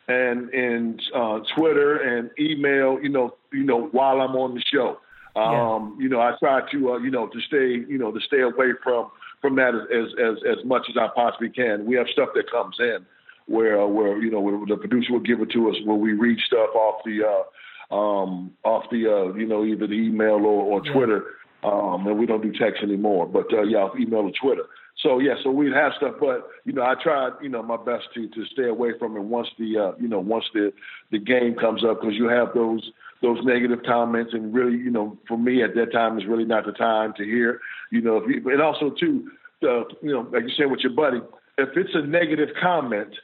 and 0.09 0.49
and 0.51 1.03
uh, 1.15 1.41
Twitter 1.55 1.97
and 1.97 2.31
email, 2.39 2.99
you 3.03 3.09
know, 3.11 3.35
you 3.53 3.63
know, 3.63 3.89
while 3.93 4.21
I'm 4.21 4.37
on 4.37 4.55
the 4.55 4.63
show. 4.73 4.99
Um, 5.37 5.97
yeah. 5.99 6.05
You 6.05 6.09
know, 6.11 6.21
I 6.21 6.33
try 6.39 6.61
to, 6.71 6.93
uh, 6.93 6.99
you 6.99 7.11
know, 7.11 7.27
to 7.27 7.41
stay, 7.41 7.85
you 7.89 7.99
know, 7.99 8.13
to 8.13 8.21
stay 8.21 8.41
away 8.41 8.69
from 8.83 9.11
from 9.45 9.57
that 9.57 9.75
as 9.75 10.09
as 10.17 10.59
as 10.59 10.65
much 10.65 10.87
as 10.89 10.97
I 10.97 11.09
possibly 11.15 11.51
can. 11.51 11.85
We 11.85 11.97
have 11.97 12.07
stuff 12.09 12.31
that 12.35 12.51
comes 12.51 12.77
in 12.79 13.05
where 13.45 13.79
uh, 13.79 13.87
where 13.87 14.17
you 14.17 14.31
know 14.31 14.41
where 14.41 14.59
the 14.67 14.79
producer 14.79 15.13
will 15.13 15.21
give 15.21 15.43
it 15.43 15.51
to 15.51 15.69
us 15.69 15.77
where 15.85 15.97
we 15.97 16.15
read 16.15 16.39
stuff 16.47 16.71
off 16.75 17.03
the 17.05 17.21
uh, 17.23 17.95
um, 17.95 18.53
off 18.65 18.85
the 18.91 19.07
uh, 19.07 19.37
you 19.37 19.47
know 19.47 19.63
either 19.63 19.87
the 19.87 19.93
email 19.93 20.47
or, 20.47 20.65
or 20.65 20.81
Twitter, 20.81 21.25
um, 21.63 22.07
and 22.07 22.19
we 22.19 22.25
don't 22.25 22.43
do 22.43 22.53
text 22.59 22.83
anymore. 22.83 23.27
But 23.27 23.53
uh, 23.53 23.65
yeah, 23.65 23.89
email 24.01 24.21
or 24.21 24.33
Twitter. 24.41 24.65
So 25.03 25.19
yeah, 25.19 25.35
so 25.43 25.51
we'd 25.51 25.75
have 25.75 25.93
stuff, 25.99 26.15
but 26.19 26.49
you 26.65 26.73
know, 26.73 26.83
I 26.83 26.95
tried, 26.95 27.33
you 27.43 27.51
know, 27.51 27.63
my 27.63 27.77
best 27.77 28.05
to 28.15 28.27
to 28.29 28.47
stay 28.47 28.69
away 28.69 28.97
from 28.99 29.15
it 29.19 29.25
once 29.25 29.49
the 29.59 29.77
uh, 29.77 29.93
you 30.01 30.09
know 30.09 30.21
once 30.21 30.47
the 30.55 30.73
the 31.11 31.19
game 31.19 31.55
comes 31.55 31.85
up 31.85 32.01
because 32.01 32.15
you 32.15 32.29
have 32.29 32.55
those 32.55 32.91
those 33.23 33.39
negative 33.45 33.81
comments 33.87 34.33
and 34.35 34.55
really, 34.55 34.77
you 34.77 34.91
know, 34.91 35.19
for 35.27 35.39
me 35.39 35.63
at 35.63 35.75
that 35.75 35.93
time 35.93 36.19
is 36.19 36.27
really 36.27 36.45
not 36.45 36.67
the 36.67 36.73
time 36.73 37.13
to 37.17 37.25
hear, 37.25 37.61
you 37.91 38.01
know, 38.01 38.19
if 38.19 38.25
you, 38.29 38.51
and 38.51 38.61
also 38.61 38.91
too, 38.91 39.31
uh, 39.63 39.85
you 40.03 40.13
know, 40.13 40.29
like 40.33 40.43
you 40.43 40.53
said 40.57 40.71
with 40.71 40.81
your 40.81 40.93
buddy, 40.93 41.21
if 41.57 41.71
it's 41.77 41.95
a 41.95 42.03
negative 42.03 42.51
comment 42.61 43.15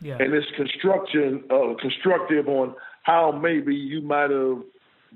yeah. 0.00 0.16
and 0.20 0.34
it's 0.34 0.46
construction, 0.56 1.44
uh, 1.50 1.74
constructive 1.80 2.48
on 2.48 2.74
how 3.02 3.32
maybe 3.32 3.74
you 3.74 4.02
might 4.02 4.30
have 4.30 4.58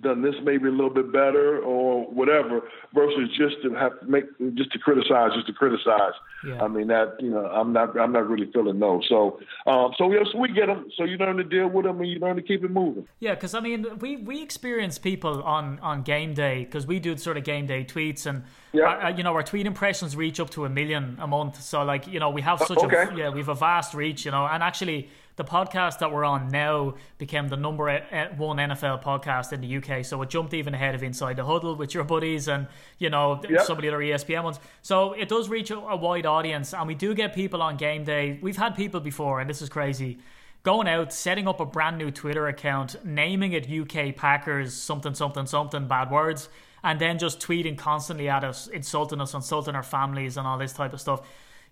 done 0.00 0.22
this 0.22 0.34
maybe 0.42 0.68
a 0.68 0.70
little 0.70 0.90
bit 0.90 1.12
better 1.12 1.60
or 1.60 2.04
whatever 2.06 2.62
versus 2.94 3.28
just 3.36 3.56
to 3.62 3.74
have 3.74 3.98
to 4.00 4.06
make 4.06 4.24
just 4.54 4.72
to 4.72 4.78
criticize 4.78 5.30
just 5.34 5.46
to 5.46 5.52
criticize 5.52 6.12
yeah. 6.46 6.62
i 6.62 6.68
mean 6.68 6.86
that 6.86 7.16
you 7.20 7.30
know 7.30 7.46
i'm 7.46 7.72
not 7.72 7.98
i'm 7.98 8.12
not 8.12 8.28
really 8.28 8.50
feeling 8.52 8.78
no 8.78 9.00
so 9.08 9.38
um 9.66 9.92
so 9.98 10.10
yes 10.10 10.26
we 10.34 10.48
get 10.48 10.66
them 10.66 10.90
so 10.96 11.04
you 11.04 11.16
learn 11.16 11.36
to 11.36 11.44
deal 11.44 11.68
with 11.68 11.84
them 11.84 12.00
and 12.00 12.10
you 12.10 12.18
learn 12.18 12.36
to 12.36 12.42
keep 12.42 12.64
it 12.64 12.70
moving 12.70 13.06
yeah 13.20 13.34
because 13.34 13.54
i 13.54 13.60
mean 13.60 13.86
we 13.98 14.16
we 14.16 14.42
experience 14.42 14.98
people 14.98 15.42
on 15.42 15.78
on 15.80 16.02
game 16.02 16.34
day 16.34 16.64
because 16.64 16.86
we 16.86 16.98
do 16.98 17.16
sort 17.16 17.36
of 17.36 17.44
game 17.44 17.66
day 17.66 17.84
tweets 17.84 18.26
and 18.26 18.42
yeah. 18.72 18.84
Our, 18.84 19.10
you 19.10 19.22
know 19.22 19.34
our 19.34 19.42
tweet 19.42 19.66
impressions 19.66 20.16
reach 20.16 20.38
up 20.38 20.50
to 20.50 20.64
a 20.64 20.68
million 20.68 21.18
a 21.20 21.26
month 21.26 21.60
so 21.60 21.82
like 21.84 22.06
you 22.06 22.20
know 22.20 22.30
we 22.30 22.42
have 22.42 22.60
such 22.60 22.78
okay. 22.78 23.04
a 23.12 23.16
yeah 23.16 23.28
we 23.30 23.40
have 23.40 23.48
a 23.48 23.54
vast 23.54 23.94
reach 23.94 24.24
you 24.24 24.30
know 24.30 24.46
and 24.46 24.62
actually 24.62 25.08
the 25.40 25.44
podcast 25.50 26.00
that 26.00 26.12
we're 26.12 26.22
on 26.22 26.48
now 26.48 26.94
became 27.16 27.48
the 27.48 27.56
number 27.56 27.90
one 28.36 28.58
NFL 28.58 29.02
podcast 29.02 29.54
in 29.54 29.62
the 29.62 29.76
UK. 29.78 30.04
So 30.04 30.20
it 30.20 30.28
jumped 30.28 30.52
even 30.52 30.74
ahead 30.74 30.94
of 30.94 31.02
Inside 31.02 31.36
the 31.36 31.46
Huddle 31.46 31.76
with 31.76 31.94
your 31.94 32.04
buddies 32.04 32.46
and, 32.46 32.66
you 32.98 33.08
know, 33.08 33.40
yep. 33.48 33.62
some 33.62 33.78
of 33.78 33.82
the 33.82 33.88
other 33.88 34.00
ESPN 34.00 34.44
ones. 34.44 34.60
So 34.82 35.14
it 35.14 35.30
does 35.30 35.48
reach 35.48 35.70
a, 35.70 35.78
a 35.78 35.96
wide 35.96 36.26
audience. 36.26 36.74
And 36.74 36.86
we 36.86 36.94
do 36.94 37.14
get 37.14 37.34
people 37.34 37.62
on 37.62 37.78
game 37.78 38.04
day. 38.04 38.38
We've 38.42 38.58
had 38.58 38.76
people 38.76 39.00
before, 39.00 39.40
and 39.40 39.48
this 39.48 39.62
is 39.62 39.70
crazy 39.70 40.18
going 40.62 40.86
out, 40.86 41.10
setting 41.10 41.48
up 41.48 41.58
a 41.58 41.64
brand 41.64 41.96
new 41.96 42.10
Twitter 42.10 42.46
account, 42.46 43.02
naming 43.02 43.54
it 43.54 43.66
UK 43.66 44.14
Packers, 44.14 44.74
something, 44.74 45.14
something, 45.14 45.46
something, 45.46 45.88
bad 45.88 46.10
words, 46.10 46.50
and 46.84 47.00
then 47.00 47.18
just 47.18 47.40
tweeting 47.40 47.78
constantly 47.78 48.28
at 48.28 48.44
us, 48.44 48.66
insulting 48.66 49.22
us, 49.22 49.32
insulting 49.32 49.74
our 49.74 49.82
families, 49.82 50.36
and 50.36 50.46
all 50.46 50.58
this 50.58 50.74
type 50.74 50.92
of 50.92 51.00
stuff 51.00 51.22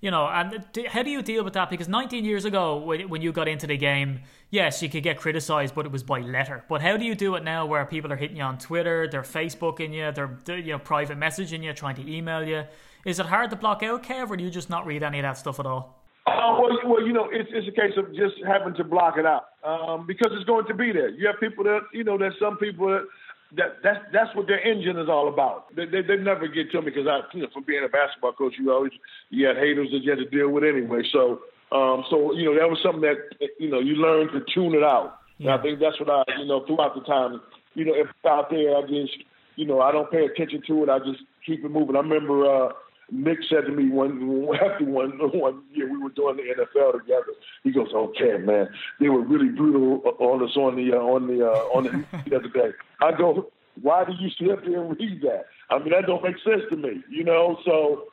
you 0.00 0.10
know, 0.10 0.26
and 0.28 0.64
how 0.88 1.02
do 1.02 1.10
you 1.10 1.22
deal 1.22 1.42
with 1.42 1.54
that? 1.54 1.70
Because 1.70 1.88
19 1.88 2.24
years 2.24 2.44
ago, 2.44 2.76
when 2.76 3.20
you 3.20 3.32
got 3.32 3.48
into 3.48 3.66
the 3.66 3.76
game, 3.76 4.20
yes, 4.50 4.80
you 4.82 4.88
could 4.88 5.02
get 5.02 5.18
criticized, 5.18 5.74
but 5.74 5.86
it 5.86 5.92
was 5.92 6.04
by 6.04 6.20
letter. 6.20 6.64
But 6.68 6.82
how 6.82 6.96
do 6.96 7.04
you 7.04 7.16
do 7.16 7.34
it 7.34 7.42
now, 7.42 7.66
where 7.66 7.84
people 7.84 8.12
are 8.12 8.16
hitting 8.16 8.36
you 8.36 8.44
on 8.44 8.58
Twitter, 8.58 9.08
they're 9.08 9.22
Facebooking 9.22 9.92
you, 9.92 10.12
they're 10.12 10.58
you 10.58 10.72
know 10.72 10.78
private 10.78 11.18
messaging 11.18 11.64
you, 11.64 11.72
trying 11.72 11.96
to 11.96 12.08
email 12.08 12.46
you? 12.46 12.64
Is 13.04 13.18
it 13.18 13.26
hard 13.26 13.50
to 13.50 13.56
block 13.56 13.82
out, 13.82 14.02
Kev, 14.02 14.30
or 14.30 14.36
do 14.36 14.44
you 14.44 14.50
just 14.50 14.70
not 14.70 14.86
read 14.86 15.02
any 15.02 15.18
of 15.18 15.24
that 15.24 15.36
stuff 15.38 15.58
at 15.58 15.66
all? 15.66 15.98
Uh, 16.26 16.58
well, 16.60 16.78
well, 16.84 17.06
you 17.06 17.12
know, 17.12 17.28
it's, 17.32 17.48
it's 17.52 17.66
a 17.66 17.72
case 17.72 17.96
of 17.96 18.14
just 18.14 18.34
having 18.46 18.74
to 18.74 18.84
block 18.84 19.16
it 19.16 19.24
out 19.24 19.44
um, 19.64 20.06
because 20.06 20.30
it's 20.32 20.44
going 20.44 20.66
to 20.66 20.74
be 20.74 20.92
there. 20.92 21.08
You 21.08 21.26
have 21.26 21.40
people 21.40 21.64
that, 21.64 21.80
you 21.94 22.04
know, 22.04 22.18
there's 22.18 22.34
some 22.38 22.58
people 22.58 22.88
that 22.88 23.06
that 23.56 23.78
that's 23.82 24.00
that's 24.12 24.34
what 24.36 24.46
their 24.46 24.60
engine 24.60 24.98
is 24.98 25.08
all 25.08 25.28
about. 25.28 25.74
They 25.74 25.86
they, 25.86 26.02
they 26.02 26.16
never 26.16 26.48
get 26.48 26.70
to 26.72 26.82
me 26.82 26.90
because 26.90 27.06
I 27.06 27.20
you 27.34 27.42
know 27.42 27.48
from 27.52 27.64
being 27.64 27.84
a 27.84 27.88
basketball 27.88 28.32
coach, 28.32 28.54
you 28.58 28.72
always 28.72 28.92
you 29.30 29.46
had 29.46 29.56
haters 29.56 29.88
that 29.92 30.00
you 30.02 30.10
had 30.10 30.18
to 30.18 30.28
deal 30.28 30.50
with 30.50 30.64
anyway. 30.64 31.02
So 31.12 31.40
um 31.72 32.04
so 32.10 32.32
you 32.32 32.44
know 32.44 32.54
that 32.58 32.68
was 32.68 32.78
something 32.82 33.02
that 33.02 33.16
you 33.58 33.70
know 33.70 33.80
you 33.80 33.94
learn 33.96 34.28
to 34.32 34.40
tune 34.52 34.74
it 34.74 34.82
out. 34.82 35.20
Yeah. 35.38 35.52
And 35.52 35.60
I 35.60 35.62
think 35.62 35.80
that's 35.80 35.98
what 36.00 36.10
I 36.10 36.24
you 36.38 36.46
know 36.46 36.64
throughout 36.66 36.94
the 36.94 37.02
time 37.02 37.40
you 37.74 37.84
know 37.84 37.94
if 37.94 38.08
out 38.26 38.50
there 38.50 38.76
I 38.76 38.82
just 38.82 39.16
you 39.56 39.66
know 39.66 39.80
I 39.80 39.92
don't 39.92 40.10
pay 40.10 40.26
attention 40.26 40.62
to 40.66 40.82
it. 40.84 40.88
I 40.90 40.98
just 40.98 41.20
keep 41.46 41.64
it 41.64 41.70
moving. 41.70 41.96
I 41.96 42.00
remember. 42.00 42.44
uh 42.44 42.72
Nick 43.10 43.38
said 43.48 43.64
to 43.66 43.72
me 43.72 43.88
one 43.88 44.48
after 44.62 44.84
one 44.84 45.12
one 45.18 45.62
year 45.72 45.90
we 45.90 45.98
were 45.98 46.10
doing 46.10 46.36
the 46.36 46.42
NFL 46.42 47.00
together. 47.00 47.32
He 47.64 47.72
goes, 47.72 47.88
"Okay, 47.94 48.38
man, 48.38 48.68
they 49.00 49.08
were 49.08 49.22
really 49.22 49.48
brutal 49.48 50.02
on 50.18 50.42
us 50.42 50.56
on 50.56 50.76
the 50.76 50.92
uh, 50.96 51.00
on 51.00 51.26
the 51.26 51.46
uh, 51.46 51.76
on 51.76 51.84
the, 51.84 52.04
the 52.30 52.36
other 52.36 52.48
day." 52.48 52.70
I 53.00 53.12
go, 53.16 53.50
"Why 53.80 54.04
do 54.04 54.12
you 54.18 54.30
sit 54.38 54.50
up 54.50 54.64
there 54.64 54.82
and 54.82 54.98
read 54.98 55.22
that? 55.22 55.46
I 55.70 55.78
mean, 55.78 55.90
that 55.90 56.06
don't 56.06 56.22
make 56.22 56.36
sense 56.44 56.62
to 56.70 56.76
me, 56.76 57.02
you 57.10 57.24
know." 57.24 57.58
So, 57.64 58.04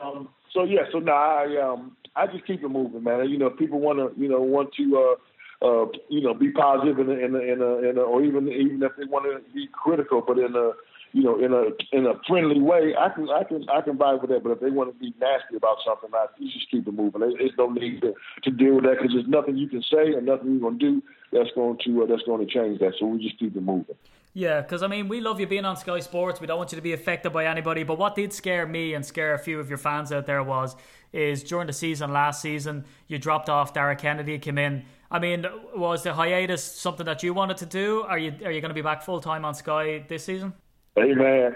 um, 0.00 0.28
so 0.52 0.64
yeah, 0.64 0.82
so 0.92 0.98
now 0.98 1.12
I 1.14 1.60
um 1.62 1.96
I 2.16 2.26
just 2.26 2.46
keep 2.46 2.62
it 2.62 2.68
moving, 2.68 3.04
man. 3.04 3.28
You 3.28 3.38
know, 3.38 3.50
people 3.50 3.80
want 3.80 3.98
to 3.98 4.20
you 4.20 4.28
know 4.28 4.40
want 4.40 4.74
to. 4.74 4.98
uh 4.98 5.20
uh, 5.62 5.84
you 6.08 6.22
know, 6.22 6.32
be 6.32 6.50
positive 6.50 6.98
in 6.98 7.10
a, 7.10 7.12
in 7.12 7.34
a, 7.34 7.38
in 7.38 7.60
a, 7.60 7.90
in 7.90 7.98
a, 7.98 8.00
or 8.00 8.22
even 8.22 8.48
even 8.48 8.82
if 8.82 8.92
they 8.96 9.04
want 9.04 9.26
to 9.26 9.52
be 9.52 9.68
critical, 9.70 10.22
but 10.26 10.38
in 10.38 10.56
a 10.56 10.70
you 11.12 11.22
know, 11.22 11.38
in 11.38 11.52
a 11.52 11.70
in 11.96 12.06
a 12.06 12.14
friendly 12.26 12.60
way, 12.60 12.94
I 12.98 13.08
can 13.08 13.28
I 13.28 13.44
can 13.44 13.68
I 13.68 13.80
can 13.80 13.98
vibe 13.98 14.22
with 14.22 14.30
that. 14.30 14.42
But 14.42 14.52
if 14.52 14.60
they 14.60 14.70
want 14.70 14.92
to 14.92 14.98
be 14.98 15.14
nasty 15.20 15.56
about 15.56 15.78
something, 15.84 16.10
I 16.14 16.26
you 16.38 16.50
just 16.50 16.70
keep 16.70 16.86
it 16.86 16.94
moving. 16.94 17.20
There's 17.20 17.52
no 17.58 17.68
need 17.68 18.00
to, 18.02 18.14
to 18.44 18.50
deal 18.50 18.76
with 18.76 18.84
that 18.84 18.98
because 18.98 19.12
there's 19.14 19.28
nothing 19.28 19.56
you 19.56 19.68
can 19.68 19.82
say 19.82 20.12
and 20.14 20.26
nothing 20.26 20.52
you're 20.52 20.60
gonna 20.60 20.78
do 20.78 21.02
that's 21.32 21.50
going 21.54 21.78
to 21.84 22.02
uh, 22.02 22.06
that's 22.06 22.22
going 22.22 22.46
to 22.46 22.52
change 22.52 22.78
that. 22.80 22.92
So 22.98 23.06
we 23.06 23.22
just 23.22 23.38
keep 23.38 23.56
it 23.56 23.62
moving. 23.62 23.96
Yeah, 24.32 24.60
because 24.60 24.84
I 24.84 24.86
mean, 24.86 25.08
we 25.08 25.20
love 25.20 25.40
you 25.40 25.46
being 25.48 25.64
on 25.64 25.76
Sky 25.76 25.98
Sports. 25.98 26.40
We 26.40 26.46
don't 26.46 26.58
want 26.58 26.70
you 26.70 26.76
to 26.76 26.82
be 26.82 26.92
affected 26.92 27.32
by 27.32 27.46
anybody. 27.46 27.82
But 27.82 27.98
what 27.98 28.14
did 28.14 28.32
scare 28.32 28.66
me 28.66 28.94
and 28.94 29.04
scare 29.04 29.34
a 29.34 29.38
few 29.38 29.58
of 29.58 29.68
your 29.68 29.78
fans 29.78 30.12
out 30.12 30.26
there 30.26 30.42
was 30.42 30.76
is 31.12 31.42
during 31.42 31.66
the 31.66 31.72
season 31.72 32.12
last 32.12 32.40
season 32.40 32.84
you 33.08 33.18
dropped 33.18 33.48
off. 33.48 33.74
Derek 33.74 33.98
Kennedy 33.98 34.38
came 34.38 34.58
in. 34.58 34.84
I 35.10 35.18
mean, 35.18 35.44
was 35.74 36.04
the 36.04 36.14
hiatus 36.14 36.62
something 36.62 37.06
that 37.06 37.24
you 37.24 37.34
wanted 37.34 37.56
to 37.56 37.66
do? 37.66 38.02
Are 38.02 38.18
you 38.18 38.32
are 38.44 38.52
you 38.52 38.60
going 38.60 38.70
to 38.70 38.74
be 38.74 38.82
back 38.82 39.02
full 39.02 39.20
time 39.20 39.44
on 39.44 39.54
Sky 39.54 40.04
this 40.06 40.24
season? 40.24 40.52
Hey 40.96 41.14
man, 41.14 41.54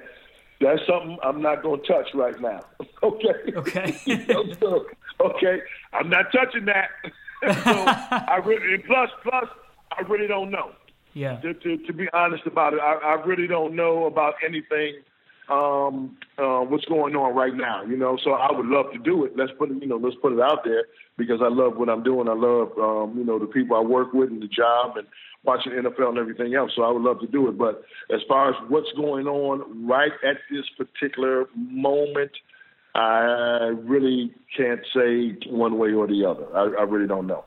that's 0.60 0.80
something 0.86 1.18
I'm 1.22 1.42
not 1.42 1.62
going 1.62 1.80
to 1.80 1.86
touch 1.86 2.08
right 2.14 2.40
now. 2.40 2.60
okay. 3.02 3.52
Okay. 3.56 3.96
okay. 5.20 5.62
I'm 5.92 6.08
not 6.08 6.26
touching 6.32 6.66
that. 6.66 6.90
so 7.64 7.84
I 7.86 8.40
really, 8.44 8.78
plus, 8.86 9.10
plus, 9.22 9.44
I 9.92 10.02
really 10.02 10.26
don't 10.26 10.50
know. 10.50 10.72
Yeah. 11.12 11.36
To, 11.40 11.54
to, 11.54 11.76
to 11.76 11.92
be 11.92 12.08
honest 12.12 12.46
about 12.46 12.74
it, 12.74 12.80
I, 12.80 12.94
I 12.94 13.24
really 13.24 13.46
don't 13.46 13.76
know 13.76 14.06
about 14.06 14.34
anything 14.44 14.96
um, 15.48 16.16
uh, 16.38 16.60
what's 16.60 16.84
going 16.86 17.14
on 17.14 17.34
right 17.34 17.54
now. 17.54 17.84
You 17.84 17.96
know, 17.96 18.16
so 18.22 18.32
I 18.32 18.50
would 18.50 18.66
love 18.66 18.86
to 18.92 18.98
do 18.98 19.24
it. 19.24 19.36
Let's 19.36 19.52
put 19.58 19.70
it, 19.70 19.80
you 19.80 19.86
know, 19.86 19.96
let's 19.96 20.16
put 20.22 20.32
it 20.32 20.40
out 20.40 20.64
there 20.64 20.84
because 21.18 21.40
I 21.42 21.48
love 21.48 21.76
what 21.76 21.88
I'm 21.88 22.02
doing. 22.02 22.28
I 22.28 22.34
love, 22.34 22.72
um, 22.78 23.18
you 23.18 23.24
know, 23.24 23.38
the 23.38 23.46
people 23.46 23.76
I 23.76 23.80
work 23.80 24.12
with 24.12 24.30
and 24.30 24.42
the 24.42 24.48
job 24.48 24.96
and 24.96 25.06
watching 25.44 25.72
NFL 25.72 26.08
and 26.08 26.18
everything 26.18 26.54
else. 26.54 26.72
So 26.74 26.82
I 26.82 26.90
would 26.90 27.02
love 27.02 27.20
to 27.20 27.26
do 27.26 27.48
it. 27.48 27.58
But 27.58 27.84
as 28.12 28.20
far 28.28 28.50
as 28.50 28.56
what's 28.68 28.90
going 28.92 29.26
on 29.26 29.86
right 29.86 30.12
at 30.24 30.38
this 30.50 30.64
particular 30.76 31.46
moment, 31.54 32.32
I 32.94 33.72
really 33.82 34.32
can't 34.56 34.80
say 34.94 35.36
one 35.48 35.78
way 35.78 35.92
or 35.92 36.06
the 36.06 36.24
other. 36.24 36.46
I, 36.56 36.80
I 36.80 36.84
really 36.84 37.08
don't 37.08 37.26
know. 37.26 37.44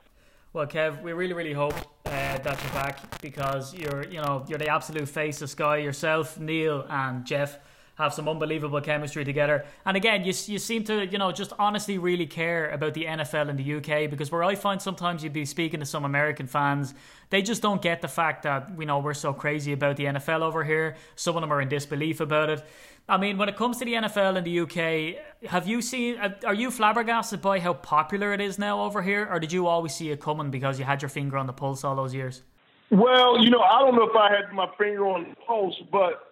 Well, 0.54 0.68
Kev, 0.68 1.02
we 1.04 1.14
really, 1.14 1.34
really 1.34 1.54
hope 1.54 1.76
uh, 2.06 2.10
that 2.10 2.64
you're 2.64 2.74
back 2.74 3.22
because 3.22 3.74
you're, 3.74 4.06
you 4.06 4.22
know, 4.22 4.44
you're 4.48 4.58
the 4.58 4.70
absolute 4.70 5.08
face 5.08 5.42
of 5.42 5.50
Sky 5.50 5.78
yourself, 5.78 6.40
Neil 6.40 6.86
and 6.90 7.26
Jeff 7.26 7.60
have 7.98 8.14
some 8.14 8.30
unbelievable 8.30 8.80
chemistry 8.80 9.26
together. 9.26 9.66
And 9.86 9.98
again, 9.98 10.22
you, 10.24 10.34
you 10.46 10.60
seem 10.60 10.84
to, 10.84 11.06
you 11.06 11.18
know, 11.18 11.32
just 11.32 11.52
honestly 11.58 11.98
really 11.98 12.28
care 12.28 12.70
about 12.70 12.94
the 12.94 13.06
NFL 13.06 13.50
in 13.50 13.56
the 13.56 13.74
UK 13.76 14.10
because 14.10 14.32
where 14.32 14.44
I 14.44 14.54
find 14.54 14.80
sometimes 14.80 15.24
you'd 15.24 15.34
be 15.34 15.46
speaking 15.46 15.80
to 15.80 15.86
some 15.86 16.06
American 16.06 16.46
fans, 16.46 16.94
they 17.32 17.42
just 17.42 17.62
don't 17.62 17.82
get 17.82 18.02
the 18.02 18.08
fact 18.08 18.44
that, 18.44 18.70
you 18.78 18.86
know, 18.86 19.00
we're 19.00 19.16
so 19.16 19.34
crazy 19.34 19.74
about 19.74 19.98
the 19.98 20.06
NFL 20.06 20.42
over 20.42 20.64
here. 20.64 20.96
Some 21.16 21.36
of 21.36 21.42
them 21.42 21.52
are 21.52 21.60
in 21.60 21.70
disbelief 21.70 22.20
about 22.20 22.52
it. 22.52 22.64
I 23.10 23.18
mean, 23.18 23.38
when 23.38 23.50
it 23.50 23.56
comes 23.56 23.78
to 23.78 23.86
the 23.86 23.94
NFL 23.94 24.36
in 24.38 24.44
the 24.44 24.60
UK, 24.60 25.50
have 25.50 25.66
you 25.66 25.82
seen, 25.82 26.18
uh, 26.18 26.36
are 26.46 26.54
you 26.54 26.70
flabbergasted 26.70 27.42
by 27.42 27.60
how 27.60 27.74
popular 27.74 28.34
it 28.34 28.42
is 28.42 28.60
now 28.60 28.82
over 28.82 29.02
here? 29.02 29.28
Or 29.32 29.40
did 29.40 29.52
you 29.52 29.66
always 29.66 29.96
see 29.96 30.12
it 30.12 30.22
coming 30.22 30.52
because 30.52 30.78
you 30.78 30.86
had 30.86 31.02
your 31.02 31.10
finger 31.10 31.38
on 31.38 31.48
the 31.48 31.54
pulse 31.54 31.84
all 31.84 31.96
those 31.96 32.14
years? 32.14 32.44
Well, 32.92 33.42
you 33.42 33.50
know, 33.50 33.62
I 33.62 33.80
don't 33.80 33.96
know 33.96 34.08
if 34.08 34.16
I 34.16 34.30
had 34.30 34.54
my 34.54 34.68
finger 34.78 35.08
on 35.08 35.30
the 35.30 35.36
pulse, 35.48 35.76
but 35.92 36.28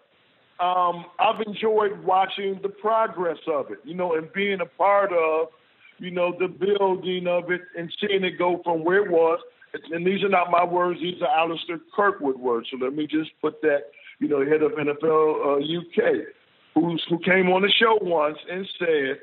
um, 0.60 1.06
I've 1.20 1.42
enjoyed 1.46 2.04
watching 2.04 2.60
the 2.62 2.70
progress 2.70 3.40
of 3.48 3.72
it, 3.72 3.80
you 3.84 3.94
know, 3.94 4.16
and 4.16 4.32
being 4.32 4.62
a 4.62 4.66
part 4.66 5.12
of, 5.12 5.50
you 5.98 6.12
know, 6.12 6.34
the 6.38 6.48
building 6.48 7.28
of 7.28 7.52
it 7.52 7.62
and 7.78 7.94
seeing 8.00 8.24
it 8.24 8.38
go 8.38 8.62
from 8.64 8.84
where 8.84 9.04
it 9.04 9.12
was. 9.12 9.40
And 9.92 10.08
these 10.08 10.24
are 10.24 10.30
not 10.30 10.52
my 10.52 10.64
words; 10.64 11.02
these 11.02 11.22
are 11.22 11.28
Alistair 11.28 11.80
Kirkwood 11.94 12.40
words. 12.40 12.68
So 12.72 12.78
let 12.78 12.96
me 12.96 13.08
just 13.08 13.32
put 13.42 13.62
that, 13.62 13.88
you 14.20 14.30
know, 14.30 14.40
head 14.46 14.62
of 14.62 14.72
NFL 14.72 15.46
uh, 15.46 15.80
UK, 15.80 16.28
who's 16.74 17.04
who 17.10 17.20
came 17.20 17.50
on 17.50 17.62
the 17.62 17.72
show 17.78 18.00
once 18.02 18.38
and 18.50 18.66
said 18.80 19.20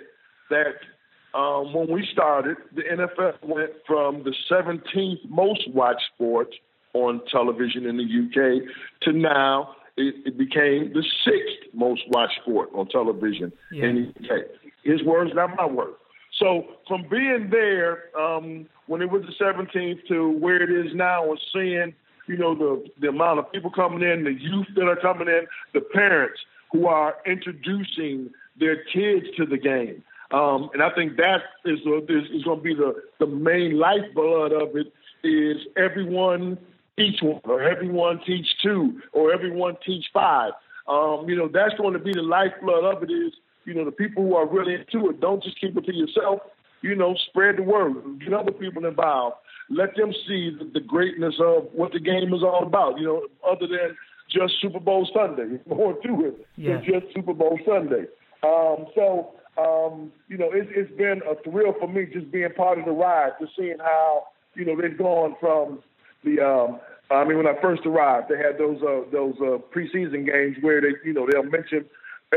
that 0.51 1.39
um, 1.39 1.73
when 1.73 1.91
we 1.91 2.07
started, 2.13 2.59
the 2.75 2.83
NFL 2.83 3.43
went 3.43 3.71
from 3.87 4.25
the 4.25 4.35
17th 4.51 5.29
most 5.31 5.71
watched 5.71 6.05
sport 6.15 6.55
on 6.93 7.23
television 7.31 7.87
in 7.87 7.97
the 7.97 8.05
UK 8.05 8.69
to 9.03 9.13
now 9.13 9.75
it, 9.97 10.15
it 10.27 10.39
became 10.39 10.93
the 10.93 11.05
sixth 11.25 11.75
most 11.75 12.03
watched 12.09 12.39
sport 12.43 12.71
on 12.75 12.89
television 12.89 13.53
yeah. 13.71 13.85
in 13.87 14.15
the 14.19 14.35
UK. 14.35 14.45
His 14.85 15.03
words, 15.03 15.33
not 15.35 15.57
my 15.57 15.67
words. 15.67 15.97
So 16.39 16.65
from 16.89 17.07
being 17.11 17.51
there 17.51 18.05
um, 18.19 18.67
when 18.87 19.03
it 19.03 19.11
was 19.11 19.23
the 19.23 19.45
17th 19.45 20.07
to 20.09 20.31
where 20.39 20.63
it 20.63 20.71
is 20.71 20.95
now, 20.95 21.31
and 21.31 21.41
seeing 21.53 21.95
you 22.27 22.37
know 22.37 22.55
the 22.55 22.85
the 23.01 23.09
amount 23.09 23.39
of 23.39 23.53
people 23.53 23.71
coming 23.71 24.03
in, 24.03 24.25
the 24.25 24.33
youth 24.33 24.67
that 24.77 24.89
are 24.89 24.97
coming 24.97 25.29
in, 25.29 25.47
the 25.75 25.81
parents 25.81 26.41
who 26.73 26.87
are 26.87 27.17
introducing 27.27 28.31
their 28.59 28.83
kids 28.85 29.27
to 29.37 29.45
the 29.45 29.59
game, 29.59 30.03
um, 30.31 30.71
and 30.73 30.83
I 30.83 30.91
think 30.95 31.17
that 31.17 31.43
is 31.65 31.81
uh, 31.87 31.99
is, 32.05 32.31
is 32.33 32.45
going 32.45 32.59
to 32.59 32.65
be 32.65 32.75
the 32.75 32.95
the 33.21 33.27
main 33.27 33.79
lifeblood 33.79 34.53
of 34.53 34.75
it. 34.75 34.93
Is 35.25 35.59
everyone 35.77 36.59
teach 37.03 37.23
one, 37.23 37.41
or 37.45 37.63
everyone 37.63 38.21
teach 38.25 38.47
two, 38.63 39.01
or 39.13 39.33
everyone 39.33 39.77
teach 39.85 40.05
five. 40.13 40.53
Um, 40.87 41.29
you 41.29 41.37
know, 41.37 41.49
that's 41.53 41.75
going 41.75 41.95
to 41.95 41.99
be 41.99 42.13
the 42.13 42.23
lifeblood 42.23 42.85
of 42.85 43.03
it 43.03 43.11
is, 43.11 43.33
you 43.65 43.75
know, 43.75 43.85
the 43.85 43.93
people 43.93 44.23
who 44.25 44.35
are 44.35 44.47
really 44.47 44.75
into 44.75 45.09
it, 45.11 45.21
don't 45.21 45.43
just 45.43 45.61
keep 45.61 45.77
it 45.77 45.85
to 45.87 45.95
yourself. 45.95 46.41
You 46.83 46.97
know, 46.97 47.15
spread 47.29 47.59
the 47.59 47.63
word, 47.63 47.95
get 48.19 48.33
other 48.33 48.51
people 48.51 48.85
involved. 48.85 49.37
Let 49.71 49.95
them 49.97 50.13
see 50.27 50.51
the, 50.59 50.65
the 50.75 50.81
greatness 50.81 51.35
of 51.39 51.69
what 51.73 51.93
the 51.93 52.01
game 52.01 52.35
is 52.35 52.43
all 52.43 52.65
about, 52.65 52.99
you 52.99 53.07
know, 53.07 53.23
other 53.49 53.69
than 53.69 53.97
just 54.29 54.61
Super 54.61 54.81
Bowl 54.81 55.09
Sunday. 55.15 55.61
More 55.69 55.95
to 55.95 56.27
it 56.27 56.47
yeah. 56.57 56.81
than 56.81 56.85
just 56.85 57.15
Super 57.15 57.35
Bowl 57.35 57.57
Sunday. 57.65 58.07
Um, 58.43 58.87
so, 58.97 59.31
um, 59.57 60.11
you 60.29 60.37
know, 60.37 60.51
it's, 60.53 60.71
it's 60.75 60.91
been 60.97 61.21
a 61.31 61.41
thrill 61.49 61.75
for 61.79 61.87
me 61.87 62.07
just 62.13 62.33
being 62.33 62.53
part 62.57 62.81
of 62.81 62.85
the 62.85 62.91
ride, 62.91 63.33
to 63.41 63.47
seeing 63.57 63.79
how, 63.79 64.25
you 64.57 64.65
know, 64.65 64.75
they've 64.81 64.99
gone 64.99 65.37
from 65.39 65.85
the 66.25 66.41
um, 66.41 66.81
I 67.11 67.25
mean, 67.25 67.37
when 67.37 67.47
I 67.47 67.61
first 67.61 67.85
arrived, 67.85 68.29
they 68.29 68.39
had 68.39 68.59
those 68.59 68.81
uh, 68.83 69.03
those 69.11 69.35
uh, 69.41 69.59
preseason 69.75 70.27
games 70.27 70.57
where 70.61 70.81
they, 70.81 70.95
you 71.05 71.13
know, 71.13 71.27
they'll 71.31 71.43
mention 71.43 71.85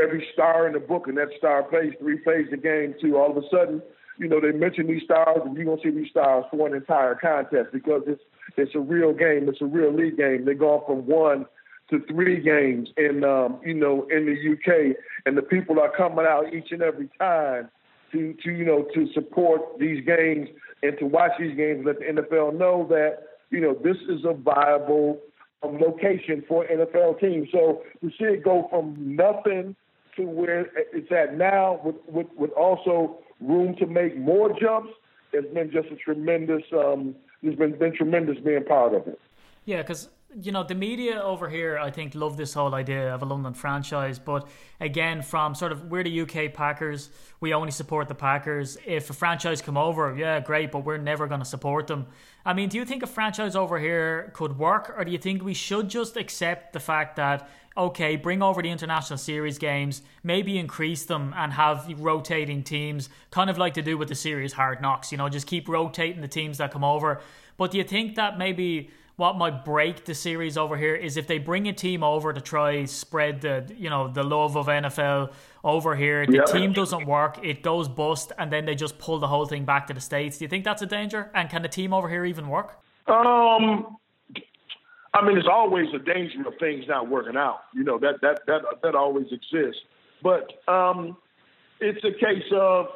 every 0.00 0.26
star 0.32 0.66
in 0.66 0.74
the 0.74 0.80
book, 0.80 1.08
and 1.08 1.16
that 1.16 1.28
star 1.38 1.62
plays 1.62 1.92
three 1.98 2.18
plays 2.18 2.46
a 2.52 2.56
game. 2.56 2.94
Too, 3.00 3.16
all 3.16 3.30
of 3.30 3.36
a 3.36 3.48
sudden, 3.50 3.82
you 4.18 4.28
know, 4.28 4.40
they 4.40 4.52
mention 4.52 4.86
these 4.86 5.02
stars, 5.04 5.40
and 5.44 5.56
you're 5.56 5.64
gonna 5.64 5.80
see 5.82 5.90
these 5.90 6.10
stars 6.10 6.44
for 6.50 6.66
an 6.66 6.74
entire 6.74 7.14
contest 7.14 7.70
because 7.72 8.02
it's 8.06 8.22
it's 8.56 8.74
a 8.74 8.80
real 8.80 9.12
game. 9.12 9.48
It's 9.48 9.62
a 9.62 9.66
real 9.66 9.92
league 9.92 10.16
game. 10.16 10.44
They're 10.44 10.56
from 10.56 11.06
one 11.06 11.46
to 11.90 12.00
three 12.10 12.40
games 12.40 12.88
in 12.96 13.24
um, 13.24 13.60
you 13.64 13.74
know 13.74 14.06
in 14.10 14.26
the 14.26 14.52
UK, 14.52 14.96
and 15.24 15.36
the 15.36 15.42
people 15.42 15.80
are 15.80 15.92
coming 15.96 16.26
out 16.28 16.52
each 16.52 16.72
and 16.72 16.82
every 16.82 17.08
time 17.18 17.70
to 18.12 18.34
to 18.44 18.50
you 18.50 18.64
know 18.64 18.86
to 18.94 19.10
support 19.14 19.78
these 19.78 20.04
games 20.04 20.48
and 20.82 20.98
to 20.98 21.06
watch 21.06 21.32
these 21.38 21.56
games. 21.56 21.86
Let 21.86 21.98
the 21.98 22.22
NFL 22.22 22.58
know 22.58 22.86
that 22.90 23.35
you 23.50 23.60
know, 23.60 23.74
this 23.74 23.96
is 24.08 24.24
a 24.24 24.34
viable 24.34 25.18
um, 25.62 25.78
location 25.78 26.44
for 26.48 26.66
NFL 26.66 27.20
teams. 27.20 27.48
So 27.52 27.82
to 28.00 28.10
see 28.10 28.24
it 28.24 28.44
go 28.44 28.66
from 28.70 28.94
nothing 28.98 29.76
to 30.16 30.22
where 30.22 30.70
it's 30.92 31.10
at 31.12 31.36
now, 31.36 31.80
with, 31.84 31.96
with, 32.08 32.26
with 32.36 32.50
also 32.52 33.18
room 33.40 33.76
to 33.76 33.86
make 33.86 34.16
more 34.16 34.48
jumps, 34.58 34.92
it's 35.32 35.52
been 35.52 35.70
just 35.70 35.88
a 35.88 35.96
tremendous. 35.96 36.62
Um, 36.72 37.14
it's 37.42 37.58
been 37.58 37.78
been 37.78 37.94
tremendous 37.94 38.38
being 38.38 38.64
part 38.64 38.94
of 38.94 39.06
it. 39.06 39.20
Yeah, 39.66 39.82
because 39.82 40.08
you 40.40 40.52
know, 40.52 40.62
the 40.62 40.74
media 40.74 41.20
over 41.20 41.48
here, 41.48 41.78
I 41.78 41.90
think, 41.90 42.14
love 42.14 42.36
this 42.36 42.52
whole 42.52 42.74
idea 42.74 43.14
of 43.14 43.22
a 43.22 43.24
London 43.24 43.54
franchise. 43.54 44.18
But 44.18 44.46
again, 44.80 45.22
from 45.22 45.54
sort 45.54 45.72
of 45.72 45.90
we're 45.90 46.04
the 46.04 46.20
UK 46.20 46.52
Packers, 46.52 47.10
we 47.40 47.54
only 47.54 47.70
support 47.70 48.08
the 48.08 48.14
Packers. 48.14 48.76
If 48.84 49.08
a 49.08 49.14
franchise 49.14 49.62
come 49.62 49.76
over, 49.78 50.14
yeah, 50.16 50.40
great, 50.40 50.72
but 50.72 50.84
we're 50.84 50.98
never 50.98 51.26
going 51.26 51.40
to 51.40 51.46
support 51.46 51.86
them. 51.86 52.06
I 52.44 52.52
mean, 52.52 52.68
do 52.68 52.76
you 52.76 52.84
think 52.84 53.02
a 53.02 53.06
franchise 53.06 53.56
over 53.56 53.78
here 53.78 54.30
could 54.34 54.58
work, 54.58 54.94
or 54.96 55.04
do 55.04 55.10
you 55.10 55.18
think 55.18 55.42
we 55.42 55.54
should 55.54 55.88
just 55.88 56.16
accept 56.16 56.72
the 56.72 56.80
fact 56.80 57.16
that 57.16 57.48
okay, 57.78 58.16
bring 58.16 58.42
over 58.42 58.62
the 58.62 58.70
international 58.70 59.18
series 59.18 59.58
games, 59.58 60.00
maybe 60.22 60.58
increase 60.58 61.04
them 61.04 61.34
and 61.36 61.52
have 61.52 61.86
rotating 61.98 62.62
teams, 62.62 63.10
kind 63.30 63.50
of 63.50 63.58
like 63.58 63.74
to 63.74 63.82
do 63.82 63.98
with 63.98 64.08
the 64.08 64.14
series 64.14 64.54
hard 64.54 64.80
knocks, 64.80 65.12
you 65.12 65.18
know, 65.18 65.28
just 65.28 65.46
keep 65.46 65.68
rotating 65.68 66.22
the 66.22 66.28
teams 66.28 66.56
that 66.56 66.70
come 66.70 66.84
over. 66.84 67.20
But 67.58 67.72
do 67.72 67.78
you 67.78 67.84
think 67.84 68.14
that 68.14 68.38
maybe 68.38 68.90
what 69.16 69.36
might 69.36 69.64
break 69.64 70.04
the 70.04 70.14
series 70.14 70.58
over 70.58 70.76
here 70.76 70.94
is 70.94 71.16
if 71.16 71.26
they 71.26 71.38
bring 71.38 71.68
a 71.68 71.72
team 71.72 72.02
over 72.02 72.32
to 72.32 72.40
try 72.40 72.84
spread 72.84 73.40
the 73.40 73.66
you 73.76 73.88
know 73.88 74.08
the 74.08 74.22
love 74.22 74.56
of 74.56 74.66
NFL 74.66 75.32
over 75.64 75.96
here. 75.96 76.24
The 76.26 76.36
yeah. 76.36 76.44
team 76.44 76.72
doesn't 76.72 77.06
work, 77.06 77.40
it 77.42 77.62
goes 77.62 77.88
bust, 77.88 78.32
and 78.38 78.52
then 78.52 78.66
they 78.66 78.74
just 78.74 78.98
pull 78.98 79.18
the 79.18 79.26
whole 79.26 79.46
thing 79.46 79.64
back 79.64 79.88
to 79.88 79.94
the 79.94 80.00
states. 80.00 80.38
Do 80.38 80.44
you 80.44 80.48
think 80.48 80.64
that's 80.64 80.82
a 80.82 80.86
danger? 80.86 81.30
And 81.34 81.50
can 81.50 81.62
the 81.62 81.68
team 81.68 81.92
over 81.92 82.08
here 82.08 82.24
even 82.24 82.48
work? 82.48 82.78
Um, 83.08 83.96
I 85.12 85.24
mean, 85.24 85.34
there's 85.34 85.48
always 85.50 85.88
a 85.94 85.98
danger 85.98 86.46
of 86.46 86.54
things 86.60 86.84
not 86.86 87.08
working 87.08 87.36
out. 87.36 87.60
You 87.74 87.84
know 87.84 87.98
that 87.98 88.20
that 88.22 88.40
that 88.46 88.62
that 88.82 88.94
always 88.94 89.26
exists. 89.32 89.80
But 90.22 90.52
um, 90.68 91.16
it's 91.80 92.04
a 92.04 92.12
case 92.12 92.50
of 92.54 92.86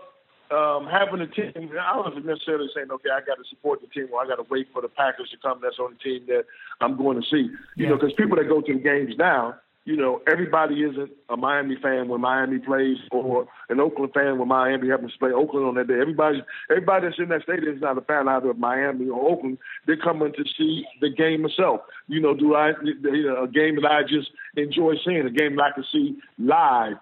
um, 0.50 0.86
having 0.86 1.20
a 1.20 1.26
team, 1.26 1.70
I 1.80 1.96
wasn't 1.96 2.26
necessarily 2.26 2.68
saying, 2.74 2.88
okay, 2.90 3.10
I 3.10 3.20
got 3.20 3.36
to 3.36 3.44
support 3.48 3.80
the 3.80 3.86
team 3.88 4.08
or 4.12 4.20
I 4.20 4.26
got 4.26 4.36
to 4.36 4.46
wait 4.50 4.68
for 4.72 4.82
the 4.82 4.88
Packers 4.88 5.30
to 5.30 5.36
come. 5.36 5.60
That's 5.62 5.78
on 5.78 5.94
the 5.94 5.98
team 5.98 6.26
that 6.26 6.44
I'm 6.80 6.96
going 6.96 7.20
to 7.20 7.26
see. 7.28 7.50
You 7.76 7.84
yeah. 7.84 7.88
know, 7.90 7.96
because 7.96 8.12
people 8.14 8.36
that 8.36 8.48
go 8.48 8.60
to 8.60 8.72
the 8.72 8.80
games 8.80 9.14
now, 9.16 9.56
you 9.84 9.96
know, 9.96 10.20
everybody 10.30 10.82
isn't 10.82 11.10
a 11.30 11.36
Miami 11.36 11.76
fan 11.82 12.08
when 12.08 12.20
Miami 12.20 12.58
plays 12.58 12.98
or 13.10 13.48
an 13.70 13.80
Oakland 13.80 14.12
fan 14.12 14.38
when 14.38 14.48
Miami 14.48 14.88
happens 14.88 15.12
to 15.12 15.18
play 15.18 15.32
Oakland 15.32 15.66
on 15.66 15.74
that 15.76 15.88
day. 15.88 15.98
Everybody, 16.00 16.42
everybody 16.70 17.06
that's 17.06 17.18
in 17.18 17.30
that 17.30 17.42
stadium 17.44 17.76
is 17.76 17.80
not 17.80 17.96
a 17.96 18.02
fan 18.02 18.28
either 18.28 18.50
of 18.50 18.58
Miami 18.58 19.08
or 19.08 19.30
Oakland. 19.30 19.58
They're 19.86 19.96
coming 19.96 20.32
to 20.34 20.44
see 20.56 20.84
the 21.00 21.10
game 21.10 21.46
itself. 21.46 21.80
You 22.08 22.20
know, 22.20 22.34
do 22.34 22.54
I, 22.54 22.72
you 22.82 23.26
know, 23.26 23.44
a 23.44 23.48
game 23.48 23.76
that 23.76 23.90
I 23.90 24.02
just 24.02 24.30
enjoy 24.54 24.94
seeing, 25.04 25.26
a 25.26 25.30
game 25.30 25.56
that 25.56 25.62
I 25.62 25.70
can 25.72 25.84
see 25.90 26.18
live. 26.38 26.96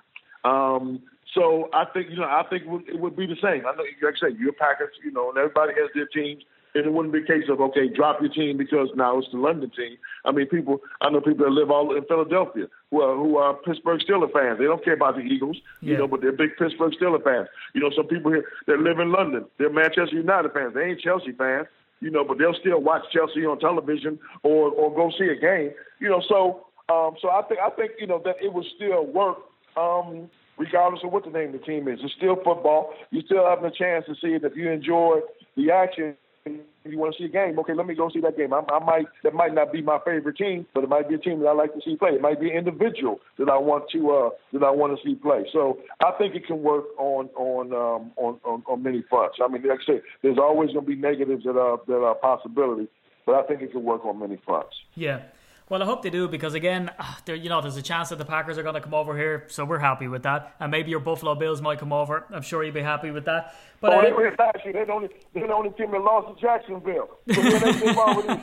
Um, 0.44 1.03
so 1.39 1.68
I 1.72 1.84
think 1.86 2.11
you 2.11 2.16
know 2.16 2.24
I 2.24 2.43
think 2.51 2.64
it 2.64 2.68
would, 2.68 2.89
it 2.89 3.01
would 3.01 3.16
be 3.16 3.26
the 3.26 3.36
same. 3.36 3.64
I 3.66 3.72
know, 3.72 3.84
like 4.03 4.16
I 4.16 4.28
say, 4.28 4.36
you're 4.39 4.53
Packers, 4.53 4.95
you 5.05 5.12
know, 5.12 5.28
and 5.30 5.39
everybody 5.39 5.72
has 5.74 5.91
their 5.95 6.07
teams. 6.07 6.43
And 6.74 6.84
it 6.84 6.93
wouldn't 6.93 7.14
be 7.14 7.20
a 7.20 7.26
case 7.26 7.49
of 7.49 7.62
okay, 7.62 7.89
drop 7.89 8.20
your 8.20 8.30
team 8.30 8.59
because 8.59 8.91
now 8.95 9.16
it's 9.18 9.28
the 9.32 9.39
London 9.39 9.70
team. 9.70 9.97
I 10.26 10.32
mean, 10.32 10.47
people. 10.47 10.80
I 11.01 11.09
know 11.09 11.20
people 11.20 11.47
that 11.47 11.51
live 11.51 11.70
all 11.70 11.97
in 11.97 12.05
Philadelphia 12.05 12.66
who 12.91 13.01
are 13.01 13.16
who 13.16 13.39
are 13.39 13.55
Pittsburgh 13.55 14.01
Steelers 14.07 14.32
fans. 14.34 14.59
They 14.59 14.66
don't 14.66 14.84
care 14.84 14.93
about 14.95 15.16
the 15.16 15.22
Eagles, 15.22 15.57
yeah. 15.80 15.93
you 15.93 15.99
know, 15.99 16.07
but 16.07 16.20
they're 16.20 16.30
big 16.30 16.57
Pittsburgh 16.59 16.93
Steelers 17.01 17.24
fans. 17.24 17.49
You 17.74 17.80
know, 17.80 17.91
some 17.97 18.07
people 18.07 18.32
here 18.32 18.45
that 18.66 18.80
live 18.80 18.99
in 18.99 19.11
London, 19.11 19.47
they're 19.59 19.72
Manchester 19.72 20.14
United 20.14 20.53
fans. 20.53 20.74
They 20.74 20.84
ain't 20.84 21.01
Chelsea 21.01 21.32
fans, 21.32 21.68
you 22.01 22.11
know, 22.11 22.22
but 22.22 22.36
they'll 22.36 22.55
still 22.61 22.82
watch 22.82 23.03
Chelsea 23.12 23.47
on 23.47 23.59
television 23.59 24.18
or 24.43 24.70
or 24.70 24.95
go 24.95 25.11
see 25.18 25.28
a 25.28 25.41
game. 25.41 25.72
You 26.01 26.11
know, 26.11 26.22
so 26.28 26.66
um, 26.93 27.16
so 27.20 27.30
I 27.30 27.43
think 27.49 27.61
I 27.61 27.70
think 27.70 27.93
you 27.99 28.07
know 28.07 28.20
that 28.24 28.36
it 28.43 28.53
would 28.53 28.66
still 28.76 29.07
work. 29.07 29.39
Um, 29.76 30.28
regardless 30.59 31.02
of 31.04 31.12
what 31.12 31.24
the 31.24 31.30
name 31.30 31.54
of 31.54 31.61
the 31.61 31.66
team 31.66 31.88
is. 31.88 31.98
It's 32.02 32.14
still 32.16 32.36
football. 32.36 32.92
You 33.11 33.22
still 33.22 33.46
have 33.46 33.64
a 33.64 33.70
chance 33.70 34.04
to 34.06 34.14
see 34.14 34.34
it 34.34 34.44
if 34.44 34.56
you 34.56 34.70
enjoy 34.70 35.20
the 35.56 35.70
action. 35.70 36.16
If 36.44 36.92
you 36.92 36.98
want 36.98 37.14
to 37.14 37.18
see 37.18 37.26
a 37.26 37.28
game, 37.28 37.59
okay, 37.59 37.74
let 37.74 37.86
me 37.86 37.94
go 37.94 38.09
see 38.09 38.20
that 38.20 38.38
game. 38.38 38.54
I, 38.54 38.62
I 38.72 38.82
might 38.82 39.06
that 39.22 39.34
might 39.34 39.52
not 39.52 39.70
be 39.70 39.82
my 39.82 39.98
favorite 40.02 40.38
team, 40.38 40.64
but 40.72 40.82
it 40.82 40.88
might 40.88 41.06
be 41.06 41.16
a 41.16 41.18
team 41.18 41.40
that 41.40 41.46
I 41.46 41.52
like 41.52 41.74
to 41.74 41.80
see 41.84 41.96
play. 41.96 42.11
It 42.11 42.22
might 42.22 42.40
be 42.40 42.50
an 42.50 42.56
individual 42.56 43.20
that 43.38 43.50
I 43.50 43.59
want 43.59 43.90
to 43.92 44.11
uh, 44.11 44.30
that 44.54 44.62
I 44.62 44.70
want 44.70 44.96
to 44.96 45.06
see 45.06 45.14
play. 45.14 45.44
So 45.52 45.78
I 46.00 46.12
think 46.16 46.34
it 46.34 46.46
can 46.46 46.62
work 46.62 46.84
on 46.96 47.26
on 47.36 47.72
um, 47.74 48.12
on, 48.16 48.40
on 48.44 48.62
on 48.66 48.82
many 48.82 49.04
fronts. 49.11 49.36
I 49.44 49.48
mean, 49.48 49.62
like 49.68 49.80
I 49.82 49.92
said, 49.92 50.02
there's 50.22 50.38
always 50.38 50.72
going 50.72 50.86
to 50.86 50.90
be 50.90 50.96
negatives 50.96 51.44
that 51.44 51.59
are 51.59 51.78
that 51.86 52.02
are 52.02 52.14
possibilities, 52.14 52.88
but 53.26 53.34
I 53.34 53.42
think 53.42 53.61
it 53.61 53.72
can 53.72 53.84
work 53.84 54.06
on 54.06 54.18
many 54.18 54.40
fronts. 54.46 54.74
Yeah. 54.94 55.20
Well, 55.69 55.83
I 55.83 55.85
hope 55.85 56.03
they 56.03 56.11
do 56.11 56.29
because 56.29 56.55
again, 56.55 56.91
ah, 56.99 57.19
there 57.27 57.37
you 57.37 57.51
know, 57.51 57.61
there's 57.61 57.77
a 57.77 57.83
chance 57.83 58.09
that 58.09 58.16
the 58.16 58.25
Packers 58.25 58.57
are 58.57 58.62
going 58.62 58.75
to 58.75 58.81
come 58.81 58.95
over 58.95 59.16
here, 59.16 59.45
so 59.49 59.64
we're 59.66 59.79
happy 59.79 60.09
with 60.09 60.23
that. 60.23 60.55
And 60.61 60.71
maybe 60.71 60.91
your 60.91 61.01
Buffalo 61.01 61.35
Bills 61.35 61.61
might 61.61 61.79
come 61.79 61.93
over. 61.93 62.25
I'm 62.33 62.43
sure 62.43 62.64
you'd 62.64 62.73
be 62.73 62.81
happy 62.81 63.11
with 63.11 63.27
that. 63.27 63.55
But 63.81 63.93
oh, 63.93 63.99
uh, 63.99 64.03
they, 64.03 64.43
actually, 64.43 64.73
they're 64.73 64.87
the 64.87 64.93
only 64.93 65.09
they're 65.35 65.47
the 65.47 65.53
only 65.53 65.71
team 65.71 65.91
that 65.91 66.01
lost 66.01 66.35
to 66.35 66.41
Jacksonville. 66.41 67.19
So 67.35 67.43
they, 67.43 67.87
have 67.87 67.99
already 67.99 68.43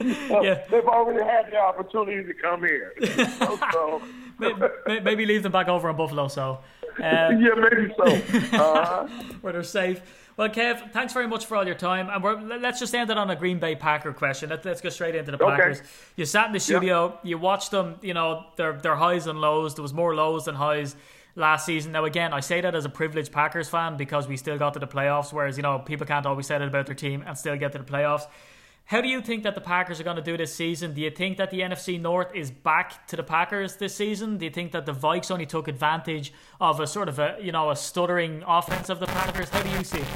yeah. 0.46 0.64
they've 0.70 0.86
already 0.86 1.24
had 1.24 1.50
the 1.50 1.58
opportunity 1.58 2.24
to 2.24 2.34
come 2.34 2.60
here. 2.60 2.94
so, 3.72 4.00
maybe, 4.38 5.00
maybe 5.02 5.26
leave 5.26 5.42
them 5.42 5.52
back 5.52 5.68
over 5.68 5.90
in 5.90 5.96
Buffalo. 5.96 6.28
So 6.28 6.60
yeah, 7.00 7.30
maybe 7.56 7.94
so. 7.96 8.58
Uh-huh. 8.58 9.06
where 9.40 9.52
they're 9.52 9.62
safe. 9.62 10.00
Well, 10.36 10.48
Kev, 10.48 10.92
thanks 10.92 11.12
very 11.12 11.26
much 11.26 11.46
for 11.46 11.56
all 11.56 11.66
your 11.66 11.74
time. 11.74 12.08
And 12.10 12.62
let's 12.62 12.78
just 12.78 12.94
end 12.94 13.10
it 13.10 13.18
on 13.18 13.28
a 13.28 13.34
Green 13.34 13.58
Bay 13.58 13.74
Packer 13.74 14.12
question. 14.12 14.50
Let, 14.50 14.64
us 14.66 14.80
go 14.80 14.88
straight 14.88 15.16
into 15.16 15.32
the 15.32 15.38
Packers. 15.38 15.80
Okay. 15.80 15.88
You 16.16 16.24
sat 16.24 16.46
in 16.46 16.52
the 16.52 16.60
studio, 16.60 17.18
you 17.24 17.38
watched 17.38 17.72
them, 17.72 17.96
you 18.02 18.14
know, 18.14 18.46
their, 18.56 18.74
their 18.74 18.94
highs 18.94 19.26
and 19.26 19.40
lows. 19.40 19.74
There 19.74 19.82
was 19.82 19.92
more 19.92 20.14
lows 20.14 20.44
than 20.44 20.54
highs 20.54 20.94
last 21.34 21.66
season. 21.66 21.90
Now, 21.90 22.04
again, 22.04 22.32
I 22.32 22.38
say 22.40 22.60
that 22.60 22.74
as 22.74 22.84
a 22.84 22.88
privileged 22.88 23.32
Packers 23.32 23.68
fan 23.68 23.96
because 23.96 24.28
we 24.28 24.36
still 24.36 24.58
got 24.58 24.74
to 24.74 24.78
the 24.78 24.86
playoffs, 24.86 25.32
whereas, 25.32 25.56
you 25.56 25.62
know, 25.62 25.80
people 25.80 26.06
can't 26.06 26.26
always 26.26 26.46
say 26.46 26.56
that 26.58 26.68
about 26.68 26.86
their 26.86 26.94
team 26.94 27.24
and 27.26 27.36
still 27.36 27.56
get 27.56 27.72
to 27.72 27.78
the 27.78 27.84
playoffs. 27.84 28.26
How 28.88 29.02
do 29.02 29.08
you 29.08 29.20
think 29.20 29.42
that 29.42 29.54
the 29.54 29.60
Packers 29.60 30.00
are 30.00 30.02
going 30.02 30.16
to 30.16 30.22
do 30.22 30.38
this 30.38 30.54
season? 30.54 30.94
Do 30.94 31.02
you 31.02 31.10
think 31.10 31.36
that 31.36 31.50
the 31.50 31.60
NFC 31.60 32.00
North 32.00 32.34
is 32.34 32.50
back 32.50 33.06
to 33.08 33.16
the 33.16 33.22
Packers 33.22 33.76
this 33.76 33.94
season? 33.94 34.38
Do 34.38 34.46
you 34.46 34.50
think 34.50 34.72
that 34.72 34.86
the 34.86 34.94
Vikes 34.94 35.30
only 35.30 35.44
took 35.44 35.68
advantage 35.68 36.32
of 36.58 36.80
a 36.80 36.86
sort 36.86 37.10
of 37.10 37.18
a 37.18 37.36
you 37.38 37.52
know 37.52 37.68
a 37.68 37.76
stuttering 37.76 38.42
offense 38.46 38.88
of 38.88 38.98
the 38.98 39.06
Packers? 39.06 39.50
How 39.50 39.62
do 39.62 39.68
you 39.68 39.84
see 39.84 39.98
it? 39.98 40.08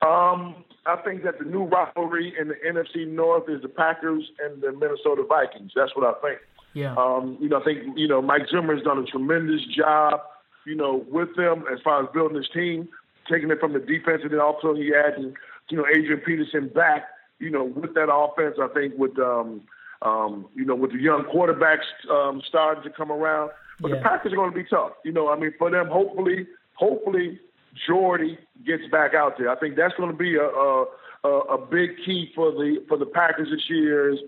Um, 0.00 0.64
I 0.86 0.96
think 1.04 1.22
that 1.24 1.38
the 1.38 1.44
new 1.44 1.64
rivalry 1.64 2.32
in 2.40 2.48
the 2.48 2.54
NFC 2.66 3.06
North 3.06 3.50
is 3.50 3.60
the 3.60 3.68
Packers 3.68 4.24
and 4.42 4.62
the 4.62 4.72
Minnesota 4.72 5.24
Vikings. 5.28 5.72
That's 5.76 5.94
what 5.94 6.16
I 6.16 6.18
think. 6.26 6.40
Yeah. 6.72 6.94
Um, 6.94 7.36
you 7.42 7.50
know, 7.50 7.60
I 7.60 7.64
think 7.64 7.98
you 7.98 8.08
know 8.08 8.22
Mike 8.22 8.48
Zimmer 8.50 8.74
has 8.74 8.82
done 8.82 9.00
a 9.00 9.04
tremendous 9.04 9.60
job. 9.66 10.18
You 10.64 10.76
know, 10.76 11.04
with 11.10 11.36
them 11.36 11.64
as 11.70 11.78
far 11.84 12.02
as 12.02 12.08
building 12.14 12.38
his 12.38 12.48
team, 12.54 12.88
taking 13.30 13.50
it 13.50 13.60
from 13.60 13.74
the 13.74 13.80
defense, 13.80 14.22
and 14.22 14.32
then 14.32 14.40
also 14.40 14.74
he 14.74 14.94
added 14.94 15.34
you 15.68 15.76
know 15.76 15.84
Adrian 15.94 16.22
Peterson 16.24 16.68
back 16.68 17.04
you 17.42 17.50
know, 17.50 17.64
with 17.64 17.94
that 17.94 18.08
offense, 18.12 18.56
I 18.62 18.68
think 18.72 18.94
with 18.96 19.18
um, 19.18 19.62
um, 20.00 20.46
you 20.54 20.64
know, 20.64 20.76
with 20.76 20.92
the 20.92 20.98
young 20.98 21.24
quarterbacks 21.24 21.90
um, 22.08 22.40
starting 22.48 22.84
to 22.84 22.90
come 22.90 23.10
around, 23.10 23.50
but 23.80 23.90
yeah. 23.90 23.96
the 23.96 24.02
Packers 24.02 24.32
are 24.32 24.36
going 24.36 24.50
to 24.50 24.56
be 24.56 24.64
tough. 24.64 24.92
You 25.04 25.12
know, 25.12 25.28
I 25.28 25.36
mean, 25.36 25.52
for 25.58 25.70
them, 25.70 25.88
hopefully, 25.88 26.46
hopefully 26.74 27.40
Jordy 27.86 28.38
gets 28.64 28.84
back 28.92 29.14
out 29.14 29.38
there. 29.38 29.50
I 29.50 29.56
think 29.56 29.76
that's 29.76 29.94
going 29.96 30.10
to 30.10 30.16
be 30.16 30.36
a, 30.36 30.46
a 30.46 30.84
a 31.28 31.58
big 31.58 31.90
key 32.04 32.30
for 32.34 32.52
the 32.52 32.82
for 32.88 32.96
the 32.96 33.06
Packers 33.06 33.48
this 33.50 33.68
year 33.68 34.12
is 34.12 34.20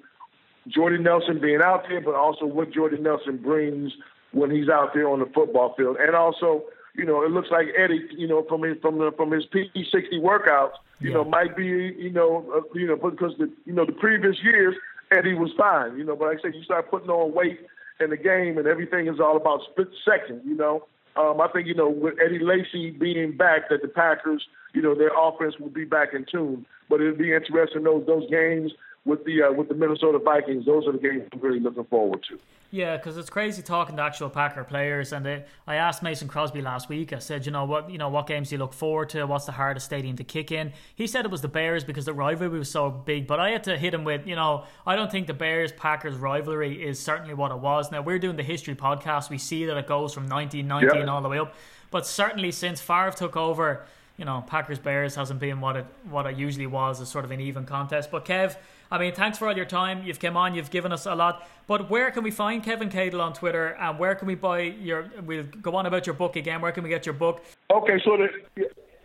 Jordy 0.69 0.99
Nelson 0.99 1.41
being 1.41 1.61
out 1.63 1.85
there, 1.89 2.01
but 2.01 2.15
also 2.15 2.47
what 2.47 2.73
Jordy 2.73 2.99
Nelson 2.99 3.37
brings 3.39 3.93
when 4.33 4.51
he's 4.51 4.69
out 4.69 4.93
there 4.93 5.09
on 5.09 5.21
the 5.21 5.27
football 5.27 5.75
field, 5.77 5.97
and 6.01 6.17
also 6.17 6.65
you 6.95 7.05
know, 7.05 7.25
it 7.25 7.31
looks 7.31 7.51
like 7.51 7.69
Eddie, 7.77 8.07
you 8.17 8.27
know, 8.27 8.45
from 8.49 8.63
his 8.63 8.79
from 8.81 8.99
the 8.99 9.13
from 9.17 9.33
his 9.33 9.45
P60 9.47 10.21
workouts, 10.21 10.75
you 11.01 11.11
yeah. 11.11 11.15
know, 11.15 11.25
might 11.25 11.57
be, 11.57 11.65
you 11.65 12.11
know, 12.11 12.45
uh, 12.55 12.61
you 12.75 12.87
know, 12.87 12.97
because 12.97 13.35
the 13.39 13.51
you 13.65 13.73
know 13.73 13.85
the 13.85 13.93
previous 13.93 14.37
years 14.43 14.75
Eddie 15.11 15.35
was 15.35 15.51
fine, 15.57 15.99
you 15.99 16.05
know, 16.05 16.17
but 16.17 16.29
like 16.29 16.39
I 16.39 16.43
said, 16.43 16.55
you 16.55 16.63
start 16.63 16.91
putting 16.91 17.11
on 17.11 17.35
weight 17.35 17.61
in 18.01 18.11
the 18.11 18.17
game, 18.17 18.59
and 18.59 18.67
everything 18.67 19.09
is 19.09 19.21
all 19.21 19.37
about 19.37 19.61
split 19.71 19.89
second, 20.05 20.43
you 20.45 20.57
know. 20.57 20.87
Um, 21.17 21.41
I 21.41 21.49
think 21.49 21.67
you 21.67 21.75
know 21.75 21.89
with 21.89 22.15
Eddie 22.25 22.41
Lacy 22.41 22.91
being 22.91 23.37
back, 23.37 23.69
that 23.71 23.83
the 23.83 23.89
Packers, 23.89 24.47
you 24.73 24.83
know, 24.83 24.95
their 24.95 25.13
offense 25.17 25.59
will 25.59 25.71
be 25.71 25.85
back 25.85 26.15
in 26.15 26.25
tune. 26.31 26.67
But 26.89 27.01
it'll 27.01 27.17
be 27.17 27.33
interesting 27.33 27.83
those 27.83 28.07
those 28.07 28.29
games 28.31 28.73
with 29.05 29.25
the 29.25 29.43
uh, 29.43 29.53
with 29.53 29.69
the 29.69 29.75
Minnesota 29.75 30.19
Vikings. 30.19 30.65
Those 30.67 30.87
are 30.87 30.93
the 30.93 30.99
games 30.99 31.25
I'm 31.33 31.41
really 31.41 31.61
looking 31.61 31.85
forward 31.85 32.25
to. 32.31 32.39
Yeah, 32.71 32.97
because 32.97 33.17
it's 33.17 33.31
crazy 33.31 33.63
talking 33.63 33.97
to 33.97 34.03
actual 34.03 34.29
Packer 34.29 34.65
players, 34.65 35.13
and 35.13 35.25
they, 35.25 35.45
I 35.65 35.77
asked 35.77 36.03
Mason 36.03 36.27
Crosby 36.27 36.61
last 36.61 36.89
week. 36.89 37.13
I 37.13 37.21
said, 37.21 37.47
you 37.47 37.53
know 37.53 37.65
what, 37.65 37.89
you 37.89 37.99
know 37.99 38.09
what 38.09 38.27
games 38.27 38.49
do 38.49 38.57
you 38.57 38.59
look 38.59 38.73
forward 38.73 39.11
to? 39.11 39.25
What's 39.27 39.45
the 39.45 39.53
hardest 39.53 39.87
stadium 39.87 40.17
to 40.17 40.25
kick 40.25 40.51
in? 40.51 40.73
He 40.97 41.07
said 41.07 41.25
it 41.25 41.31
was 41.31 41.41
the 41.41 41.47
Bears 41.47 41.85
because 41.85 42.05
the 42.05 42.13
rivalry 42.13 42.59
was 42.59 42.69
so 42.69 42.91
big. 42.91 43.29
But 43.29 43.39
I 43.39 43.51
had 43.51 43.63
to 43.65 43.79
hit 43.79 43.95
him 43.95 44.03
with, 44.03 44.27
you 44.27 44.35
know, 44.35 44.65
I 44.85 44.97
don't 44.97 45.09
think 45.13 45.29
the 45.29 45.35
Bears 45.35 45.71
Packers 45.71 46.17
rivalry 46.17 46.83
is 46.83 46.99
certainly 46.99 47.35
what 47.35 47.53
it 47.53 47.59
was. 47.59 47.93
Now 47.93 48.03
we're 48.03 48.19
doing 48.19 48.35
the 48.35 48.43
history 48.43 48.75
podcast. 48.75 49.31
We 49.31 49.39
see 49.39 49.67
that 49.67 49.77
it 49.77 49.87
goes 49.87 50.13
from 50.13 50.29
1919 50.29 51.09
all 51.09 51.23
the 51.23 51.29
way 51.29 51.39
up, 51.39 51.55
but 51.93 52.09
certainly 52.09 52.51
since 52.51 52.81
Favre 52.81 53.13
took 53.13 53.37
over 53.37 53.87
you 54.17 54.25
know 54.25 54.45
Packers 54.47 54.79
Bears 54.79 55.15
hasn't 55.15 55.41
been 55.41 55.61
what 55.61 55.77
it 55.77 55.87
what 56.09 56.27
it 56.27 56.37
usually 56.37 56.67
was, 56.67 57.01
as 57.01 57.09
sort 57.09 57.25
of 57.25 57.31
an 57.31 57.41
even 57.41 57.65
contest. 57.65 58.11
But 58.11 58.25
Kev, 58.25 58.57
I 58.91 58.99
mean, 58.99 59.15
thanks 59.15 59.39
for 59.39 59.49
all 59.49 59.57
your 59.57 59.65
time. 59.65 60.05
You've 60.05 60.21
come 60.21 60.37
on, 60.37 60.55
you've 60.55 60.71
given 60.71 60.93
us 60.93 61.07
a 61.07 61.15
lot. 61.15 61.47
But 61.67 61.91
where 61.91 62.11
can 62.11 62.23
we 62.23 62.31
find 62.31 62.63
Kevin 62.63 62.91
Cadle 62.91 63.21
on 63.21 63.33
Twitter, 63.33 63.69
and 63.81 63.99
where 63.99 64.15
can 64.15 64.29
we 64.29 64.35
buy 64.35 64.61
your? 64.61 65.11
We'll 65.25 65.45
go 65.45 65.75
on 65.77 65.87
about 65.87 66.07
your 66.07 66.15
book 66.15 66.37
again. 66.37 66.61
Where 66.61 66.73
can 66.73 66.85
we 66.85 66.91
get 66.91 67.07
your 67.07 67.15
book? 67.15 67.43
Okay, 67.71 68.01
so 68.05 68.17
the 68.17 68.29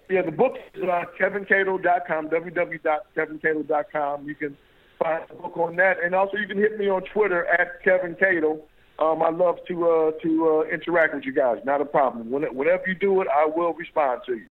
yeah 0.09 0.21
the 0.21 0.32
book 0.32 0.57
is 0.73 0.84
uh, 0.84 1.05
kevincadle.com, 1.19 2.30
www.kevincadle.com. 2.30 4.27
You 4.27 4.36
can 4.36 4.57
find 4.97 5.23
the 5.30 5.36
book 5.36 5.57
on 5.57 5.75
that, 5.77 6.03
and 6.03 6.13
also 6.13 6.38
you 6.38 6.47
can 6.47 6.57
hit 6.57 6.77
me 6.77 6.89
on 6.89 7.03
Twitter 7.13 7.45
at 7.45 7.82
Kevin 7.84 8.15
Cadle. 8.15 8.61
Um, 8.99 9.21
I 9.23 9.30
love 9.30 9.59
to 9.69 9.89
uh, 9.89 10.11
to 10.21 10.49
uh, 10.49 10.63
interact 10.73 11.15
with 11.15 11.23
you 11.23 11.34
guys. 11.34 11.59
Not 11.63 11.80
a 11.80 11.86
problem. 11.86 12.30
Whenever 12.30 12.84
you 12.86 12.95
do 12.95 13.21
it, 13.21 13.27
I 13.34 13.45
will 13.45 13.73
respond 13.73 14.21
to 14.25 14.34
you. 14.34 14.47